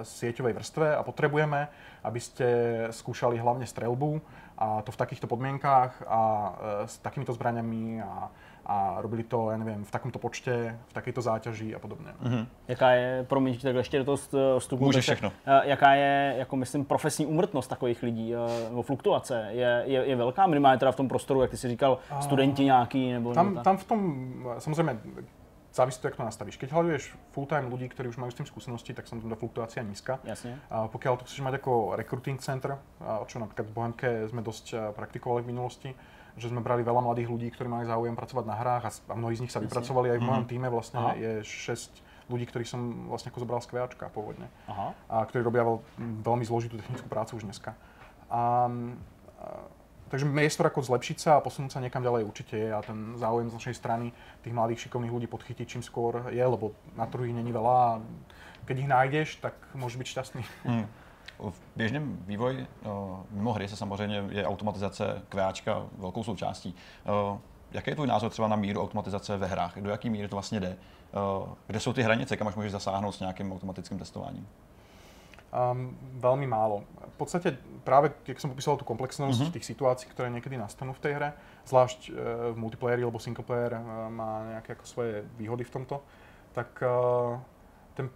[0.00, 1.68] sieťovej vrstve a potrebujeme,
[2.00, 2.46] aby ste
[2.90, 4.20] skúšali hlavne strelbu
[4.56, 8.32] a to v takýchto podmienkách a uh, s takýmito zbraniami a,
[8.64, 12.16] a robili to, ja neviem, v takomto počte, v takejto záťaži a podobně.
[12.22, 12.46] Mm-hmm.
[12.68, 14.16] Jaká je, promiň, tak ještě do toho
[14.58, 14.84] vstupu.
[14.84, 15.32] Můžeš všechno.
[15.62, 18.34] Jaká je, jako myslím, profesní umrtnost takových lidí,
[18.68, 19.48] nebo fluktuace?
[19.50, 23.12] Je, je, je velká minimálně teda v tom prostoru, jak ty jsi říkal, studenti nějaký?
[23.12, 24.00] Nebo tam, tam v tom,
[24.58, 24.98] samozřejmě,
[25.74, 26.56] závisí to, jak to nastavíš.
[26.56, 30.22] Keď hľaduješ full-time ľudí, ktorí už majú s tým skúsenosti, tak samozrejme fluktuácia nízka.
[30.22, 30.62] Jasne.
[30.70, 34.94] A pokiaľ to chceš mať ako recruiting center, a čo napríklad v Bohemke sme dosť
[34.94, 35.90] praktikovali v minulosti,
[36.38, 39.34] že sme brali veľa mladých ľudí, ktorí mali záujem pracovať na hrách a, a mnohí
[39.38, 39.70] z nich sa Jasne.
[39.70, 40.50] vypracovali aj v mojom mhm.
[40.50, 41.14] týme vlastne Aha.
[41.18, 42.80] je 6 ľudí, ktorých som
[43.12, 44.48] vlastne ako zobral z kviačka pôvodne.
[44.70, 44.96] Aha.
[45.10, 45.78] A ktorí robia veľ,
[46.24, 47.76] veľmi zložitú technickú prácu už dneska.
[48.32, 48.42] A, a
[50.08, 53.50] Takže miestor ako zlepšiť sa a posunúť sa niekam ďalej určite je a ten záujem
[53.50, 54.12] z našej strany
[54.42, 58.00] tých mladých šikovných ľudí podchytiť čím skôr je, lebo na trhu ich není veľa a
[58.64, 60.42] keď ich nájdeš, tak môžeš byť šťastný.
[60.64, 60.86] Hmm.
[61.38, 62.66] V běžném vývoji
[63.30, 66.74] mimo hry se samozřejmě je automatizace kváčka velkou součástí.
[67.72, 69.78] Jaký je tvůj názor třeba na míru automatizace ve hrách?
[69.80, 70.76] Do jaký míry to vlastně jde?
[71.66, 74.48] Kde jsou ty hranice, kam až můžeš zasáhnout s nějakým automatickým testováním?
[75.54, 76.82] Um, veľmi málo.
[77.14, 77.54] V podstate
[77.86, 79.54] práve, keď som popísal tú komplexnosť uh-huh.
[79.54, 81.30] tých situácií, ktoré niekedy nastanú v tej hre,
[81.62, 82.14] zvlášť uh,
[82.50, 86.02] v multiplayeri, lebo single player uh, má nejaké ako svoje výhody v tomto,
[86.50, 87.38] tak uh,
[87.94, 88.10] ten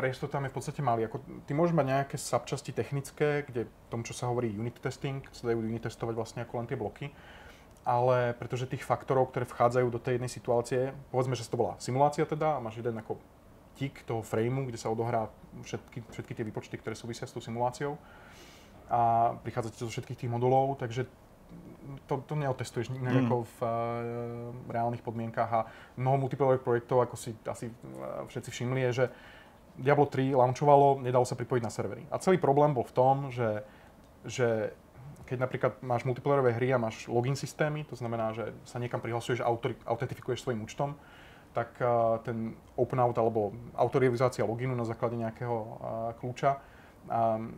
[0.00, 1.12] priestor tam je v podstate malý.
[1.12, 5.52] Ako, ty môžeš mať nejaké subčasti technické, kde tomu, čo sa hovorí unit testing, sa
[5.52, 7.12] dajú unit testovať vlastne ako len tie bloky,
[7.84, 12.24] ale pretože tých faktorov, ktoré vchádzajú do tej jednej situácie, povedzme, že to bola simulácia
[12.24, 13.20] teda, a máš jeden ako
[13.78, 15.30] tik toho frameu, kde sa odohrá
[15.62, 17.94] všetky, všetky tie výpočty, ktoré súvisia s tou simuláciou
[18.90, 21.06] a prichádzate zo všetkých tých modulov, takže
[22.04, 23.20] to, to neotestuješ nikdy mm.
[23.24, 23.70] ako v uh,
[24.68, 25.60] reálnych podmienkách a
[25.96, 29.06] mnoho multiplayerových projektov, ako si asi uh, všetci všimli, je, že
[29.78, 32.02] Diablo 3 launchovalo, nedalo sa pripojiť na servery.
[32.10, 33.62] A celý problém bol v tom, že,
[34.26, 34.74] že
[35.28, 39.44] keď napríklad máš multiplayerové hry a máš login systémy, to znamená, že sa niekam prihlasuješ
[39.44, 39.52] a
[39.86, 40.96] autentifikuješ svojim účtom,
[41.56, 41.80] tak
[42.22, 45.56] ten open out alebo autorizácia loginu na základe nejakého
[46.22, 46.62] kľúča,
[47.10, 47.50] um,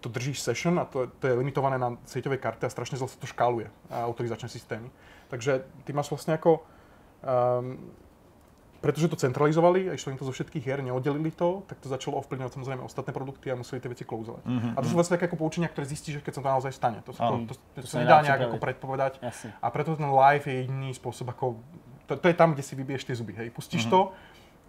[0.00, 3.20] to držíš session a to, to je limitované na sieťové karty a strašne zle sa
[3.20, 4.88] to škáluje, a autorizačné systémy.
[5.28, 6.64] Takže ty máš vlastne ako,
[7.20, 7.76] um,
[8.80, 12.16] pretože to centralizovali a išlo im to zo všetkých hier, neoddelili to, tak to začalo
[12.24, 14.40] ovplyvňovať samozrejme ostatné produkty a museli tie veci klouzovať.
[14.48, 14.72] Mm-hmm.
[14.72, 16.98] A to sú vlastne také ako poučenia, ktoré zistíš, že keď sa to naozaj stane.
[17.04, 19.20] To, sa, to, to, to, to sa nedá nejak ako predpovedať.
[19.20, 19.52] Jasne.
[19.60, 21.60] A preto ten live je jediný spôsob, ako...
[22.10, 23.54] To, to je tam, kde si vybiješ tie zuby, hej.
[23.54, 23.94] Pustíš mm-hmm.
[23.94, 24.10] to,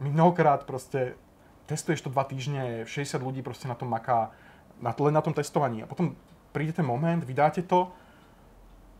[0.05, 1.17] mnohokrát proste
[1.65, 4.29] testuješ to dva týždne, 60 ľudí proste na tom maká,
[4.77, 5.81] na, len na tom testovaní.
[5.81, 6.13] A potom
[6.53, 7.89] príde ten moment, vydáte to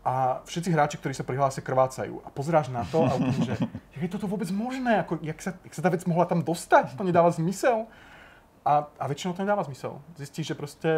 [0.02, 2.26] a všetci hráči, ktorí sa prihlásia, krvácajú.
[2.26, 3.54] A pozráš na to a úplne, že
[3.94, 5.06] jak je toto vôbec možné?
[5.06, 6.98] Ako, jak, sa, jak sa tá vec mohla tam dostať?
[6.98, 7.86] To nedáva zmysel.
[8.66, 10.02] A, a väčšinou to nedáva zmysel.
[10.18, 10.90] Zistíš, že proste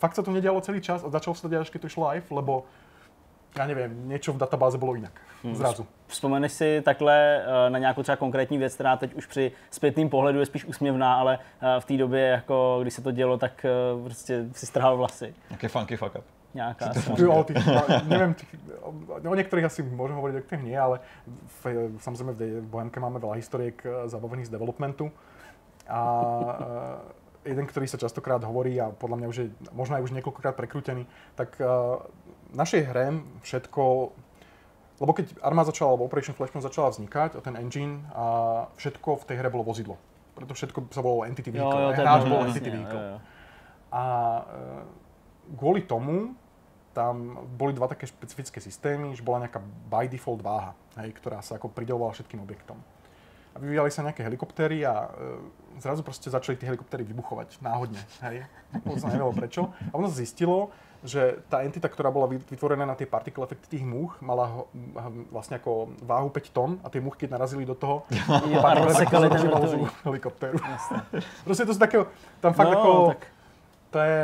[0.00, 2.08] fakt sa to nedialo celý čas a začalo sa to diať, až keď to išlo
[2.12, 2.68] live, lebo
[3.58, 5.20] já nevím, něco v databáze bylo jinak.
[5.44, 5.54] Hmm.
[5.54, 5.86] Zrazu.
[6.06, 10.40] Vzpomeneš si takhle eh, na nějakou třeba konkrétní věc, která teď už při zpětným pohledu
[10.40, 13.70] je spíš úsměvná, ale eh, v té době, jako když se to dělo, tak eh,
[14.04, 15.34] prostě si strhal vlasy.
[15.50, 16.24] Jaký funky fuck up.
[16.54, 16.92] Nějaká.
[17.18, 17.54] Jo, ty,
[18.04, 18.46] nevím, ty,
[19.28, 21.00] o některých asi můžeme hovoriť, o kterých nie, ale
[21.46, 21.66] v,
[21.98, 25.12] samozřejmě v Bohemke máme veľa historiek zabavených z developmentu.
[25.88, 26.00] A
[27.44, 31.04] jeden, ktorý sa častokrát hovorí a podľa mňa už je možno aj už niekoľkokrát prekrútený,
[31.36, 31.60] tak
[32.56, 33.06] našej hre
[33.44, 33.82] všetko,
[35.04, 38.24] lebo keď Arma začala, alebo Operation Flashpoint začala vznikať, a ten engine, a
[38.80, 40.00] všetko v tej hre bolo vozidlo.
[40.32, 41.80] Preto všetko sa volalo Entity Vehicle.
[41.80, 43.00] Jo, jo, Hráč bol Entity Vehicle.
[43.00, 43.18] Jo, jo.
[43.92, 44.04] A
[44.44, 44.64] e,
[45.56, 46.36] kvôli tomu
[46.96, 49.60] tam boli dva také špecifické systémy, že bola nejaká
[49.92, 52.80] by default váha, hej, ktorá sa ako pridelovala všetkým objektom.
[53.56, 58.04] A vyvíjali sa nejaké helikoptéry a e, zrazu proste začali tie helikoptéry vybuchovať náhodne.
[58.20, 58.44] Hej.
[58.84, 59.72] To nevedelo prečo.
[59.72, 60.68] A ono sa zistilo,
[61.06, 64.62] že tá entita, ktorá bola vytvorená na tie particle efekty tých múch, mala ho,
[65.30, 68.04] vlastne ako váhu 5 tón a tie múchy, keď narazili do toho,
[68.84, 69.48] rozsekali ten
[70.04, 70.58] helikoptéru.
[71.46, 72.10] Proste to sú takého,
[72.42, 73.22] tam fakt no, ako, tak.
[73.94, 74.20] to je,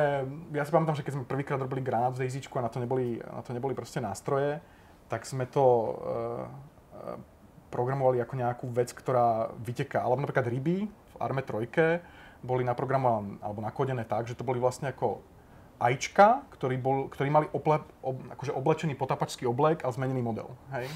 [0.58, 3.22] ja si pamätám, že keď sme prvýkrát robili granát v Daisy a na to neboli,
[3.22, 4.58] na to neboli proste nástroje,
[5.06, 7.31] tak sme to uh,
[7.72, 10.04] programovali ako nejakú vec, ktorá vyteká.
[10.04, 14.92] Alebo napríklad ryby v Arme 3 boli naprogramované alebo nakodené tak, že to boli vlastne
[14.92, 15.24] ako
[15.82, 20.46] ajčka, ktorí, bol, ktorí mali ople, ob, akože oblečený potapačský oblek a zmenený model.
[20.70, 20.86] Hej?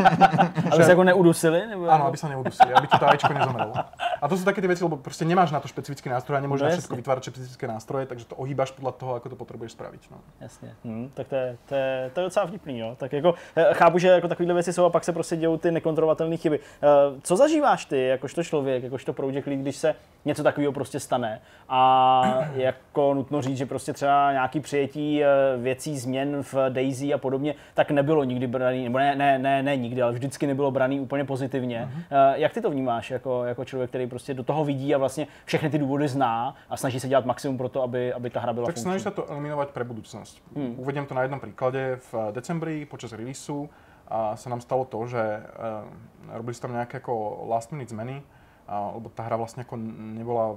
[0.72, 1.68] aby sa ako neudusili?
[1.68, 3.76] Nebo Áno, aby sa neudusili, aby ti to ajčko nezomrelo.
[4.00, 6.64] A to sú také tie veci, lebo proste nemáš na to špecifické nástroje a nemôžeš
[6.64, 10.02] no, na všetko vytvárať špecifické nástroje, takže to ohýbaš podľa toho, ako to potrebuješ spraviť.
[10.08, 10.16] No.
[10.40, 10.72] Jasně.
[10.84, 12.96] Hmm, tak to je, to, je, to je docela vtipný, jo.
[12.96, 15.70] Tak jako, eh, chápu, že jako takovéhle věci jsou a pak se prostě dějou ty
[15.70, 16.60] nekontrolovatelné chyby.
[16.60, 16.88] Eh,
[17.22, 19.94] co zažíváš ty, jakožto člověk, jakožto project lead, když se
[20.24, 25.98] něco takového prostě stane a jako nutno říct, že prostě třeba nějaký přijetí eh, věcí,
[25.98, 30.02] změn v Daisy a podobně, tak nebylo nikdy braný, nebo ne, ne, ne, ne nikdy,
[30.02, 31.88] ale vždycky nebylo braný úplně pozitivně.
[31.88, 32.34] Uh-huh.
[32.34, 35.70] Jak ty to vnímáš jako, jako člověk, který prostě do toho vidí a vlastně všechny
[35.70, 38.66] ty důvody zná a snaží se dělat maximum pro to, aby, aby ta hra byla
[38.66, 40.42] Tak snaží se to eliminovat pro budoucnost.
[40.56, 40.74] Hmm.
[40.78, 41.98] Uvedím to na jednom příkladě.
[42.12, 43.68] V decembri počas releaseu
[44.08, 45.88] a sa nám stalo to, že uh,
[46.36, 48.20] robili tam nejaké ako last minute zmeny
[48.64, 49.76] lebo tá hra vlastne ako
[50.16, 50.56] nebola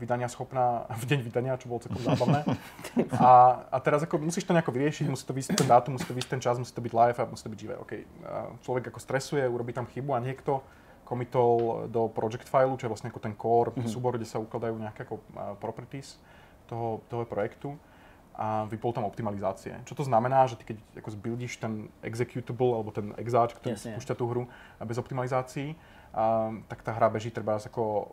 [0.00, 2.40] vydania schopná v deň vydania, čo bolo celkom zábavné.
[3.20, 6.16] A, a teraz ako musíš to nejako vyriešiť, musí to vysť ten dátum, musí to
[6.16, 7.74] vysť ten čas, musí to byť live a musí to byť živé.
[7.84, 8.00] Okay.
[8.24, 10.64] A človek ako stresuje, urobí tam chybu a niekto
[11.04, 13.92] commitol do project fileu, čo je vlastne ako ten core, mm-hmm.
[13.92, 15.20] súbor, kde sa ukladajú nejaké ako
[15.60, 16.16] properties
[16.64, 17.76] toho, toho projektu
[18.32, 19.76] a vypol tam optimalizácie.
[19.84, 24.14] Čo to znamená, že ty keď ako zbuildíš ten executable alebo ten exáč, ktorý spúšťa
[24.16, 24.42] tú hru
[24.80, 25.76] bez optimalizácií,
[26.12, 28.12] a, tak tá hra beží treba ako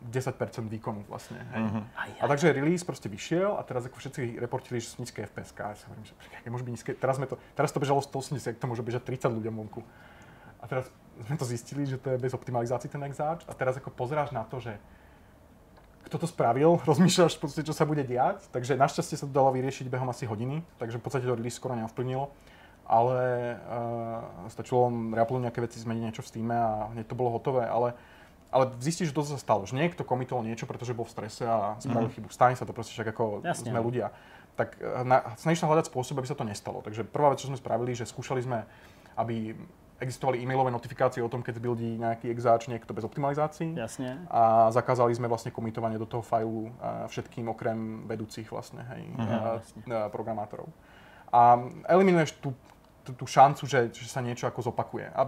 [0.00, 0.32] 10%
[0.72, 1.36] výkonu vlastne.
[1.52, 1.60] Hej.
[1.60, 1.84] Uh-huh.
[1.92, 5.52] A takže release proste vyšiel a teraz ako všetci reportili, že sú nízke FPS.
[5.52, 6.90] Ja sa hovorím, že aké môže byť nízke.
[6.96, 9.84] Teraz, to, teraz to bežalo 180, to môže bežať 30 ľuďom vonku.
[10.60, 10.88] A teraz
[11.20, 14.40] sme to zistili, že to je bez optimalizácií ten exáč a teraz ako pozeráš na
[14.48, 14.72] to, že
[16.08, 18.48] kto to spravil, rozmýšľaš v podstate, čo sa bude diať.
[18.48, 21.76] Takže našťastie sa to dalo vyriešiť behom asi hodiny, takže v podstate to release skoro
[21.76, 22.32] neovplyvnilo
[22.90, 27.62] ale uh, stačilo reuploadnúť nejaké veci, zmeniť niečo v Steam a hneď to bolo hotové,
[27.62, 27.94] ale
[28.50, 31.78] ale zistíš, že to sa stalo, že niekto komitol niečo, pretože bol v strese a
[31.78, 32.14] spravil mm.
[32.18, 32.28] chybu.
[32.34, 33.70] Stane sa to proste však ako Jasne.
[33.70, 34.10] sme ľudia.
[34.58, 36.82] Tak e, na, snažíš sa hľadať spôsob, aby sa to nestalo.
[36.82, 38.66] Takže prvá vec, čo sme spravili, že skúšali sme,
[39.14, 39.54] aby
[40.02, 43.76] existovali e-mailové notifikácie o tom, keď zbuildí nejaký exáč niekto bez optimalizácií.
[43.76, 44.26] Jasne.
[44.32, 46.72] A zakázali sme vlastne komitovanie do toho fajlu
[47.06, 50.08] všetkým okrem vedúcich vlastne, hej, mm-hmm.
[50.08, 50.72] programátorov.
[51.30, 51.60] A
[51.92, 52.56] eliminuješ tú
[53.04, 55.08] tú šancu, že, že sa niečo ako zopakuje.
[55.12, 55.22] A,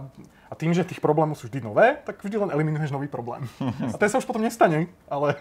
[0.49, 3.45] a tým, že tých problémov sú vždy nové, tak vždy len eliminuješ nový problém.
[3.93, 5.37] A ten sa už potom nestane, ale,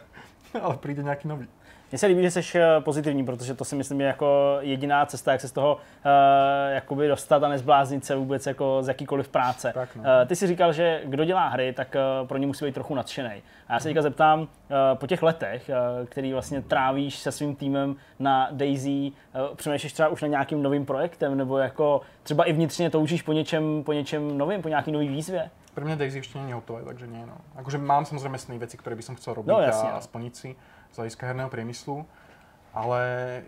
[0.56, 1.46] ale príde nejaký nový.
[1.92, 5.32] Mně se líbí, že jsi eh, pozitivní, protože to si myslím je jako jediná cesta,
[5.32, 5.80] jak se z toho uh,
[6.74, 9.72] jakoby dostat a nezbláznit se vůbec jako z jakýkoliv práce.
[9.74, 10.02] Tak, no.
[10.02, 12.94] uh, ty jsi říkal, že kdo dělá hry, tak uh, pro ně musí být trochu
[12.94, 13.42] nadšený.
[13.68, 14.46] A já se teďka zeptám, uh,
[14.94, 19.12] po těch letech, uh, který vlastně trávíš se svým týmem na Daisy,
[19.50, 23.32] uh, přemýšlíš třeba už na nějakým novým projektem, nebo jako třeba i vnitřně toužíš po
[23.32, 25.50] něčem, po něčem novým, po nějaký nový výzvě?
[25.72, 27.24] Pre mňa Daisy ešte nie je hotové, takže nie.
[27.24, 27.32] No.
[27.56, 29.98] Akože mám samozrejme sny veci, ktoré by som chcel robiť No, jasne, a, no.
[29.98, 30.52] a splniť si
[30.92, 32.04] z hľadiska herného priemyslu,
[32.76, 33.00] ale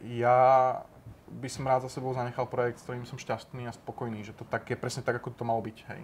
[0.04, 0.80] ja
[1.28, 4.44] by som rád za sebou zanechal projekt, s ktorým som šťastný a spokojný, že to
[4.48, 6.02] tak je presne tak, ako to malo byť, hej.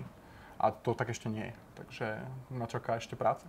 [0.61, 2.07] A to tak ešte nie je, takže
[2.53, 3.49] ma čaká ešte práce.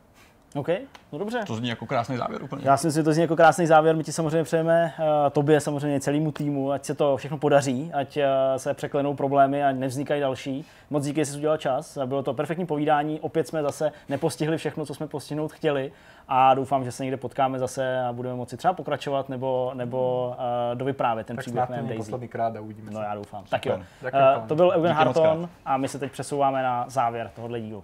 [0.56, 0.68] OK,
[1.12, 1.44] no dobře.
[1.48, 2.62] To zní jako krásný závěr úplně.
[2.66, 3.96] Já si myslím, že to zní jako krásný závěr.
[3.96, 8.18] My ti samozřejmě přejeme, uh, tobě samozřejmě celému týmu, ať se to všechno podaří, ať
[8.18, 8.24] uh,
[8.58, 10.66] se překlenou problémy a nevznikají další.
[10.90, 11.98] Moc díky, že jsi udělal čas.
[12.06, 13.20] Bylo to perfektní povídání.
[13.20, 15.92] Opět jsme zase nepostihli všechno, co jsme postihnout chtěli.
[16.28, 20.78] A doufám, že se někde potkáme zase a budeme moci třeba pokračovat nebo, nebo uh,
[20.78, 21.98] dovyprávět ten Tak příběh je Daisy.
[21.98, 23.44] posledný krát a uvidíme No já doufám.
[23.50, 23.76] Tak jo.
[24.04, 27.84] Uh, to byl Eugen Harton a my se teď přesouváme na závěr tohohle dílu.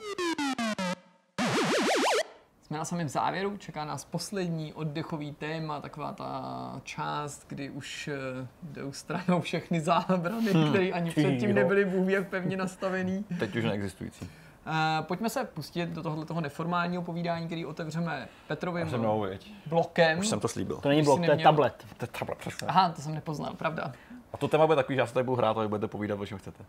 [2.68, 8.48] Jsme na samém závěru, čeká nás poslední oddechový téma, taková ta část, kdy už eh,
[8.64, 10.70] jdou stranou všechny zábrany, Hmm.
[10.70, 11.56] které ani předtím jo.
[11.56, 13.26] nebyly bůh jak pevně nastavený.
[13.40, 14.26] Teď už neexistující.
[14.68, 19.26] Uh, pojďme se pustit do tohoto toho neformálního povídání, který otevřeme Petrovým Se mnou,
[19.66, 20.20] blokem.
[20.20, 20.78] Už jsem to slíbil.
[20.78, 21.86] To není blok, to je neměl- tablet.
[21.98, 22.68] To je tablet, přesně.
[22.68, 23.92] Aha, to jsem nepoznal, pravda.
[24.34, 26.20] A to téma bude takový, že já se tady budu hrát a vy budete povídat,
[26.20, 26.64] o čem chcete.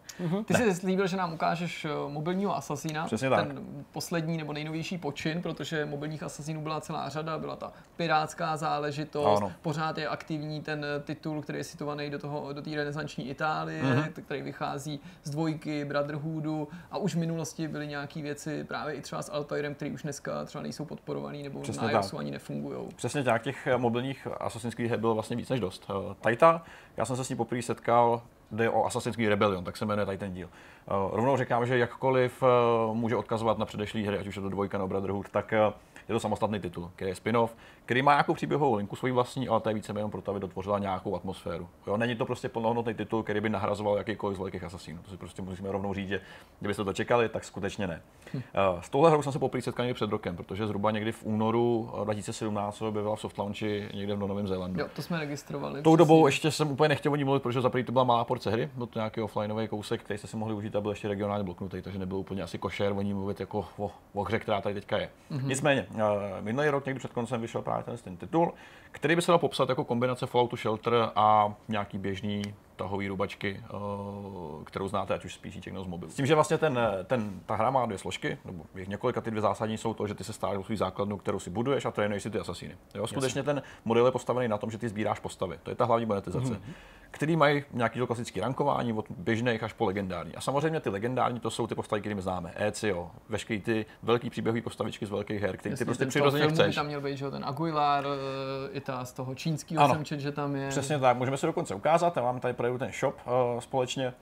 [0.45, 3.57] Ty jsi slíbil, že nám ukážeš eh, mobilního asasína, Přesně ten tak.
[3.93, 9.53] poslední nebo nejnovější počin, protože mobilních asasínů byla celá řada, byla ta pirátská záležitost, Ano.
[9.63, 13.83] pořád je aktivní ten eh, titul, který je situovaný do toho do té renesanční Itálie,
[13.83, 13.93] Mhm.
[13.93, 14.23] mm-hmm.
[14.25, 19.23] který vychází z dvojky Brotherhoodu a už v minulosti byly nějaké věci právě i třeba
[19.23, 22.89] s Altairem, který už dneska třeba nejsou podporovaný nebo Přesně na iOSu ani nefungují.
[22.97, 25.91] Přesně tak, těch eh, mobilních Assassin's Creed her bylo vlastně víc než dost.
[26.21, 26.63] Taita,
[26.99, 30.07] já jsem se s ní poprvé setkal, jde o Assassin's Creed Rebellion, tak se jmenuje
[30.07, 30.49] tady ten díl.
[30.53, 32.47] Eh, Rovnou říkám, že jakkoliv eh,
[32.95, 35.73] může odkazovat na předešlé hry, ať už je to dvojka nebo Brotherhood, tak eh,
[36.09, 37.57] je to samostatný titul, který je spin-off,
[37.89, 40.79] který má nějakou příběhovou linku svoji vlastní, ale to je více jenom proto, aby dotvořila
[40.79, 41.69] nějakou atmosféru.
[41.87, 44.99] Jo, není to prostě plnohodnotný titul, který by nahrazoval jakýkoliv z velkých asasínů.
[45.03, 46.21] To si prostě musíme rovnou říct, že
[46.61, 48.03] kdybyste to čekali, tak skutečně ne.
[48.35, 48.43] Eh,
[48.81, 51.91] S touhle hrou jsem se poprvé setkal někdy před rokem, protože zhruba někdy v únoru
[52.03, 54.81] eh, 2017 se objevila v soft launchi někde v Novém Zélandu.
[54.81, 55.83] Jo, to jsme registrovali.
[55.83, 58.51] Tou dobou ještě jsem úplně nechtěl o ní mluvit, protože za to byla malá porce
[58.51, 61.45] hry, byl to nějaký offlineový kousek, který jste si mohli užít a byl ještě regionálně
[61.45, 64.75] bloknutý, takže nebyl úplně asi košer o ní mluvit jako o, o hře, která tady
[64.75, 65.11] teďka je.
[65.31, 65.47] Mm-hmm.
[65.47, 66.01] Nicméně, uh,
[66.41, 68.53] minulý rok někdy před koncem vyšel právě ten, ten titul,
[68.93, 72.43] který by se dal popsat jako kombinace Falloutu Shelter a nějaký běžný
[72.77, 76.13] tahový rubačky, uh, kterou znáte ať už z PC nebo z mobilu.
[76.13, 79.31] S tím, že vlastně ten, ten, ta hra má dvě složky, nebo jich několika ty
[79.31, 82.23] dvě zásadní jsou to, že ty se stáváš svou základnu, kterou si buduješ a trénuješ
[82.23, 82.77] si ty asasíny.
[82.95, 85.59] Jo, skutečně ten model je postavený na tom, že ty sbíráš postavy.
[85.63, 86.53] To je ta hlavní monetizace.
[86.53, 86.73] Mm-hmm.
[87.11, 90.35] Který mají nějaký to klasický rankování od běžných až po legendární.
[90.35, 92.53] A samozřejmě ty legendární to jsou ty postavy, které my známe.
[92.57, 96.75] ECO, veškeré ty velký příběhové postavičky z velkých her, které ty Jasně, prostě přirozeně chceš.
[96.75, 99.95] tam měl být, že jo, ten Aguilar, eh, i ta z toho čínského Ano.
[99.95, 100.69] jsem čet, že tam je.
[100.69, 104.15] Přesně tak, můžeme si dokonce ukázat, já mám tady projevil ten shop uh, společně.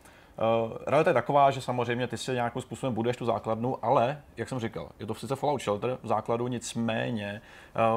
[0.65, 4.49] Uh, realita je taková, že samozřejmě ty si nějakým způsobem buduješ tu základnu, ale, jak
[4.49, 7.41] jsem říkal, je to sice Fallout Shelter v základu, nicméně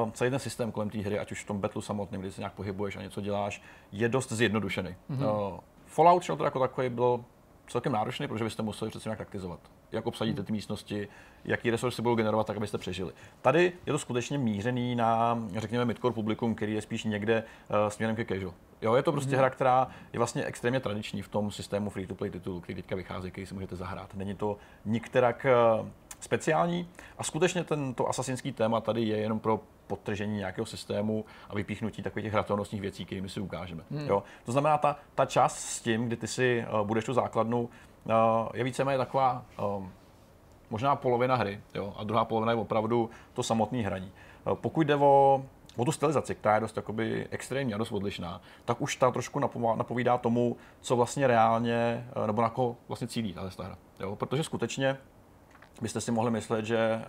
[0.04, 2.40] uh, celý ten systém kolem té hry, ať už v tom betlu samotném, kdy se
[2.40, 3.62] nějak pohybuješ a něco děláš,
[3.92, 4.94] je dost zjednodušený.
[5.10, 5.52] Mm-hmm.
[5.52, 7.24] Uh, Fallout Shelter jako takový byl
[7.70, 9.60] celkem náročný, protože byste museli přece nějak taktizovat.
[9.92, 11.08] Jak obsadíte ty místnosti,
[11.44, 13.12] jaký resursy budou generovat, tak abyste přežili.
[13.42, 18.16] Tady je to skutečně mířený na, řekněme, midcore publikum, který je spíš někde uh, směrem
[18.16, 18.54] ke casual.
[18.82, 22.60] Jo, je to prostě hra, která je vlastně extrémně tradiční v tom systému free-to-play titulu,
[22.60, 24.14] který teďka vychází, který si můžete zahrát.
[24.14, 25.46] Není to nikterak
[25.80, 25.88] uh,
[26.20, 26.88] speciální
[27.18, 29.60] a skutečně tento asasinský téma tady je jenom pro
[29.90, 33.82] podtržení nějakého systému a vypíchnutí takových těch hratelnostních věcí, kterými si ukážeme.
[33.90, 34.06] Hmm.
[34.06, 34.22] Jo?
[34.44, 38.12] To znamená, ta, ta část s tím, kdy ty si uh, budeš tu základnu, uh,
[38.54, 39.44] je víceméně taková
[39.76, 39.92] um,
[40.70, 41.94] možná polovina hry, jo?
[41.96, 44.12] a druhá polovina je opravdu to samotné hraní.
[44.46, 45.42] Uh, pokud jde o
[45.76, 49.40] o tu stylizaci, která je dost jakoby extrémní a dost odlišná, tak už ta trošku
[49.76, 53.78] napovídá tomu, co vlastně reálně, nebo na koho vlastně cílí tahle hra.
[54.00, 54.16] Jo?
[54.16, 54.96] Protože skutečně
[55.82, 57.04] byste si mohli myslet, že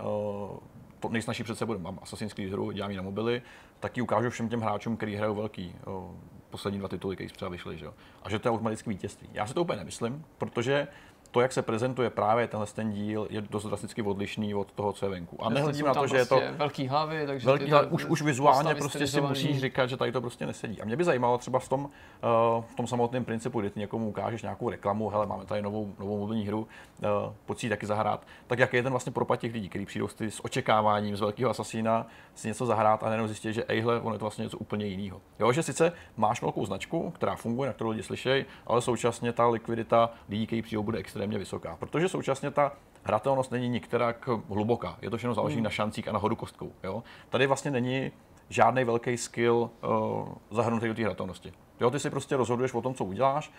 [1.02, 3.42] to nejsnažší přece bude, mám Assassin's Creed hru, dělám ji na mobily,
[3.80, 6.16] tak ji ukážu všem těm hráčům, kteří hrajou velký, uh,
[6.50, 7.94] poslední dva tituly, které třeba vyšly, že jo?
[8.24, 9.30] a že to je automaticky vítězství.
[9.34, 10.88] Já si to úplně nemyslím, protože
[11.32, 15.06] to, jak se prezentuje právě tenhle ten díl, je dost drasticky odlišný od toho, co
[15.06, 15.44] je venku.
[15.44, 18.22] A nehledím na to, že je to prostě velký hlavy, takže velký, to- už, už
[18.22, 20.82] vizuálně prostě si musíš říkat, že tady to prostě nesedí.
[20.82, 24.10] A mě by zajímalo třeba v tom, uh, v tom samotném principu, kdy ty někomu
[24.10, 28.28] ukážeš nějakou reklamu, hele, máme tady novou, novou mobilní hru, uh, pojď si taky zahrát,
[28.48, 32.08] tak jaký je ten vlastně propad těch lidí, kteří přijdou s očekáváním z velkého asasína
[32.36, 35.22] si něco zahrát a nejenom zjistí, že ejhle, ono je to vlastně něco úplně jiného.
[35.40, 39.48] Jo, že sice máš velkou značku, která funguje, na kterou lidi slyšejí, ale současně ta
[39.48, 41.76] likvidita lidí, kteří přijdou, bude extrémně vysoká.
[41.80, 42.72] Protože současně ta
[43.04, 44.98] hratelnost není nikterak hluboká.
[45.02, 45.64] Je to všechno záleží Hmm.
[45.64, 46.72] na šancích a na hodu kostkou.
[46.84, 47.04] Jo?
[47.30, 48.12] Tady vlastně není
[48.50, 51.54] žádný velký skill uh, zahrnutý do té hratelnosti.
[51.80, 53.52] Jo, ty si prostě rozhoduješ o tom, co uděláš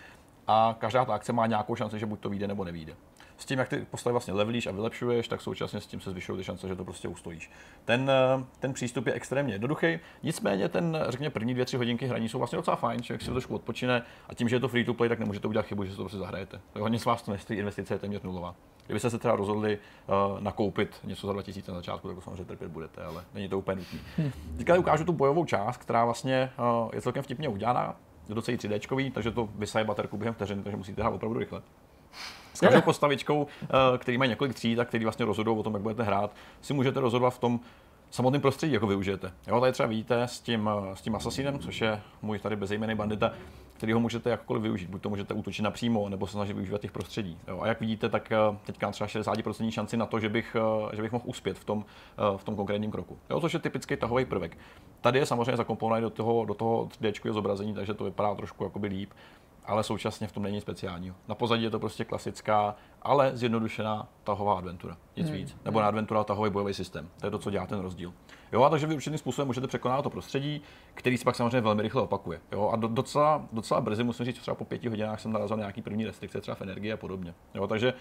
[0.47, 2.95] a každá ta akce má nějakou šanci, že buď to vyjde nebo nevyjde.
[3.43, 6.37] S tím, jak ty postavy vlastně levelíš a vylepšuješ, tak současně s tím se zvyšují
[6.37, 7.51] ty šance, že to prostě ustojíš.
[7.85, 12.29] Ten, eh, ten přístup je extrémně jednoduchý, nicméně ten, řekněme, první dvě, tři hodinky hraní
[12.29, 14.93] jsou vlastně docela fajn, člověk si trošku odpočine a tím, že je to free to
[14.93, 16.61] play, tak nemůžete udělat chybu, že si to prostě zahrajete.
[16.75, 18.55] Jo, Nic vás to nestojí, investice je téměř nulová.
[18.85, 22.71] Kdybyste se teda rozhodli uh, nakoupit něco za 2000 na začátku, tak to samozřejmě trpět
[22.71, 24.31] budete, ale není to úplně nutné.
[24.57, 27.95] Teďka ukážu tu bojovou část, která vlastně uh, je celkem vtipně udělaná,
[28.29, 31.61] je docela 3D, takže to vysaje baterku během vteřiny, takže musíte hrát opravdu rychle.
[32.53, 33.67] S každou postavičkou, eh,
[33.97, 36.31] který mají několik tříd a který vlastně rozhodují o tom, jak budete hrát,
[36.61, 37.59] si můžete rozhodovat v tom
[38.11, 39.31] samotném prostředí, jako využijete.
[39.47, 42.95] Jo, tady třeba vidíte s tím, eh, s tím Assassinem, což je můj tady bezejmený
[42.95, 43.31] bandita,
[43.73, 44.89] který ho můžete jakkoliv využít.
[44.89, 47.37] Buď to můžete útočit napřímo, nebo se snažit využívat těch prostředí.
[47.47, 50.55] Jo, a jak vidíte, tak eh, teďka mám třeba 60% šanci na to, že bych,
[50.93, 51.85] že bych mohl uspět v tom,
[52.37, 53.17] v tom konkrétním kroku.
[53.29, 54.57] Jo, což je typický tahový prvek.
[55.01, 58.87] Tady je samozřejmě zakomponovaný do toho, do toho 3D zobrazení, takže to vypadá trošku jakoby
[58.87, 59.09] líp
[59.65, 61.15] ale současně v tom není speciálního.
[61.27, 64.97] Na pozadí je to prostě klasická, ale zjednodušená tahová adventura.
[65.17, 65.37] Nic hmm.
[65.37, 65.57] víc.
[65.65, 67.09] Nebo na adventura tahový bojový systém.
[67.19, 68.13] To je to, co dělá ten rozdíl.
[68.51, 70.61] Jo, a takže vy určitým způsobem můžete překonat to prostředí,
[70.93, 72.41] který se pak samozřejmě velmi rychle opakuje.
[72.51, 75.61] Jo, a do, docela, docela brzy, musím říct, třeba po pěti hodinách jsem narazil na
[75.61, 77.33] nějaký první restrikce, třeba v energii a podobně.
[77.53, 77.93] Jo, takže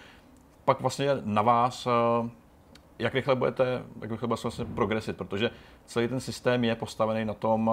[0.64, 2.30] pak vlastně na vás, eh,
[3.02, 5.50] jak rychle budete, jak rychle budete vlastně progresit, protože
[5.86, 7.70] celý ten systém je postavený na tom,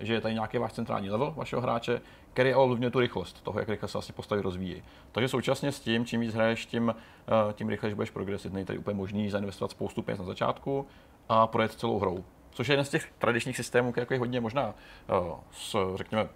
[0.00, 2.00] eh, že je tady nějaký váš centrální level vašeho hráče,
[2.32, 4.82] který ovlivňuje tu rychlost toho, jak rychle se vlastně postavy rozvíjí.
[5.12, 8.52] Takže současně s tím, čím víc hraješ, tím, eh, tím rychleji budeš progresit.
[8.52, 10.86] Není tady úplně možný zainvestovat spoustu peněz na začátku
[11.28, 12.24] a projet celou hrou.
[12.50, 14.74] Což je jeden z těch tradičních systémů, který je hodně možná
[15.08, 16.28] eh, s, řekněme,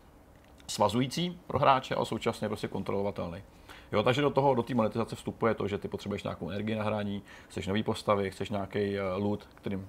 [0.66, 3.42] svazující pro hráče, ale současně prostě kontrolovatelný.
[3.92, 6.84] Jo, takže do toho, do té monetizace vstupuje to, že ty potřebuješ nějakou energii na
[6.84, 9.88] hraní, chceš nový postavy, chceš nějaký uh, loot, kterým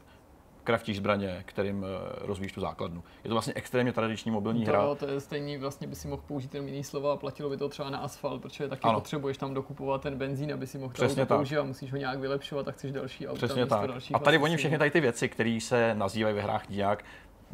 [0.63, 3.03] kraftíš zbraně, kterým uh, rozvíjíš tu základnu.
[3.23, 4.85] Je to vlastně extrémně tradiční mobilní hra.
[4.85, 7.57] To, to je stejný, vlastně by si mohl použít jenom jiný slova a platilo by
[7.57, 8.99] to třeba na asfalt, protože taky Ano.
[8.99, 11.37] potřebuješ tam dokupovat ten benzín, aby si mohl to Přesně auto tak.
[11.37, 13.37] používat, musíš ho nějak vylepšovat a chceš další auta.
[13.37, 13.87] Přesně tak.
[13.87, 17.03] dalších A tady oni všechny tady ty věci, které se nazývají ve hrách nějak,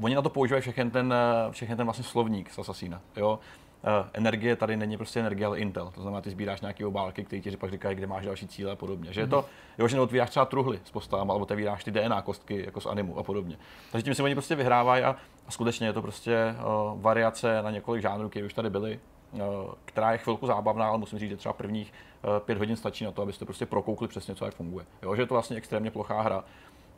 [0.02, 3.02] oni na to používají všechny ten, eh, všechny ten vlastně slovník z Assassina.
[3.16, 3.40] Jo?
[3.86, 5.92] Eh, Energie tady není prostě energie, ale Intel.
[5.96, 8.76] To znamená, ty sbíráš nějaké obálky, které ti pak říkají, kde máš další cíle a
[8.76, 9.14] podobně.
[9.14, 9.46] Že je to,
[9.78, 13.18] jo, že neotvíráš třeba truhly s postavama, alebo otevíráš ty DNA kostky jako z animu
[13.18, 13.58] a podobně.
[13.92, 15.16] Takže tím si oni prostě vyhrávají a,
[15.48, 19.00] a skutečně je to prostě uh, variace na několik žánrů, které už tady byly,
[19.32, 19.40] uh,
[19.86, 21.94] která je chvilku zábavná, ale musím říct, že třeba prvních
[22.24, 24.86] uh, pět hodin stačí na to, abyste prostě prokoukli přesně, co jak funguje.
[25.02, 26.44] Jo, že je to vlastně extrémně plochá hra,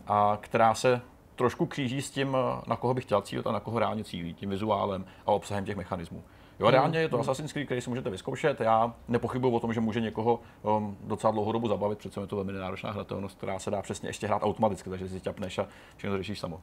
[0.08, 1.02] a která se
[1.36, 2.38] trošku kříží s tím,
[2.68, 5.76] na koho bych chtěl cílit a na koho reálně cílí, tím vizuálem a obsahem těch
[5.76, 6.24] mechanismů.
[6.60, 8.62] Jo, reálně je to Assassin's Creed, který si můžete vyzkoušet.
[8.62, 12.36] Já nepochybuji o tom, že může někoho um, docela dlouhou dobu zabavit, přece je to
[12.36, 15.68] velmi náročná hratelnost, která se dá přesně ještě hrát automaticky, takže si ťapneš a
[15.98, 16.62] všechno to řešíš samo.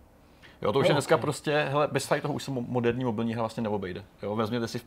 [0.63, 1.21] Jo, to už je dneska ok.
[1.21, 4.05] prostě, hele, bez tady toho už se mo- moderní mobilní hra vlastně neobejde.
[4.23, 4.81] Jo, vezměte si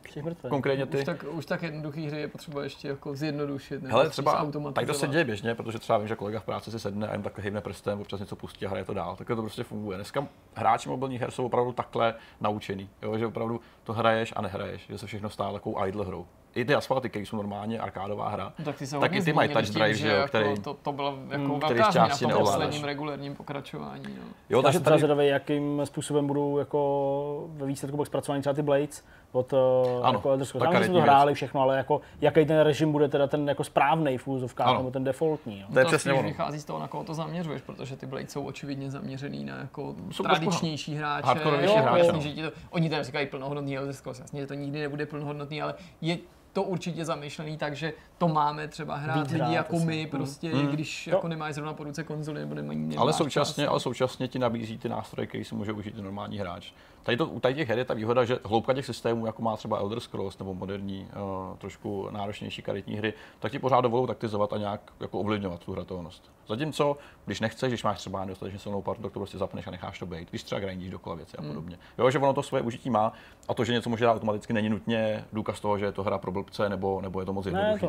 [0.49, 3.81] konkrétně ty, Už tak, už tak jednoduchý hry je potřeba ještě jako zjednodušit.
[3.81, 6.71] nebo Hele, třeba tady to se děje běžně, protože třeba vím, že kolega v práci
[6.71, 9.15] si sedne a jen takhle hejbne prstem, občas něco pustí a hraje to dál.
[9.15, 9.97] Takhle to prostě funguje.
[9.97, 13.17] Dneska hráči mobilních her jsou opravdu takhle naučený, jo?
[13.17, 16.25] že opravdu to hraješ a nehraješ, že se všechno stává takovou idle hrou.
[16.55, 19.33] I ty asfalty, které jsou normálně arkádová hra, No, tak ty se tak i ty
[19.33, 21.91] mají touch drive, že že jo, jako který- to, to byla jako Mm, který velká
[21.91, 24.03] změna v části tom posledním regulérním pokračování.
[24.17, 24.23] No.
[24.49, 29.03] jo, takže tady, zvědavý, jakým způsobem budou jako ve výsledku pak zpracovaný třeba ty Blades
[29.31, 30.75] od ano, Ano, jako Elder Scrolls.
[30.85, 34.27] jsme to hráli všechno, ale jako, jaký ten režim bude teda ten jako správný v
[34.27, 35.59] úzovkách, nebo ten defaultní.
[35.61, 35.67] Jo.
[35.73, 36.23] To je to přesně ono.
[36.23, 39.95] vychází z toho, na koho to zaměřuješ, protože ty Blades jsou očividně zaměřený na jako
[40.23, 41.27] tradičnější hráče.
[41.43, 42.21] jo, hráče, jasný, no.
[42.21, 45.61] že ti to, oni teda říkají plnohodnotný Elder Scrolls, jasně, že to nikdy nebude plnohodnotný,
[45.61, 46.17] ale je
[46.55, 50.49] to určitě zamýšlený tak, že to máme třeba hrát Víc lidi hrát, jako my, prostě,
[50.55, 50.67] Mm.
[50.67, 51.15] když Jo.
[51.15, 53.71] jako nemáš zrovna po ruce konzoli nebo nemají ale čas, současně, no.
[53.71, 56.71] ale současně ti nabízí ty nástroje, které si může užít normální hráč.
[57.05, 59.57] Tady, to, u tady těch her je ta výhoda, že hloubka těch systémů, jako má
[59.57, 61.07] třeba Elder Scrolls nebo moderní,
[61.51, 65.71] uh, trošku náročnější karetní hry, tak ti pořád dovolou taktizovat a nějak jako ovlivňovat tu
[65.71, 66.31] hratelnost.
[66.47, 69.99] Zatímco, když nechceš, když máš třeba nedostatečně silnou partu, tak to prostě zapneš a necháš
[69.99, 70.29] to být.
[70.29, 71.77] Když třeba grindíš dokola věci a podobně.
[71.97, 73.13] Jo, že ono to svoje užití má
[73.47, 76.17] a to, že něco může dát automaticky, není nutně důkaz toho, že je to hra
[76.17, 77.87] pro, bl- korupce, nebo, nebo je to moc jednoduché.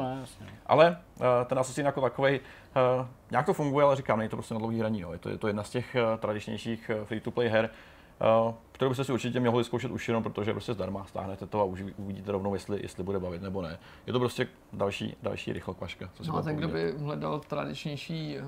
[0.67, 4.55] Ale uh, ten Assassin jako takový uh, nějak to funguje, ale říkám, není to prostě
[4.55, 5.01] na dlouhý hraní.
[5.01, 5.13] No.
[5.13, 7.71] Je, to, je to jedna z těch uh, tradičnějších free-to-play her,
[8.47, 11.65] uh, kterou byste si určitě mohli zkoušet už jenom, protože prostě zdarma, stáhnete to a
[11.65, 13.79] už uvidíte rovnou, jestli, jestli bude bavit nebo ne.
[14.07, 18.45] Je to prostě další, další rychlokvaška, co si No ten, kdo by hledal tradičnější eh,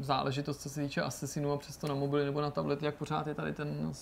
[0.00, 3.34] záležitost, co se týče Assassinu a přesto na mobily nebo na tablety, jak pořád je
[3.34, 3.92] tady ten,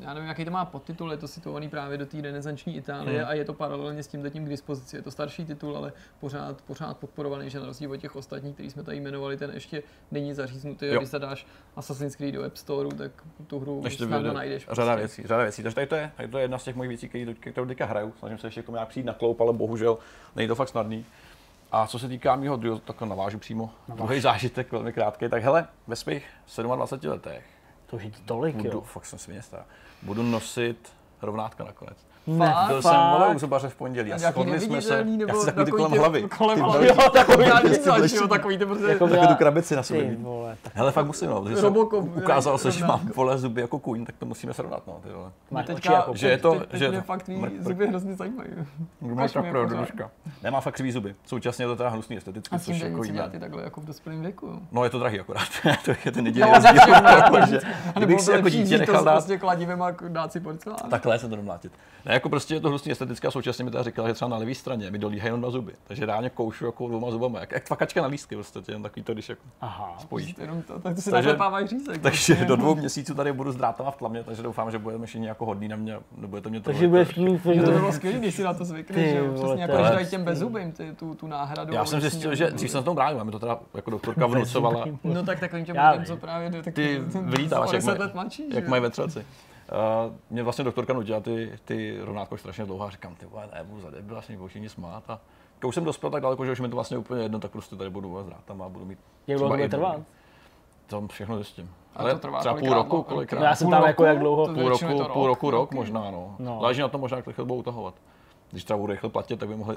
[0.00, 3.28] já nevím, jaký to má podtitul, je to situovaný právě do té renesanční Itálie Hmm.
[3.30, 4.96] a je to paralelně s tím zatím k dispozici.
[4.96, 8.70] Je to starší titul, ale pořád, pořád podporovaný, že na rozdíl od těch ostatních, který
[8.70, 10.86] jsme tady jmenovali, ten ještě není zaříznutý.
[10.86, 10.96] Jo.
[10.98, 11.46] Když se dáš
[11.76, 13.10] Assassin's Creed do App Store, tak
[13.46, 14.66] tu hru Ještě snadno najdeš.
[14.72, 14.96] řada prostě.
[15.00, 15.62] věcí, řada věcí.
[15.62, 17.86] Takže tady to je, tady to je jedna z těch mojich věcí, který- kterou teďka
[17.86, 18.12] hraju.
[18.18, 19.98] Snažím se ještě tomu nějak přijít na kloup, ale bohužel
[20.36, 21.06] není to fakt snadný.
[21.72, 23.70] A co se týká mého druhého, tak navážu přímo.
[23.88, 25.28] Druhý zážitek, velmi krátký.
[25.28, 26.26] Tak hele, ve svých
[26.62, 27.44] 27 letech
[27.86, 28.80] To už je tolik, budu, jo.
[28.80, 29.64] fakt jsem svině stará,
[30.02, 31.96] budu nosit rovnátka nakonec.
[32.26, 35.46] Ne, Byl jsem vole u zubaře v pondělí a shodli jsme se, nebo já chci
[35.46, 36.22] takový ty kolem ty- hlavy.
[36.38, 36.86] Kolem Ty hlavy.
[36.86, 38.86] Jo, takový já ty nic takový ty prostě...
[38.86, 40.02] Jako Takovou tu krabici na sobě.
[40.62, 41.76] Ty Hele, fakt musím, no, protože jsem
[42.16, 45.30] ukázal se, že mám vole zuby jako kůň, tak to musíme srovnat, no, ty vole.
[45.50, 48.50] máš Teďka- oči jako že je to- že je fakt tvý zuby hrozně zajímají.
[49.00, 49.78] Máš tak pořád.
[49.78, 50.10] Duška.
[50.42, 51.14] Nemá fakt křivý zuby.
[51.26, 53.84] Současně je to teda hnusný esteticky, A s což jako dělat i takhle jako v
[53.84, 54.62] dospělém věku.
[54.72, 55.42] No je to drahý akorát,
[55.84, 58.98] to je ten jediný No, rozdíl, jako jako, že Nebo kdybych si jako dítě nechal
[58.98, 60.78] to dát, prostě kladivem a dát si porcelán.
[60.90, 61.72] takhle se to domlátit.
[62.06, 64.36] Ne, jako prostě je to hnusný estetické a současně mi teda říkala, že třeba na
[64.36, 65.72] levé straně mi dolíhají jenom dva zuby.
[65.84, 69.12] Takže reálně koušu jako dvouma zubama, jak, jak tvakačka na lístky, prostě jenom takový to,
[69.14, 69.94] když jako Aha.
[69.98, 70.34] spojíš.
[70.38, 71.36] Jenom to, tak to si Takže-
[71.66, 72.02] řízek.
[72.02, 75.26] Takže do dvou měsíců tady budu s drátama v tlamě, takže doufám, že budeme všichni
[75.26, 77.42] jako hodný na mě, nebudete mě Takže budeš mít...
[77.42, 79.32] To by bylo skvělé, když si na to zvykneš, že jo?
[79.34, 81.74] Přesně jako to dají těm bezzubým ty, tu, tu náhradu.
[81.74, 84.26] Já a jsem zjistil, že dřív jsem se tomu bránil, mi to teda jako doktorka
[84.26, 85.76] vnucovala, No tak takovým těm
[86.06, 87.00] co právě jde, tak Ty
[87.56, 88.70] o jak 10 mají- let mladší, že jak jo?
[88.70, 89.26] mají ve třelci.
[89.72, 93.64] Uh, mě vlastně doktorka nutila ty, ty rovnátko strašně dlouho a říkám, ty vole, ne,
[93.64, 95.10] budu za debila, se mi budou všichni smát.
[95.10, 95.20] A
[95.58, 97.76] když už jsem dospěl tak daleko, že už mi to vlastně úplně jedno, tak prostě
[97.76, 100.00] tady budu s drátama a budu mít Jak dlouho to bude trvat?
[100.86, 101.70] To všechno zjistím.
[101.96, 103.02] A Ale to trvá třeba půl kolikrát, roku, no?
[103.02, 103.42] kolikrát.
[103.42, 103.88] Já jsem Půl tam roku?
[103.88, 104.46] jako jak dlouho.
[104.46, 105.74] To půl roku, to půl rok, roku, rok roky.
[105.76, 106.36] možná, no.
[106.38, 106.58] No.
[106.60, 107.94] Záleží na tom možná, jak rychle budou utahovat.
[108.50, 109.76] Když třeba budu rychle platit, tak by mohli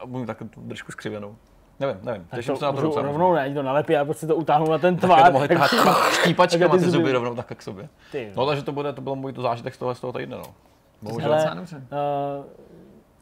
[0.00, 1.36] a budu mít tak držku skřivenou.
[1.82, 3.06] Nevím, nevím, Tak těším to se na to můžu docela.
[3.06, 5.26] rovnou ne, to nalepí a prostě to utáhnu na ten Tak tvár.
[5.26, 7.88] to mohli tahat třeba štípačkama ty ty zuby rovnou tak k sobě.
[8.12, 10.36] Ty, No takže to bude, to byl můj to zážitek z toho, z toho týdne,
[10.36, 10.42] no.
[11.02, 11.32] Bohužel.
[11.32, 11.50] Hele.
[11.60, 11.66] Uh,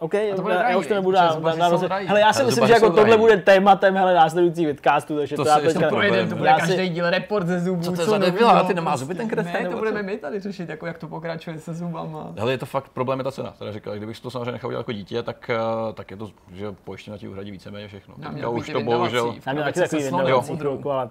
[0.01, 1.33] OK, to bude já, já drahý, už to nebudu dál.
[1.33, 1.41] jsou
[1.71, 2.07] rozhodně- drahý.
[2.07, 3.21] Hele, já si Ale myslím, že jako tohle drahý.
[3.21, 5.79] bude tématem hele, následující vidcastu, takže To to, já teďka...
[5.81, 5.91] problém.
[6.09, 7.83] Projedem, to bude Já každý si- díl report ze zubů.
[7.83, 8.63] Co to je za debila?
[8.63, 9.05] Ty nemá prostě.
[9.05, 12.33] zuby ten nebo to budeme my tady řešit, jako jak to pokračuje se zubama.
[12.39, 14.81] Hele, je to fakt problém je ta cena, teda říkal, kdybych to samozřejmě nechal dělat
[14.81, 18.15] jako dítě, tak, eh, tak je to, že pojištěna ti uhradí víceméně všechno.
[18.37, 19.55] Já už to bohužel, Já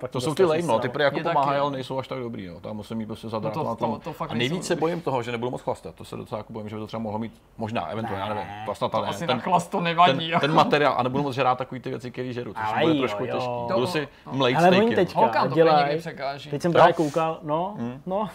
[0.10, 2.48] to jsou ty strašně lame, no, ty prý jako pomáhají, ale nejsou až tak dobrý,
[2.48, 2.60] no.
[2.60, 5.24] Tam musím mít prostě zadat No to- na to- to A nejvíc se bojím toho,
[5.24, 5.96] že nebudu moc chlastat.
[5.96, 8.50] To se docela jako bojím, že by to třeba mohlo mít, možná, eventuálně, já nevím,
[8.80, 10.30] chlastat, ale Asi ten, na chlast to ten, nevadí.
[10.30, 10.42] jako.
[10.42, 13.00] ten materiál, a nebudu moc žrát takový ty věci, které žeru, což Ale bude jo,
[13.00, 13.34] trošku jo.
[13.36, 13.74] těžký.
[13.74, 14.34] Budu si no.
[14.34, 14.96] mlejt Ale oni no.
[14.96, 16.02] teďka Holkám dělají-.
[16.50, 18.30] Teď jsem právě koukal, no, no,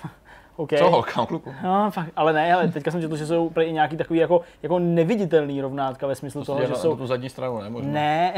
[0.56, 0.70] OK.
[0.78, 1.54] Co holkám, kluku?
[1.64, 4.78] No, fakt, ale ne, ale teďka jsem četl, že jsou i nějaký takový jako, jako
[4.78, 6.90] neviditelný rovnátka ve smyslu To toho, je že na, jsou...
[6.90, 7.70] na tu zadní stranu, ne?
[7.70, 7.92] Možná.
[7.92, 8.34] Ne,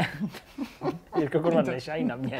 [1.17, 2.39] Jirko, kurva, nešaj na mě.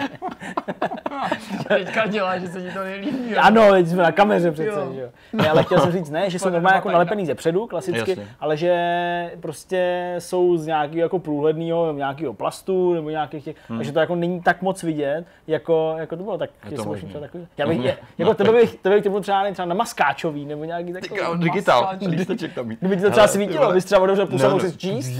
[1.67, 3.35] Teďka dělá, že se ti to nelíbí.
[3.35, 4.93] Ano, teď jsme na kameře přece, Jo.
[4.93, 5.09] že jo.
[5.33, 8.27] Ne, ale chtěl jsem říct, ne, že jsou normálně jako nalepený ze předu, klasicky, Jasně.
[8.39, 13.77] ale že prostě jsou z nějakého jako průhledného nějakého plastu nebo nějakých těch, Hmm.
[13.79, 17.09] takže to jako není tak moc vidět, jako, jako to bylo, tak to jestli možný.
[17.19, 17.47] takový.
[17.57, 20.63] Já bych, je, No, jako tebe tak- bych, tebe bych třeba, třeba na maskáčový nebo
[20.63, 21.19] nějaký takový.
[21.19, 22.79] kámo, digitál, lísteček tam mít.
[22.79, 24.01] Kdyby ti to třeba svítilo, bys třeba
[24.47, 24.69] Ne, mohl ne.
[24.71, 25.19] si číst.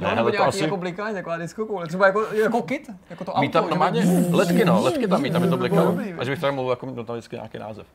[0.00, 1.86] No, Ne, nebo to nějaký asi- jako blikání, taková diskokoule.
[1.86, 3.52] Třeba jako, jako kit, jako to Mít auto.
[3.52, 5.94] tam že normálně letky, no, letky tam mít, tam je to blikalo.
[6.18, 7.86] A že bych tam mluvil, jako no, tam vždycky nějaký název.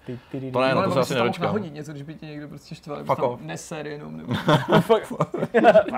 [0.52, 1.46] To ne, No, no, to se asi tam nedočkám.
[1.46, 3.42] nahodit něco, když by tě někdo prostě štval, Fuck bys tam off.
[3.42, 4.18] neser jenom.
[4.18, 4.34] Nebo...
[4.82, 5.14] Fakt.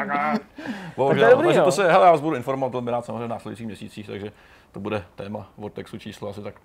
[0.97, 3.29] Bohužel, to dobrý, takže to se, hele, já vás budu informovat velmi rád samozřejmě v
[3.29, 4.31] následujících měsících, takže
[4.71, 6.55] to bude téma Vortexu číslo asi tak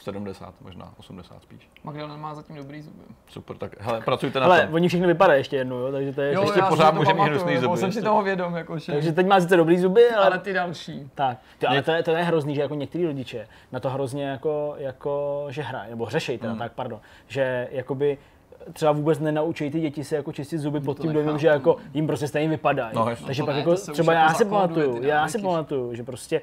[0.00, 1.68] 70, možná 80 spíš.
[1.84, 3.02] Magdalena má zatím dobrý zuby.
[3.28, 4.74] Super, tak hele, pracujte na Ale tom.
[4.74, 6.62] oni všichni vypadají ještě jednou, jo, takže to je Jo, ještě...
[6.68, 8.92] pořád může mít hnusný zuby, Jsem si toho vědom, jako, že...
[8.92, 10.26] Takže teď má sice dobrý zuby, ale...
[10.26, 11.10] Ale ty další.
[11.14, 14.24] Tak, ty, ale to je, to je hrozný, že jako některý rodiče na to hrozně
[14.24, 16.58] jako, jako že hrají, nebo řešej teda, Hmm.
[16.58, 18.18] tak pardon, že jakoby
[18.72, 22.06] třeba vůbec nenaučí ty děti se jako čistit zuby pod tím dojmem, že jako jim
[22.06, 22.90] prostě stejně vypadají.
[22.94, 23.04] No.
[23.04, 25.28] Takže No to pak ne, jako to se už třeba jako já si pamatuju, já
[25.28, 26.40] si pamatuju, že prostě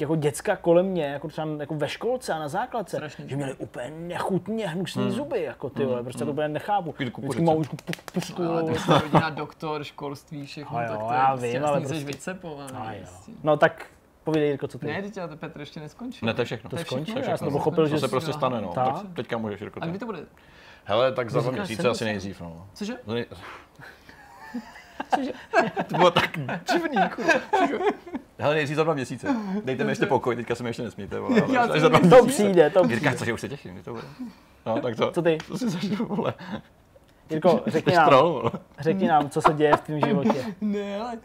[0.00, 3.28] jako děcka kolem mě, jako třeba jako ve školce a na základce, Strašný.
[3.28, 6.94] že měli úplně nechutně hnusný zuby, jako ty vole, prostě to úplně nechápu.
[6.98, 7.76] Vždycky mám už pu-
[8.12, 8.42] pušku,
[8.88, 12.34] rodina, doktor, školství, všechno, tak to je já prostě, vím, ale prostě- prostě.
[13.42, 13.86] No tak
[14.24, 14.86] povídej, Jirko, co ty?
[14.86, 16.26] Ne, teď ale Petr ještě neskončil.
[16.26, 16.70] Ne, to je všechno.
[16.70, 17.30] To je skončilo, všechno.
[17.32, 17.58] já jsem to no.
[17.58, 18.68] pochopil, že To se prostě stane, no.
[18.68, 18.94] Tak.
[18.94, 19.80] Tak teďka můžeš, Jirko.
[19.82, 20.18] A kdy to bude?
[20.84, 22.04] Hele, tak za dva měsíce asi 70?
[22.04, 22.66] nejdřív, no.
[22.74, 22.94] Cože?
[23.06, 23.26] Nej-
[25.88, 26.38] To bylo tak
[26.72, 27.32] divný, kurva.
[28.38, 29.36] Hele, nejdřív za dva měsíce.
[29.64, 31.20] Dejte mi ještě pokoj, teďka se mi ještě nesmíte.
[31.20, 32.42] Vole, ale Já až si za dva myslím, To měsíce.
[32.44, 33.16] přijde, to Jirka, přijde.
[33.16, 34.04] cože už se těším, kdy to bude.
[34.66, 35.10] No, tak to.
[35.12, 35.38] Co ty?
[35.48, 36.34] To si zažiju, vole.
[37.30, 40.44] Jirko, řekni nám, troll, řekni nám, co se děje v tvém životě.
[40.60, 41.18] Ne, ale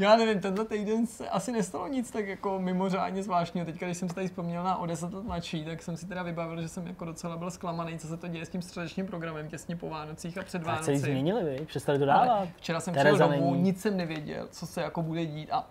[0.00, 3.66] já nevím, tenhle týden se asi nestalo nic tak jako mimořádně zvláštního.
[3.66, 6.22] Teďka, když jsem si tady vzpomněl na o 10 let mladší, tak jsem si teda
[6.22, 9.48] vybavil, že jsem jako docela byl zklamaný, co se to děje s tím středečním programem
[9.48, 11.10] těsně po Vánocích a před Tak celý Vánoci.
[11.12, 11.66] změnili, vy?
[11.66, 12.48] Přestali to Ale dávat.
[12.56, 13.62] včera jsem Tereza přijel domů, není.
[13.64, 15.66] nic jsem nevěděl, co se jako bude dít a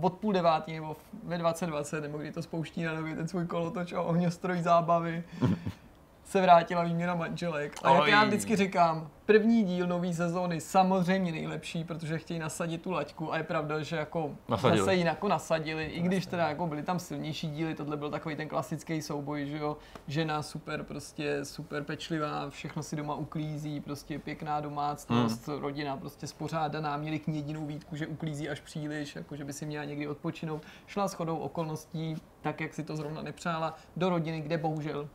[0.00, 3.92] od půl devátý nebo ve 2020, nebo kdy to spouští na nový ten svůj kolotoč
[3.92, 5.24] a ohňostroj zábavy,
[6.26, 7.76] se vrátila výměna manželek.
[7.82, 8.10] A jak Oj.
[8.10, 13.36] já vždycky říkám, první díl nové sezóny samozřejmě nejlepší, protože chtějí nasadit tu laťku a
[13.36, 14.84] je pravda, že jako Nasadili.
[14.84, 18.36] se jí jako nasadili, i když teda jako byly tam silnější díly, tohle byl takový
[18.36, 19.76] ten klasický souboj, že jo,
[20.08, 25.60] žena super prostě, super pečlivá, všechno si doma uklízí, prostě pěkná domácnost, Hmm.
[25.60, 29.52] rodina prostě spořádaná, měli k ní jedinou výtku, že uklízí až příliš, jako že by
[29.52, 30.62] si měla někdy odpočinout.
[30.86, 35.08] Šla shodou okolností, tak jak si to zrovna nepřála, do rodiny, kde bohužel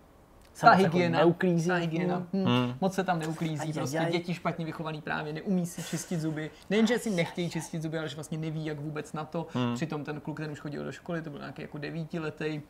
[0.53, 1.67] Sama jako hygiena, neuklízí.
[1.67, 2.73] ta hygiena, hm, Hmm.
[2.81, 3.73] moc se tam neuklízí, Ajajaj.
[3.73, 6.51] prostě děti špatně vychovaný právě neumí si čistit zuby.
[6.69, 9.47] Nejenže si nechtějí čistit zuby, ale že vlastně neví, jak vůbec na to.
[9.53, 9.75] Hmm.
[9.75, 12.61] Přitom ten kluk, ten už chodil do školy, to byl nějaký jako devítiletý.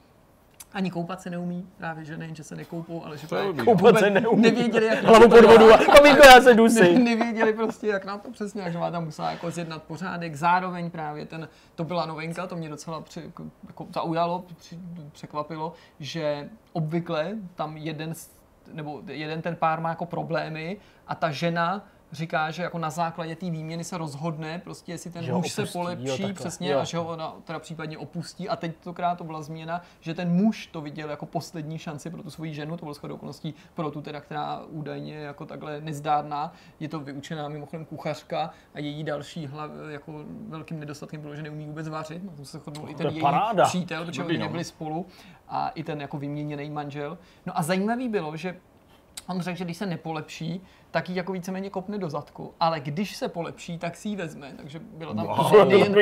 [0.73, 3.53] Ani koupat se neumí, právě že nejen, že se nekoupou, ale že To.
[3.65, 4.41] Koupat se neumí.
[4.41, 7.03] nevěděli, jak Hlavu pod vodu a komínko, já se ne, dusím.
[7.03, 10.35] nevěděli prostě, jak na to přesně, jak má tam musela jako zjednat pořádek.
[10.35, 13.31] Zároveň právě ten, to byla novinka, to mě docela při,
[13.67, 14.79] jako zaujalo, při,
[15.11, 18.13] překvapilo, že obvykle tam jeden,
[18.73, 20.77] nebo jeden ten pár má jako problémy
[21.07, 25.23] a ta žena říká, že jako na základě té výměny se rozhodne, prostě jestli ten
[25.23, 26.79] Že muž se opustí, jo, polepší takhle, přesně jo.
[26.79, 28.49] a že ho ona teda případně opustí.
[28.49, 32.23] A teď tokrát to byla změna, že ten muž to viděl jako poslední šanci pro
[32.23, 36.53] tu svoji ženu, to bylo shodou okolností pro tu teda, která údajně jako takhle nezdárná.
[36.79, 40.13] Je to vyučená mimochodem kuchařka a její další hlav, jako
[40.47, 42.23] velkým nedostatkem bylo, že neumí vůbec vařit.
[42.23, 43.65] Na tom se chodil i ten je její paráda.
[43.65, 44.45] přítel, protože oni no.
[44.45, 45.05] nebyli spolu
[45.49, 47.17] a i ten jako vyměněný manžel.
[47.45, 48.57] No a zajímavý bylo, že
[49.27, 50.61] On řekl, že když se nepolepší,
[50.91, 54.53] tak ji jako víceméně kopne do zadku, ale když se polepší, tak si ji vezme,
[54.57, 55.35] takže bylo tam Wow.
[55.35, 55.95] prostě nejen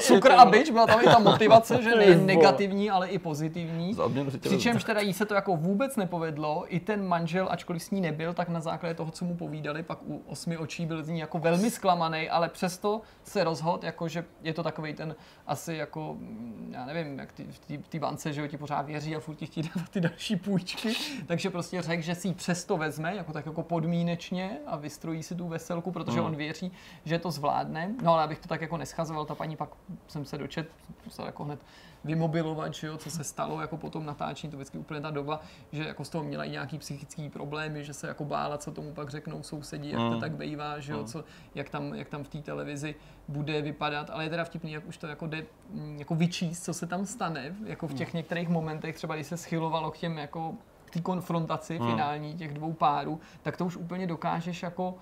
[0.00, 3.94] cukr a byč, byla tam i ta motivace, že Ty nejen negativní, ale i pozitivní.
[3.94, 7.48] Za odměnu si tě Přičemž teda jí se to jako vůbec nepovedlo, i ten manžel,
[7.50, 10.86] ačkoliv s ní nebyl, tak na základě toho, co mu povídali, pak u osmi očí
[10.86, 14.94] byl z ní jako velmi zklamaný, ale přesto se rozhodl, jako že je to takový
[14.94, 15.14] ten
[15.46, 17.46] asi jako, mm, já nevím, jak ty,
[17.82, 20.36] v té bance, že jo, ti pořád věří a furt ti chtějí dát ty další
[20.36, 20.92] půjčky,
[21.26, 25.34] takže prostě řekl, že si ji přesto vezme, jako tak jako podmínečně a vystrojí si
[25.34, 26.26] tu veselku, protože Hmm.
[26.26, 26.72] on věří,
[27.04, 27.94] že to zvládne.
[28.02, 29.70] No ale abych to tak jako neschazoval, ta paní pak
[30.08, 30.68] jsem se dočet,
[31.04, 31.60] musel jako hned
[32.04, 35.40] vymobilovat, že jo, co se stalo jako po tom natáčení, to vždycky úplně ta doba,
[35.72, 38.92] že jako z toho měla i nějaký psychický problémy, že se jako bála, co tomu
[38.92, 40.20] pak řeknou sousedi, jak to Mm.
[40.20, 41.06] tak bejvá, že jo, Mm.
[41.06, 42.94] co, jak, tam, jak tam v té televizi
[43.28, 46.74] bude vypadat, ale je teda vtipný, jak už to jako jde mm, jako vyčíst, co
[46.74, 50.54] se tam stane, jako v těch některých momentech, třeba když se schylovalo k těm jako
[50.90, 51.86] k té konfrontaci Mm.
[51.90, 54.94] finální těch dvou párů, tak to už úplně dokážeš jako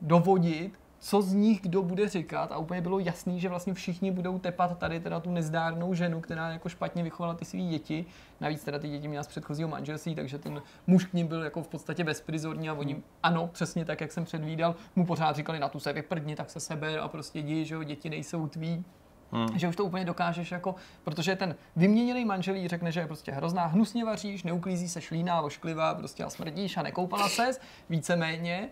[0.00, 4.38] dovodit, co z nich kdo bude říkat a úplně bylo jasný, že vlastně všichni budou
[4.38, 8.04] tepat tady teda tu nezdárnou ženu, která jako špatně vychovala ty svý děti.
[8.40, 11.62] Navíc teda ty děti měla z předchozího manželství, takže ten muž k ním byl jako
[11.62, 15.68] v podstatě bezprizorní a oni, ano, přesně tak, jak jsem předvídal, mu pořád říkali, na
[15.68, 18.84] tu se vyprdni, tak se seber a prostě jdi, že jo, děti nejsou tvý.
[19.32, 19.58] Hmm.
[19.58, 23.32] Že už to úplně dokážeš jako, protože ten vyměněný manžel jí řekne, že je prostě
[23.32, 28.68] hrozná, hnusně vaříš, neuklízí se šlíná, ošklivá, prostě a smrdíš a nekoupala ses, víceméně.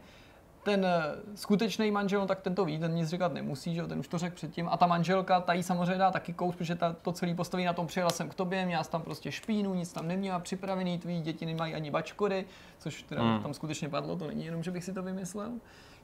[0.63, 1.03] Ten eh,
[1.35, 4.19] skutečný manžel, tak ten to ví, ten nic říkat nemusí, že jo, ten už to
[4.19, 4.69] řekl předtím.
[4.69, 7.73] A ta manželka, ta jí samozřejmě dá taky kous, protože ta, to celý postaví na
[7.73, 11.21] tom, přijela jsem k tobě, měla jsi tam prostě špínu, nic tam neměla připravený, tvý
[11.21, 12.45] děti nemají ani bačkory,
[12.79, 13.43] což teda Hmm.
[13.43, 15.51] tam skutečně padlo, to není jenom, že bych si to vymyslel.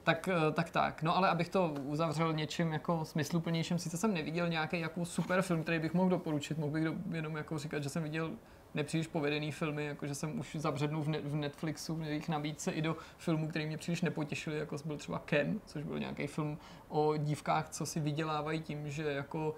[0.06, 1.02] Tak, eh, tak, tak.
[1.02, 5.62] No ale abych to uzavřel něčím jako smysluplnějším, sice jsem neviděl nějaký jako super film,
[5.62, 8.30] který bych mohl doporučit, mohl bych do, jenom jako říkat, že jsem viděl
[8.74, 12.70] nepříliš povedený filmy, jako že jsem už zabřednul v, ne, v Netflixu, v jejich nabídce
[12.70, 16.58] i do filmů, které mě příliš nepotěšily, jako byl třeba Ken, což byl nějaký film
[16.88, 19.54] o dívkách, co si vydělávají tím, že jako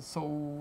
[0.00, 0.52] jsou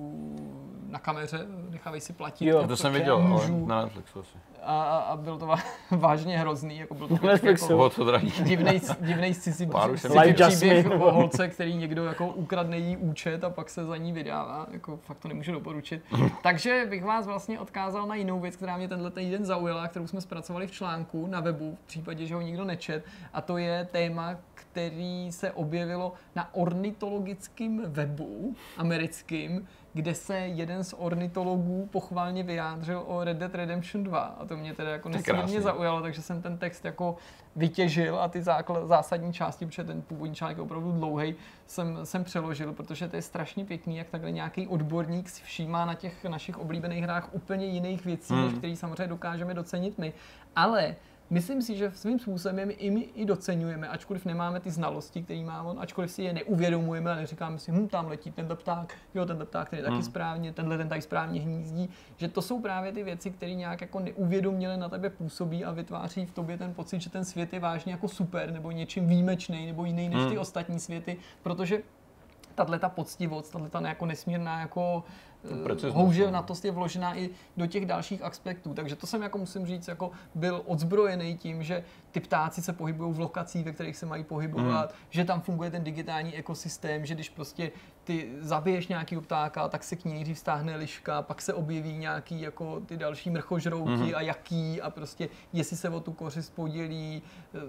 [0.88, 2.46] na kameře, nechávají si platit.
[2.46, 3.66] Jo, jako To jsem Ok, viděl, ale můžu.
[3.66, 4.38] na Netflixu asi.
[4.64, 7.64] A, a, a byl to vá- vážně hrozný, jako byl to Netflixu.
[7.66, 8.32] jako Bylo to drahý.
[8.44, 9.66] divnej, divnej cizí
[9.96, 13.98] jsem cizí příběh o holce, který někdo jako ukradne jí účet a pak se za
[13.98, 14.68] ní vydává.
[14.72, 16.04] Jako fakt to nemůžu doporučit.
[16.44, 20.22] Takže bych vás vlastně odkázal na jinou věc, která mě tenhle týden zaujala, kterou jsme
[20.22, 23.06] zpracovali v článku na webu, v případě, že ho nikdo nečet.
[23.34, 24.36] A to je téma,
[24.72, 33.24] který se objevilo na ornitologickém webu americkým, kde se jeden z ornitologů pochválně vyjádřil o
[33.24, 36.86] Red Dead Redemption 2 a to mě teda jako nesmírně zaujalo, takže jsem ten text
[36.86, 37.16] jako
[37.56, 41.36] vytěžil a ty základ, zásadní části, protože ten původní článek je opravdu dlouhý,
[41.68, 45.94] jsem, jsem přeložil, protože to je strašně pěkný, jak takhle nějaký odborník si všímá na
[45.94, 48.46] těch našich oblíbených hrách úplně jiných věcí, hmm.
[48.46, 50.14] než který samozřejmě dokážeme docenit my.
[50.56, 50.96] Ale
[51.32, 55.64] Myslím si, že svým způsobem i my i docenujeme, ačkoliv nemáme ty znalosti, které má
[55.64, 59.38] on, ačkoliv si je neuvědomujeme a neříkáme si, hm, tam letí ten pták, jo, ten
[59.46, 60.04] pták, ten je taky Hmm.
[60.04, 64.00] správně, tenhle ten tady správně hnízdí, že to jsou právě ty věci, které nějak jako
[64.00, 67.92] neuvědoměle na tebe působí a vytváří v tobě ten pocit, že ten svět je vážně
[67.92, 70.40] jako super nebo něčím výjimečný nebo jiný než ty Hmm.
[70.40, 71.82] ostatní světy, protože
[72.56, 75.04] tahle ta poctivost, tahle ta jako nesmírná jako
[75.46, 76.32] eh, precisnost, houže no.
[76.32, 78.74] na to je vložená i do těch dalších aspektů.
[78.74, 83.14] Takže to jsem jako musím říct, jako byl odzbrojený tím, že ty ptáci se pohybují
[83.14, 87.30] v lokacích, ve kterých se mají pohybovat, že tam funguje ten digitální ekosystém, že když
[87.30, 87.72] prostě
[88.04, 92.42] ty zabiješ nějaký ptáka, tak se k ní nejdřív stáhne liška, pak se objeví nějaký
[92.42, 97.22] jako ty další mrchožrouti a jaký a prostě jestli se o tu kořist podělí,
[97.56, 97.60] eh,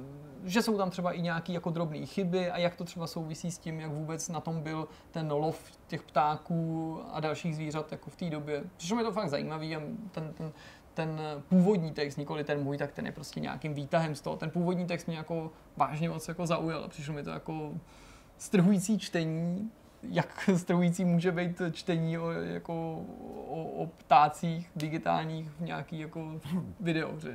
[0.44, 3.58] že jsou tam třeba i nějaký jako drobné chyby a jak to třeba souvisí s
[3.58, 8.16] tím, jak vůbec na tom byl ten lov těch ptáků a dalších zvířat jako v
[8.16, 8.64] té době.
[8.76, 10.52] Přišlo mi to fakt zajímavý a ten, ten,
[10.94, 14.36] ten původní text, nikoli ten můj, tak ten je prostě nějakým výtahem z toho.
[14.36, 17.70] Ten původní text mě jako vážně moc jako zaujal přišlo mi to jako
[18.38, 19.70] strhující čtení,
[20.02, 23.04] jak strhující může být čtení o, jako,
[23.48, 26.40] o, o ptácích digitálních v nějaký jako
[26.80, 27.34] videohře.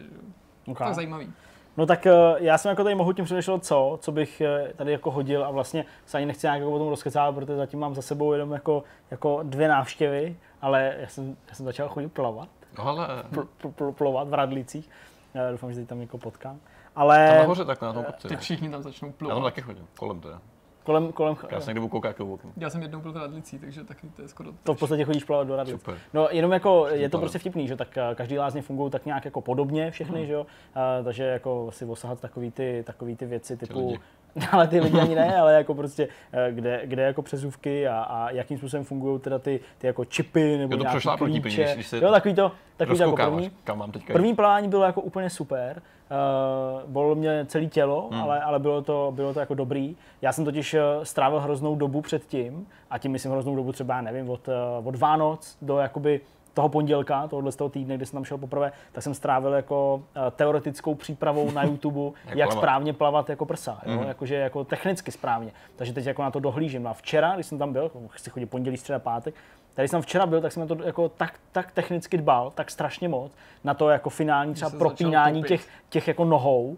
[0.68, 0.88] Okay.
[0.88, 1.34] Tak zajímavý.
[1.78, 5.12] No tak eh, já jsem jako tady mohutně přemýšlel, co, co bych eh, tady jako
[5.12, 8.02] hodil a vlastně se ani nechci nějak jako o tom rozkecávat, protože zatím mám za
[8.02, 12.88] sebou jenom jako, jako dvě návštěvy, ale já jsem, já jsem začal chodit plavat, No
[12.88, 14.90] ale pl, pl, pl, plovat v Radlicích.
[15.34, 16.56] Já doufám, že teď tam někoho potkám.
[16.60, 16.62] tam
[16.95, 18.28] Ale nahoře tak na tom kopci.
[18.28, 19.44] Teď všichni tam začnou Já tam plovat.
[19.44, 20.41] taky chodím, kolem teda.
[20.84, 22.52] kolem, kolem Já se někdy budu koukat jako okno.
[22.58, 25.24] Já jsem jednou byl v Radlicí, takže taky to je skoro to v podstatě chodíš
[25.24, 25.80] plavat do Radlic.
[25.80, 25.98] Super.
[26.14, 27.20] No jenom jako, je to Super.
[27.20, 30.45] prostě vtipný, že tak eh, každý lázně fungují tak nějak jako podobně všechny, že jo,
[30.76, 33.99] Eh, takže jako si osahat takový ty, takový ty věci typu, lidi.
[34.51, 38.30] ale ty lidi ani ne, ale jako prostě, eh, kde, kde jako přezůvky a, a
[38.31, 41.57] jakým způsobem fungují teda ty, ty jako čipy nebo Jo, to nějaký klíče.
[41.64, 43.51] první, když se jo, takový to, takový to jako první.
[43.64, 44.14] kam mám teďka.
[44.14, 45.81] První plavání bylo jako úplně super.
[46.11, 48.22] Uh, bolelo mě celé tělo, Hmm.
[48.22, 49.95] ale, ale bylo, to, bylo to jako dobrý.
[50.22, 54.30] Já jsem totiž eh, strávil hroznou dobu předtím, a tím myslím hroznou dobu třeba, nevím,
[54.30, 54.53] od, eh,
[54.84, 56.22] od Vánoc do jakoby
[56.58, 60.02] toho pondělka, tohohle z toho týdne, kdy jsem tam šel poprvé, tak jsem strávil jako
[60.16, 63.94] eh, teoretickou přípravou na YouTube, jak, správně plavat jako prsa, jo?
[63.94, 64.08] Mhm.
[64.08, 65.52] jakože jako technicky správně.
[65.76, 66.84] Takže teď jako na to dohlížím.
[66.84, 69.36] No a včera, když jsem tam byl, chci chodit pondělí, středa, pátek,
[69.74, 73.10] Tady jsem včera byl, tak jsem na to jako tak, tak technicky dbal, tak strašně
[73.10, 73.32] moc,
[73.64, 76.78] na to jako finální třeba propínání těch, těch jako nohou,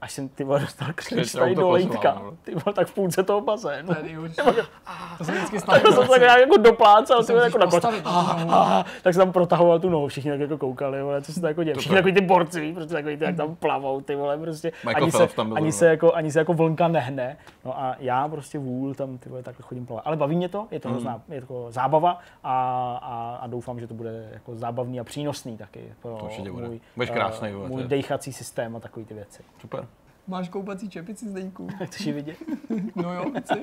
[0.00, 2.32] až jsem ty vole dostal křič Křič tady do lejtka, no.
[2.42, 3.88] ty vole, tak v půlce toho bazénu.
[3.88, 4.36] To je nejhorší.
[5.18, 7.66] To jsem vždycky Tak to jsem tak nějak jako doplácal, ty jako na.
[8.04, 11.46] Aha, tak jsem tam protahoval tu nohu, všichni tak jako koukali, vole, co se to
[11.46, 11.74] jako děje.
[11.74, 14.72] Všichni takový ty borci, prostě takový ty, jak tam plavou, ty vole, prostě.
[14.94, 17.36] Ani se, ani, se jako, ani se jako vlnka nehne.
[17.64, 20.06] No a já prostě vůl tam ty vole, takhle chodím plavat.
[20.06, 22.52] Ale baví mě to, je to hrozná, je to jako zábava a,
[23.02, 26.68] a, a, doufám, že to bude jako zábavný a přínosný taky pro To určitě bude.
[26.68, 29.42] můj, Budeš eh, vole, můj to je- dechací systém a takový ty věci.
[29.60, 29.86] Super.
[30.28, 31.68] Máš koupací čepici, Zdeňku?
[31.84, 32.36] Chceš ji vidět?
[32.96, 33.54] No jo, chci.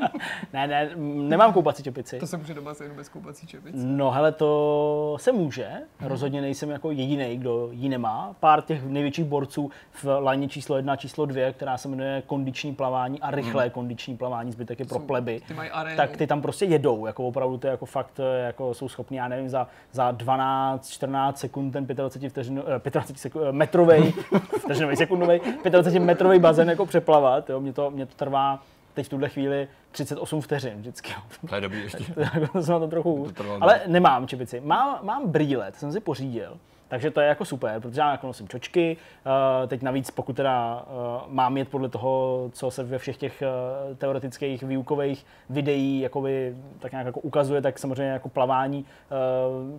[0.54, 0.90] ne, ne,
[1.30, 2.20] nemám koupací čepici.
[2.20, 3.76] To se může doma jenom bez koupací čepic.
[3.78, 5.72] No hele, to se může.
[6.02, 8.36] Rozhodně nejsem jako jediný, kdo ji nemá.
[8.40, 9.72] Pár těch největších borců
[10.04, 14.52] v lajně číslo jedna, číslo dvě, která se jmenuje kondiční plavání a rychlé kondiční plavání,
[14.52, 15.42] zbytek je pro Jsou- pleby.
[15.48, 15.98] Ty mají arénu.
[15.98, 19.18] Tak ty tam prostě jedou, jako opravdu to je jako fakt, eh, jako jsou schopní,
[19.18, 24.14] já nevím, za, za 12, 14 sekund ten 25 vteřin, eh, 25 sekund, eh, metrovej,
[24.60, 28.64] vteřinový, sekundový, 25 metrový bazén jako přeplavat, jo, mě to, mě to trvá
[28.94, 31.12] teď v tuhle chvíli 38 vteřin vždycky.
[31.12, 31.20] jo.
[31.50, 32.04] To je dobrý ještě.
[32.62, 34.60] jsem na to trochu, To ale nemám čepici.
[34.60, 36.58] Mám, mám brýle, to jsem si pořídil.
[36.94, 38.98] Takže to je jako super, protože já jako nosím čočky,
[39.64, 43.42] eh, teď navíc pokud teda eh, mám jet podle toho, co se ve všech těch
[43.42, 48.86] eh, teoretických výukových videí jakoby, tak nějak jako ukazuje, tak samozřejmě jako plavání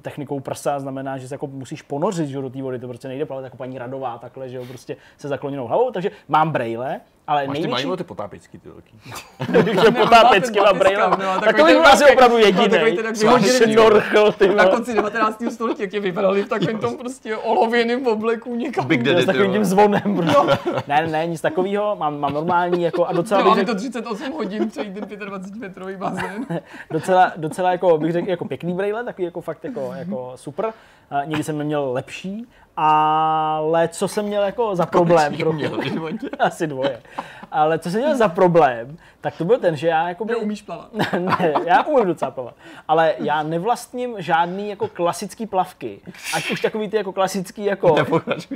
[0.02, 3.26] technikou prsa znamená, že se jako musíš ponořit že, do té vody, to prostě nejde
[3.26, 7.46] plavat jako paní Radová takhle, že jo, prostě se zakloněnou hlavou, takže mám brejle, ale
[7.46, 7.86] Máš ty největší...
[7.86, 9.00] mají ty potápěčky, ty velký.
[9.82, 12.96] že potápěcky batiskaf, no, Tak to bych byl asi opravdu no, takový jediný.
[12.96, 15.42] ten, jak Co máš vyhoděný, norchl, ty Na konci 19.
[15.50, 18.86] století, jak tě vypadali v takovém tom prostě olověném obleku někam.
[18.86, 20.16] Big S Daddy, ty takovým tím zvonem.
[20.16, 20.58] Prostě.
[20.88, 21.96] Ne, ne, ne, nic takového.
[21.96, 25.18] Mám, mám normální jako a docela No, bych ale řekl, to 38 hodin přejít ten
[25.18, 26.46] 25 metrový bazén.
[26.90, 30.72] docela, docela jako bych řekl jako pěkný brejle, takový jako fakt jako, jako super.
[31.10, 32.46] A nikdy jsem neměl lepší
[32.76, 35.80] Ale co jsem měl jako za problém trochu, měl
[36.38, 37.00] asi dvoje,
[37.52, 40.88] ale co jsem měl za problém, tak to byl ten, že já jako Neumíš plavat.
[41.18, 42.54] ne, já umím docela plavat,
[42.88, 46.00] ale já nevlastním žádný jako klasický plavky,
[46.34, 47.96] ať už takový ty jako klasický jako.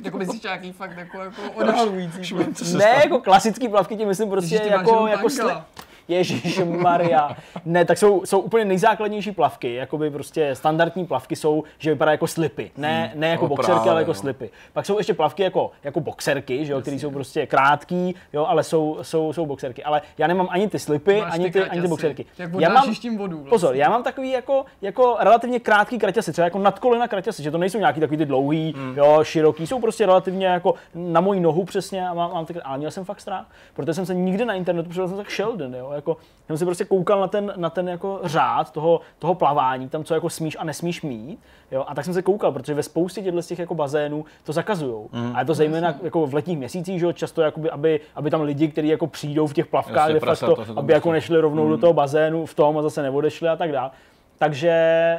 [0.02, 2.34] Jako myslíš nějaký fakt jako, jako odhalující.
[2.76, 5.44] ne jako klasický plavky, tím myslím prostě jako, jako tanka.
[5.44, 5.62] sli-
[6.08, 7.36] Ježíš Maria.
[7.64, 12.26] Ne, tak jsou, jsou úplně nejzákladnější plavky, jakoby prostě standardní plavky jsou, že vypadá jako
[12.26, 12.70] slipy.
[12.76, 14.14] Ne, ne jako No boxerky, právě, ale jako no.
[14.14, 14.50] slipy.
[14.72, 18.64] Pak jsou ještě plavky jako, jako boxerky, že jo, které jsou prostě krátký, jo, ale
[18.64, 19.84] jsou, jsou, jsou boxerky.
[19.84, 22.26] Ale já nemám ani ty slipy, Máš ani ty ani ty boxerky.
[22.38, 23.50] Jak Já mám, vodu vlastně.
[23.50, 27.50] pozor, já mám takový jako, jako relativně krátký kraťasy, třeba jako nad kolena kraťasy, že
[27.50, 28.94] to nejsou nějaký takový ty dlouhý, Hmm.
[28.98, 32.78] jo, široký, jsou prostě relativně jako na moji nohu přesně a mám, mám tak, ale
[32.78, 35.90] měl jsem fakt strach, protože jsem se nikdy na internetu, protože jsem tak Sheldon, jo,
[35.98, 36.16] jako,
[36.46, 40.14] jsem se prostě koukal na ten, na ten jako řád toho, toho plavání, tam co
[40.14, 41.38] jako smíš a nesmíš mít,
[41.70, 44.52] jo, a tak jsem se koukal, protože ve spoustě těchto z těch jako bazénů to
[44.52, 45.08] zakazujou.
[45.12, 45.32] Mhm.
[45.36, 48.40] A je to zejména jako v letních měsících, že jo, často jakoby, aby, aby tam
[48.42, 51.72] lidi, kteří jako přijdou v těch plavkách, de facto, tam aby jako nešli rovnou Mhm.
[51.72, 53.90] do toho bazénu v tom a zase neodešli a tak dále.
[54.38, 54.72] Takže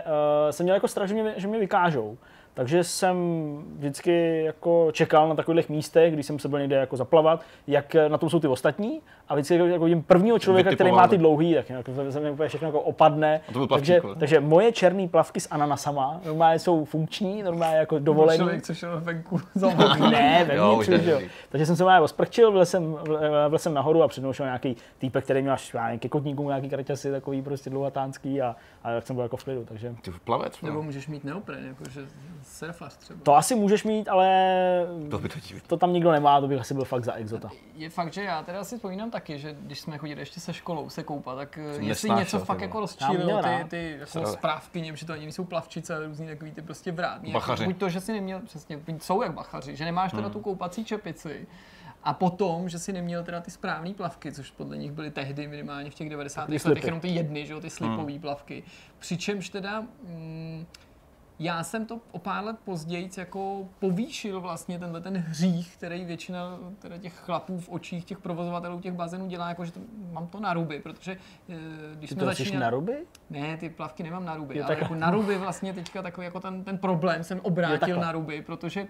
[0.05, 2.17] uh, jsem měl jako strach, že mě, že mě vykážou.
[2.59, 3.17] Takže jsem
[3.77, 8.17] vždycky jako čekal na takových místech, když jsem se byl někde jako zaplavat, jak na
[8.17, 9.01] tom jsou ty ostatní.
[9.27, 12.31] A vždycky jako, jako vidím prvního člověka, který má ty dlouhý, tak jako, se mi
[12.31, 13.41] úplně všechno jako opadne.
[13.51, 14.15] Byl takže, plavčík, ale.
[14.15, 18.37] takže moje černé plavky s ananasama normálně jsou funkční, normálně jako dovolený.
[18.37, 19.41] Člověk, co šel venku.
[20.11, 21.19] Ne, Jo, vevnitř, jo.
[21.49, 22.97] Takže jsem se právě osprčil, vlez jsem,
[23.49, 27.11] vlez jsem nahoru a před šel nějaký týpek, který měl až ke kotníkům nějaký kraťasy,
[27.11, 30.75] takový prostě dlouhatánský a, a tak jsem byl jako v klidu, takže Ty plavec, Nebo
[30.75, 30.83] no.
[30.83, 32.01] můžeš mít neopren, jakože
[32.49, 33.19] surfař třeba.
[33.23, 34.27] to asi můžeš mít, ale
[35.11, 37.49] To by to to tam nikdo nemá, to bych asi byl fakt za exota.
[37.75, 40.89] Je fakt, že já teda si vzpomínám taky, že když jsme chodili ještě se školou
[40.89, 45.05] se koupat, tak eh, jestli nesnášel, něco fakt jako rozčílilo ty, ty jako správky, že
[45.05, 47.31] to ani nejsou plavčice, ale různý takový ty prostě vrátný.
[47.31, 47.63] Bachaři.
[47.63, 50.21] Jako, buď to, že si neměl, přesně, jsou jak bachaři, že nemáš Hmm.
[50.21, 51.47] teda tu koupací čepici,
[52.03, 55.91] a potom, že si neměl teda ty správné plavky, což podle nich byly tehdy minimálně
[55.91, 56.45] v těch 90.
[56.45, 57.69] Ty letech jenom ty jedny, že jo, ty Hmm.
[57.97, 58.63] slipové plavky.
[58.99, 60.65] Přičemž teda mm,
[61.39, 66.57] já jsem to o pár let později jako povýšil vlastně tenhle ten hřích, který většina
[66.79, 69.79] teda těch chlapů v očích těch provozovatelů těch bazénů dělá, jako že to,
[70.11, 71.11] mám to na ruby, protože
[71.49, 71.55] eh,
[71.95, 72.59] když Ty jsme to začínali...
[72.63, 72.97] na ruby?
[73.29, 76.25] Ne, ty plavky nemám na ruby, Jo, ale tak- jako na ruby vlastně teďka takový
[76.25, 78.05] jako ten, ten problém jsem obrátil takhle.
[78.05, 78.87] na ruby, protože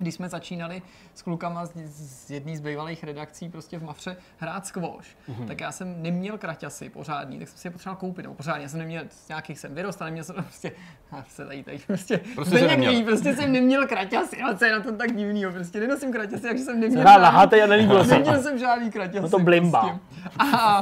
[0.00, 0.82] když jsme začínali
[1.14, 5.46] s klukama z, z jedné z bývalých redakcí prostě v Mafře hrát squash, Mhm.
[5.46, 8.68] tak já jsem neměl kraťasy pořádný, tak jsem si je potřeboval koupit, nebo pořádně, já
[8.68, 10.72] jsem neměl, z nějakých jsem vyrostl, neměl jsem prostě,
[11.12, 12.92] a se tady, tady prostě, Prostě neměl.
[12.92, 16.42] ví, prostě jsem neměl kraťasy, a co je na tom tak divnýho, prostě nenosím kraťasy,
[16.42, 18.10] takže jsem neměl Hrál na hate a nelíbilo se.
[18.14, 19.20] Neměl jsem žádný kraťasy.
[19.20, 19.80] No to blimba.
[19.80, 20.00] Prostě.
[20.38, 20.78] A,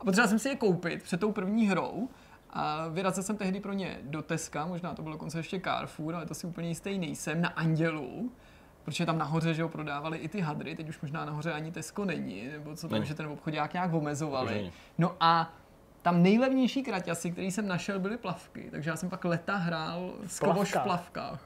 [0.00, 2.08] a potřeboval jsem si je koupit před tou první hrou.
[2.60, 6.26] A vyrazil jsem tehdy pro ně do Teska, možná to bylo dokonce ještě Carrefour, ale
[6.26, 8.32] to si úplně jistý nejsem, na Andělu.
[8.84, 12.04] Protože tam nahoře, že ho prodávali i ty hadry, teď už možná nahoře ani Tesco
[12.04, 13.06] není, nebo co tam, Není.
[13.06, 14.72] že ten obchodák nějak omezovali.
[14.98, 15.52] No a
[16.02, 20.68] tam nejlevnější kraťasy, který jsem našel, byly plavky, takže já jsem pak leta hrál skvoš
[20.68, 20.84] v Plavkách.
[20.84, 21.40] plavkách.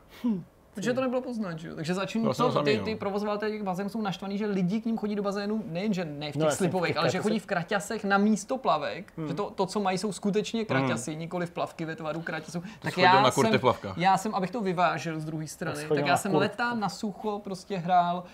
[0.74, 1.74] Protože to nebylo poznat, že jo?
[1.74, 2.85] Takže začnu Vlastně to to, ty, no.
[2.85, 6.31] ty provozovatelé těch bazénů jsou naštvaný, že lidi k ním chodí do bazénu nejenže ne
[6.31, 8.59] v těch No, no, jasně, v slipových, těch ale že chodí v kraťasech na místo
[8.59, 12.62] plavek, že to, to, co mají, jsou skutečně kraťasy, nikoli v plavky ve tvaru kraťasů.
[12.81, 16.07] Tak já na kurty jsem, já jsem, abych to vyvážil z druhé strany, tak na
[16.07, 18.24] já jsem letám na sucho prostě hrál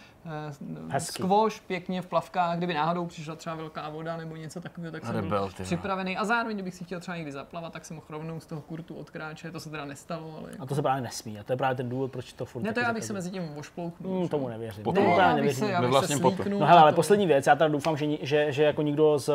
[0.88, 1.12] Hezky.
[1.22, 5.14] skvoš pěkně v plavkách, kdyby náhodou přišla třeba velká voda nebo něco takového, tak jsem
[5.14, 6.16] Rebel, byl ty připravený.
[6.16, 8.94] A zároveň, kdybych si chtěl třeba někdy zaplavat, tak jsem mohl rovnou z toho kurtu
[8.94, 10.50] odkráčet, to se teda nestalo, ale...
[10.58, 11.38] A to se právě nesmí.
[11.38, 13.30] A to je právě ten důvod, proč to furt Ne, to já bych se mezi
[13.30, 14.12] tím vošplouknul.
[14.14, 14.84] Hmm, že tomu nevěřím.
[14.84, 15.64] Potom ne, já bych nevěřím.
[15.66, 16.36] se, já Ve bych se potu.
[16.36, 19.18] slíknul No hele, ale to- poslední věc, já teda doufám, že, že, že jako nikdo
[19.18, 19.32] z eh,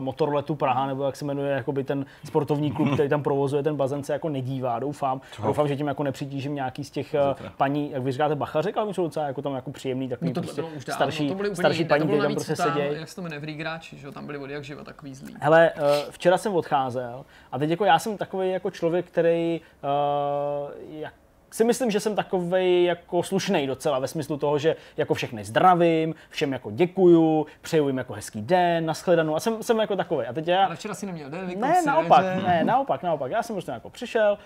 [0.00, 4.04] Motorletu Praha, nebo jak se jmenuje jakoby ten sportovní klub, který tam provozuje ten bazén,
[4.04, 5.20] se jako nedívá, doufám.
[5.46, 7.20] Doufám, že tím jako nepřitížím nějaký z těch eh,
[7.56, 10.62] paní, jak vy říkáte, bachařek, ale jsou docela jako tam jako příjemný, takový to prostě
[10.62, 13.00] bylo už dávno, starší, to byly úplně starší paní, které tam prostě tam, sedějí.
[13.00, 15.36] Jak se to jmenuje, v hráči, že jo, tam byli od jak živa takový zlý.
[15.40, 20.70] Hele, uh, včera jsem odcházel a teď jako já jsem takový jako člověk, který uh,
[20.88, 21.14] jak
[21.54, 26.14] si myslím, že jsem takový jako slušný docela ve smyslu toho, že jako všechny zdravím,
[26.30, 30.26] všem jako děkuju, přeju jim jako hezký den, nashledanou a jsem, jsem jako takový.
[30.26, 32.42] A teď já, Ale včera si neměl den, ne, si naopak, večer.
[32.42, 33.32] ne, naopak, naopak.
[33.32, 34.38] Já jsem prostě jako přišel,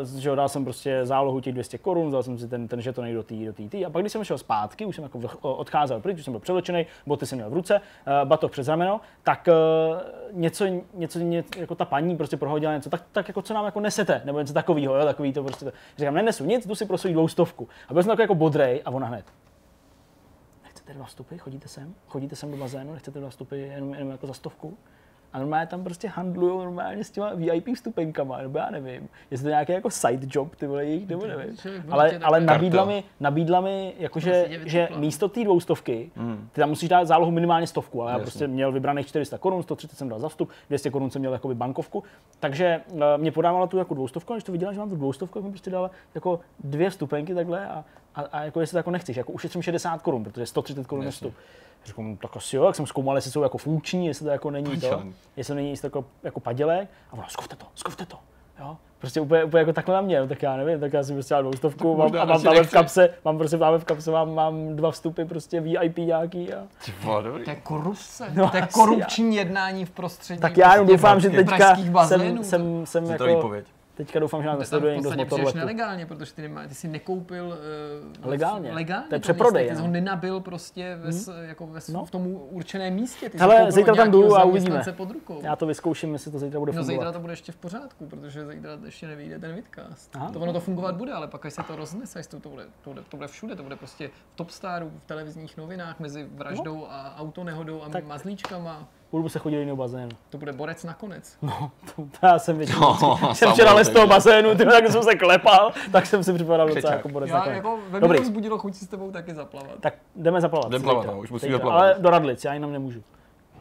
[0.00, 3.14] uh, že dal jsem prostě zálohu těch 200 korun, vzal jsem si ten, ten žetonek
[3.14, 3.86] do té do tý, tý.
[3.86, 6.86] a pak když jsem šel zpátky, už jsem jako odcházel pryč, už jsem byl převlečený,
[7.06, 10.00] boty jsem měl v ruce, uh, batoh přes rameno, tak uh,
[10.40, 10.64] něco,
[10.94, 14.22] něco, něco, jako ta paní prostě prohodila něco, tak, tak jako co nám jako nesete,
[14.24, 15.72] nebo něco takového, jo, takový to prostě.
[15.98, 17.68] Říkám, nenesu nic, jdu si pro svou dvoustovku.
[17.88, 19.24] A byl jsem jako bodrej a ona hned.
[20.62, 24.26] Nechcete dva vstupy, chodíte sem, chodíte sem do bazénu, nechcete dva vstupy jenom, jenom jako
[24.26, 24.78] za stovku.
[25.32, 29.48] A normálně tam prostě handlují normálně s těma VIP vstupenkama, nebo já nevím, jestli to
[29.48, 31.56] nějaký jako side job, ty vole jejich, nebo nevím.
[31.90, 36.10] Ale, ale nabídla mi, nabídla mi jakože, Prostě tě že místo té dvoustovky,
[36.52, 38.24] ty tam musíš dát zálohu minimálně stovku, ale já Jasně.
[38.24, 41.54] prostě měl vybraných 400 korun, 130 jsem dal za vstup, 200 korun jsem měl jakoby
[41.54, 42.04] bankovku,
[42.40, 45.38] takže uh, mě podávala tu jako dvoustovku, a když to viděla, že mám tu dvoustovku,
[45.38, 47.84] tak mi prostě dala jako dvě vstupenky takhle a,
[48.14, 51.06] a, a jako jestli to jako nechceš, jako ušetřím 60 korun, protože 130 korun je
[51.06, 51.32] Jasně.
[51.84, 54.50] Řekl, no, tak asi jo, jak jsem zkoumal, jestli jsou jako funkční, jestli to jako
[54.50, 55.02] není to,
[55.36, 56.88] jestli to není jestli to jako, jako padělek.
[57.10, 58.18] A ona, zkuste to, zkuste to.
[58.60, 58.76] Jo?
[58.98, 61.34] Prostě úplně, úplně jako takhle na mě, no, tak já nevím, tak já si prostě
[61.34, 64.76] dám dvoustovku mám, a mám tam v kapse, mám prostě tam v kapse, mám, mám
[64.76, 67.44] dva vstupy prostě VIP nějaký a Ty vole, dobrý.
[67.44, 68.30] To je korupce.
[68.34, 70.40] No, to je korupční jednání v prostředí.
[70.40, 72.44] tak já jenom prostě doufám, že teďka jsem, bazénů.
[72.44, 73.66] jsem, jsem Je to jako, výpověď.
[74.04, 75.58] Teďka doufám, že nás nesleduje někdo z motorletu.
[75.58, 77.58] nelegálně, protože ty, nemá, ty si nekoupil
[78.22, 78.72] uh, Legálně.
[78.72, 79.86] legálně To je přeprodej, Ty jsi no.
[79.86, 82.04] ho nenabil prostě ve, s- jako ve, No.
[82.04, 83.30] v tom určeném místě.
[83.30, 84.82] Ty Hele, zítra tam jdu a uvidíme.
[84.96, 85.40] Pod rukou.
[85.42, 86.94] Já to vyzkouším, jestli to zítra bude No fungovat.
[87.00, 90.16] zítra to bude ještě v pořádku, protože zítra ještě nevyjde ten vidcast.
[90.16, 90.30] Aha.
[90.32, 92.64] To ono to fungovat bude, ale pak až se to roznese, až to, to, bude,
[92.84, 96.86] to, bude, to bude všude, to bude prostě v Topstaru, v televizních novinách, mezi vraždou
[96.90, 98.04] a autonehodou a Tak.
[98.06, 98.88] mazlíčkama.
[99.12, 100.08] Budu se chodit do bazénu.
[100.30, 101.36] To bude borec nakonec.
[101.42, 102.96] No, to, to já jsem většinou.
[103.02, 106.32] No, jsem včera les z toho bazénu, ty, tak jsem se klepal, tak jsem si
[106.32, 107.56] připadal docela jako borec Já nakonec.
[107.56, 108.18] jako ve Dobrý.
[108.18, 109.70] mě vzbudilo chuť si s tebou taky zaplavat.
[109.80, 110.68] Tak jdeme zaplavat.
[110.68, 111.80] Jdem plavat, no, už musíme plavat.
[111.82, 113.02] Ale do Radlic, já jinam nemůžu.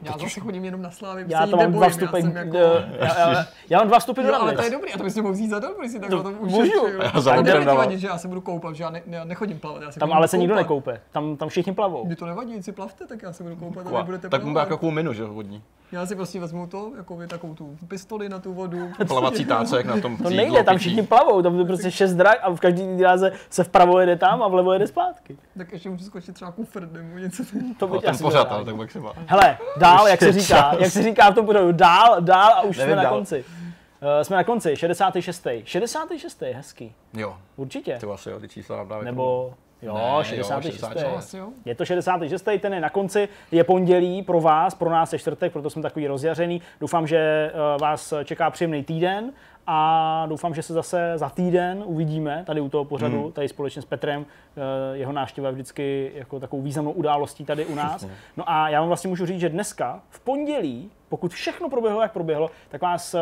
[0.01, 2.19] Já zase chodím jenom na slávy, Já to mám dva vstupy.
[2.33, 2.57] Jako...
[2.57, 5.21] Já, já, já, mám dva vstupy do ale to je dobrý, a to bys si
[5.21, 6.87] mohl vzít za když si takhle No, to můžu.
[7.13, 7.77] Já za A autem nebude ti dával.
[7.85, 9.81] vadit, že já se budu koupat, že já, ne, já nechodím plavat.
[9.81, 11.01] Já se Tam ale se nikdo nekoupe.
[11.11, 12.05] Tam, tam všichni plavou.
[12.05, 14.65] Mně to nevadí, si plavte, tak já se budu koupat a budete Tak mu dá
[14.65, 15.63] takovou minu, že vodní.
[15.91, 18.89] Já si prostě vezmu to, jako vy takovou tu pistoli na tu vodu.
[19.07, 22.49] Plavací tácek na tom To nejde, tam všichni plavou, tam je prostě šest drah a
[22.49, 25.37] v každý dráze se vpravo jede tam a vlevo jede zpátky.
[25.57, 27.43] Tak ještě můžu skočit třeba kufr nebo něco.
[27.77, 29.19] To No, bych ten asi pořád, ale tak maximálně.
[29.27, 29.57] Hele,
[29.95, 30.75] dál, jak se říká, čas.
[30.79, 33.13] jak se říká v tom pořadu, dál, dál a už Nevím jsme na dál.
[33.13, 33.45] konci.
[34.01, 35.47] Uh, jsme na konci, 66.
[35.63, 36.41] 66.
[36.41, 37.97] hezký, Jo, určitě.
[37.99, 39.05] ty asi jo, ty čísla nám dávají.
[39.05, 40.75] Nebo, jo, Ne, jo, 66.
[40.75, 41.05] 66.
[41.17, 41.47] Asi jo.
[41.65, 42.47] Je to 66.
[42.61, 46.07] ten je na konci, je pondělí pro vás, pro nás je čtvrtek, proto jsme takový
[46.07, 46.61] rozjařený.
[46.79, 47.17] Doufám, že
[47.53, 49.31] eh, vás čeká příjemný týden
[49.67, 53.31] a doufám, že se zase za týden uvidíme tady u toho pořadu, Hmm.
[53.31, 54.25] tady společně s Petrem.
[54.57, 58.07] Eh, Jeho návštěva je vždycky jako takovou významnou událostí tady u nás.
[58.37, 62.11] No a já vám vlastně můžu říct, že dneska, v pondělí, pokud všechno proběhlo, jak
[62.11, 63.19] proběhlo, tak vás eh,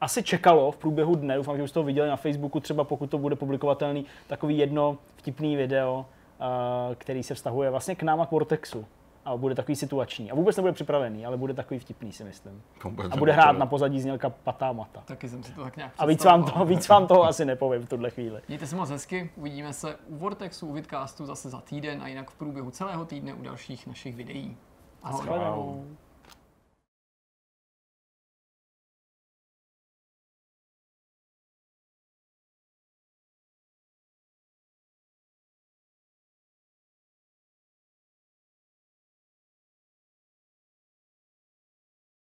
[0.00, 3.18] asi čekalo v průběhu dne, doufám, že už to viděli na Facebooku, třeba pokud to
[3.18, 6.06] bude publikovatelný, takový jedno vtipný video,
[6.40, 8.84] eh, který se vztahuje vlastně k nám a k Vortexu.
[9.28, 10.30] A bude takový situační.
[10.30, 12.62] A vůbec nebude připravený, ale bude takový vtipný, si myslím.
[13.10, 15.02] A bude hrát na pozadí znělka Patá Mata.
[15.04, 17.82] Taky jsem si to tak nějak A víc vám, toho, víc vám toho asi nepovím
[17.82, 18.40] v tuhle chvíli.
[18.48, 22.30] Mějte se moc hezky, uvidíme se u Vortexu, u Vidcastu zase za týden a jinak
[22.30, 24.56] v průběhu celého týdne u dalších našich videí.
[25.02, 25.22] Ahoj.
[25.22, 25.84] Shledanou.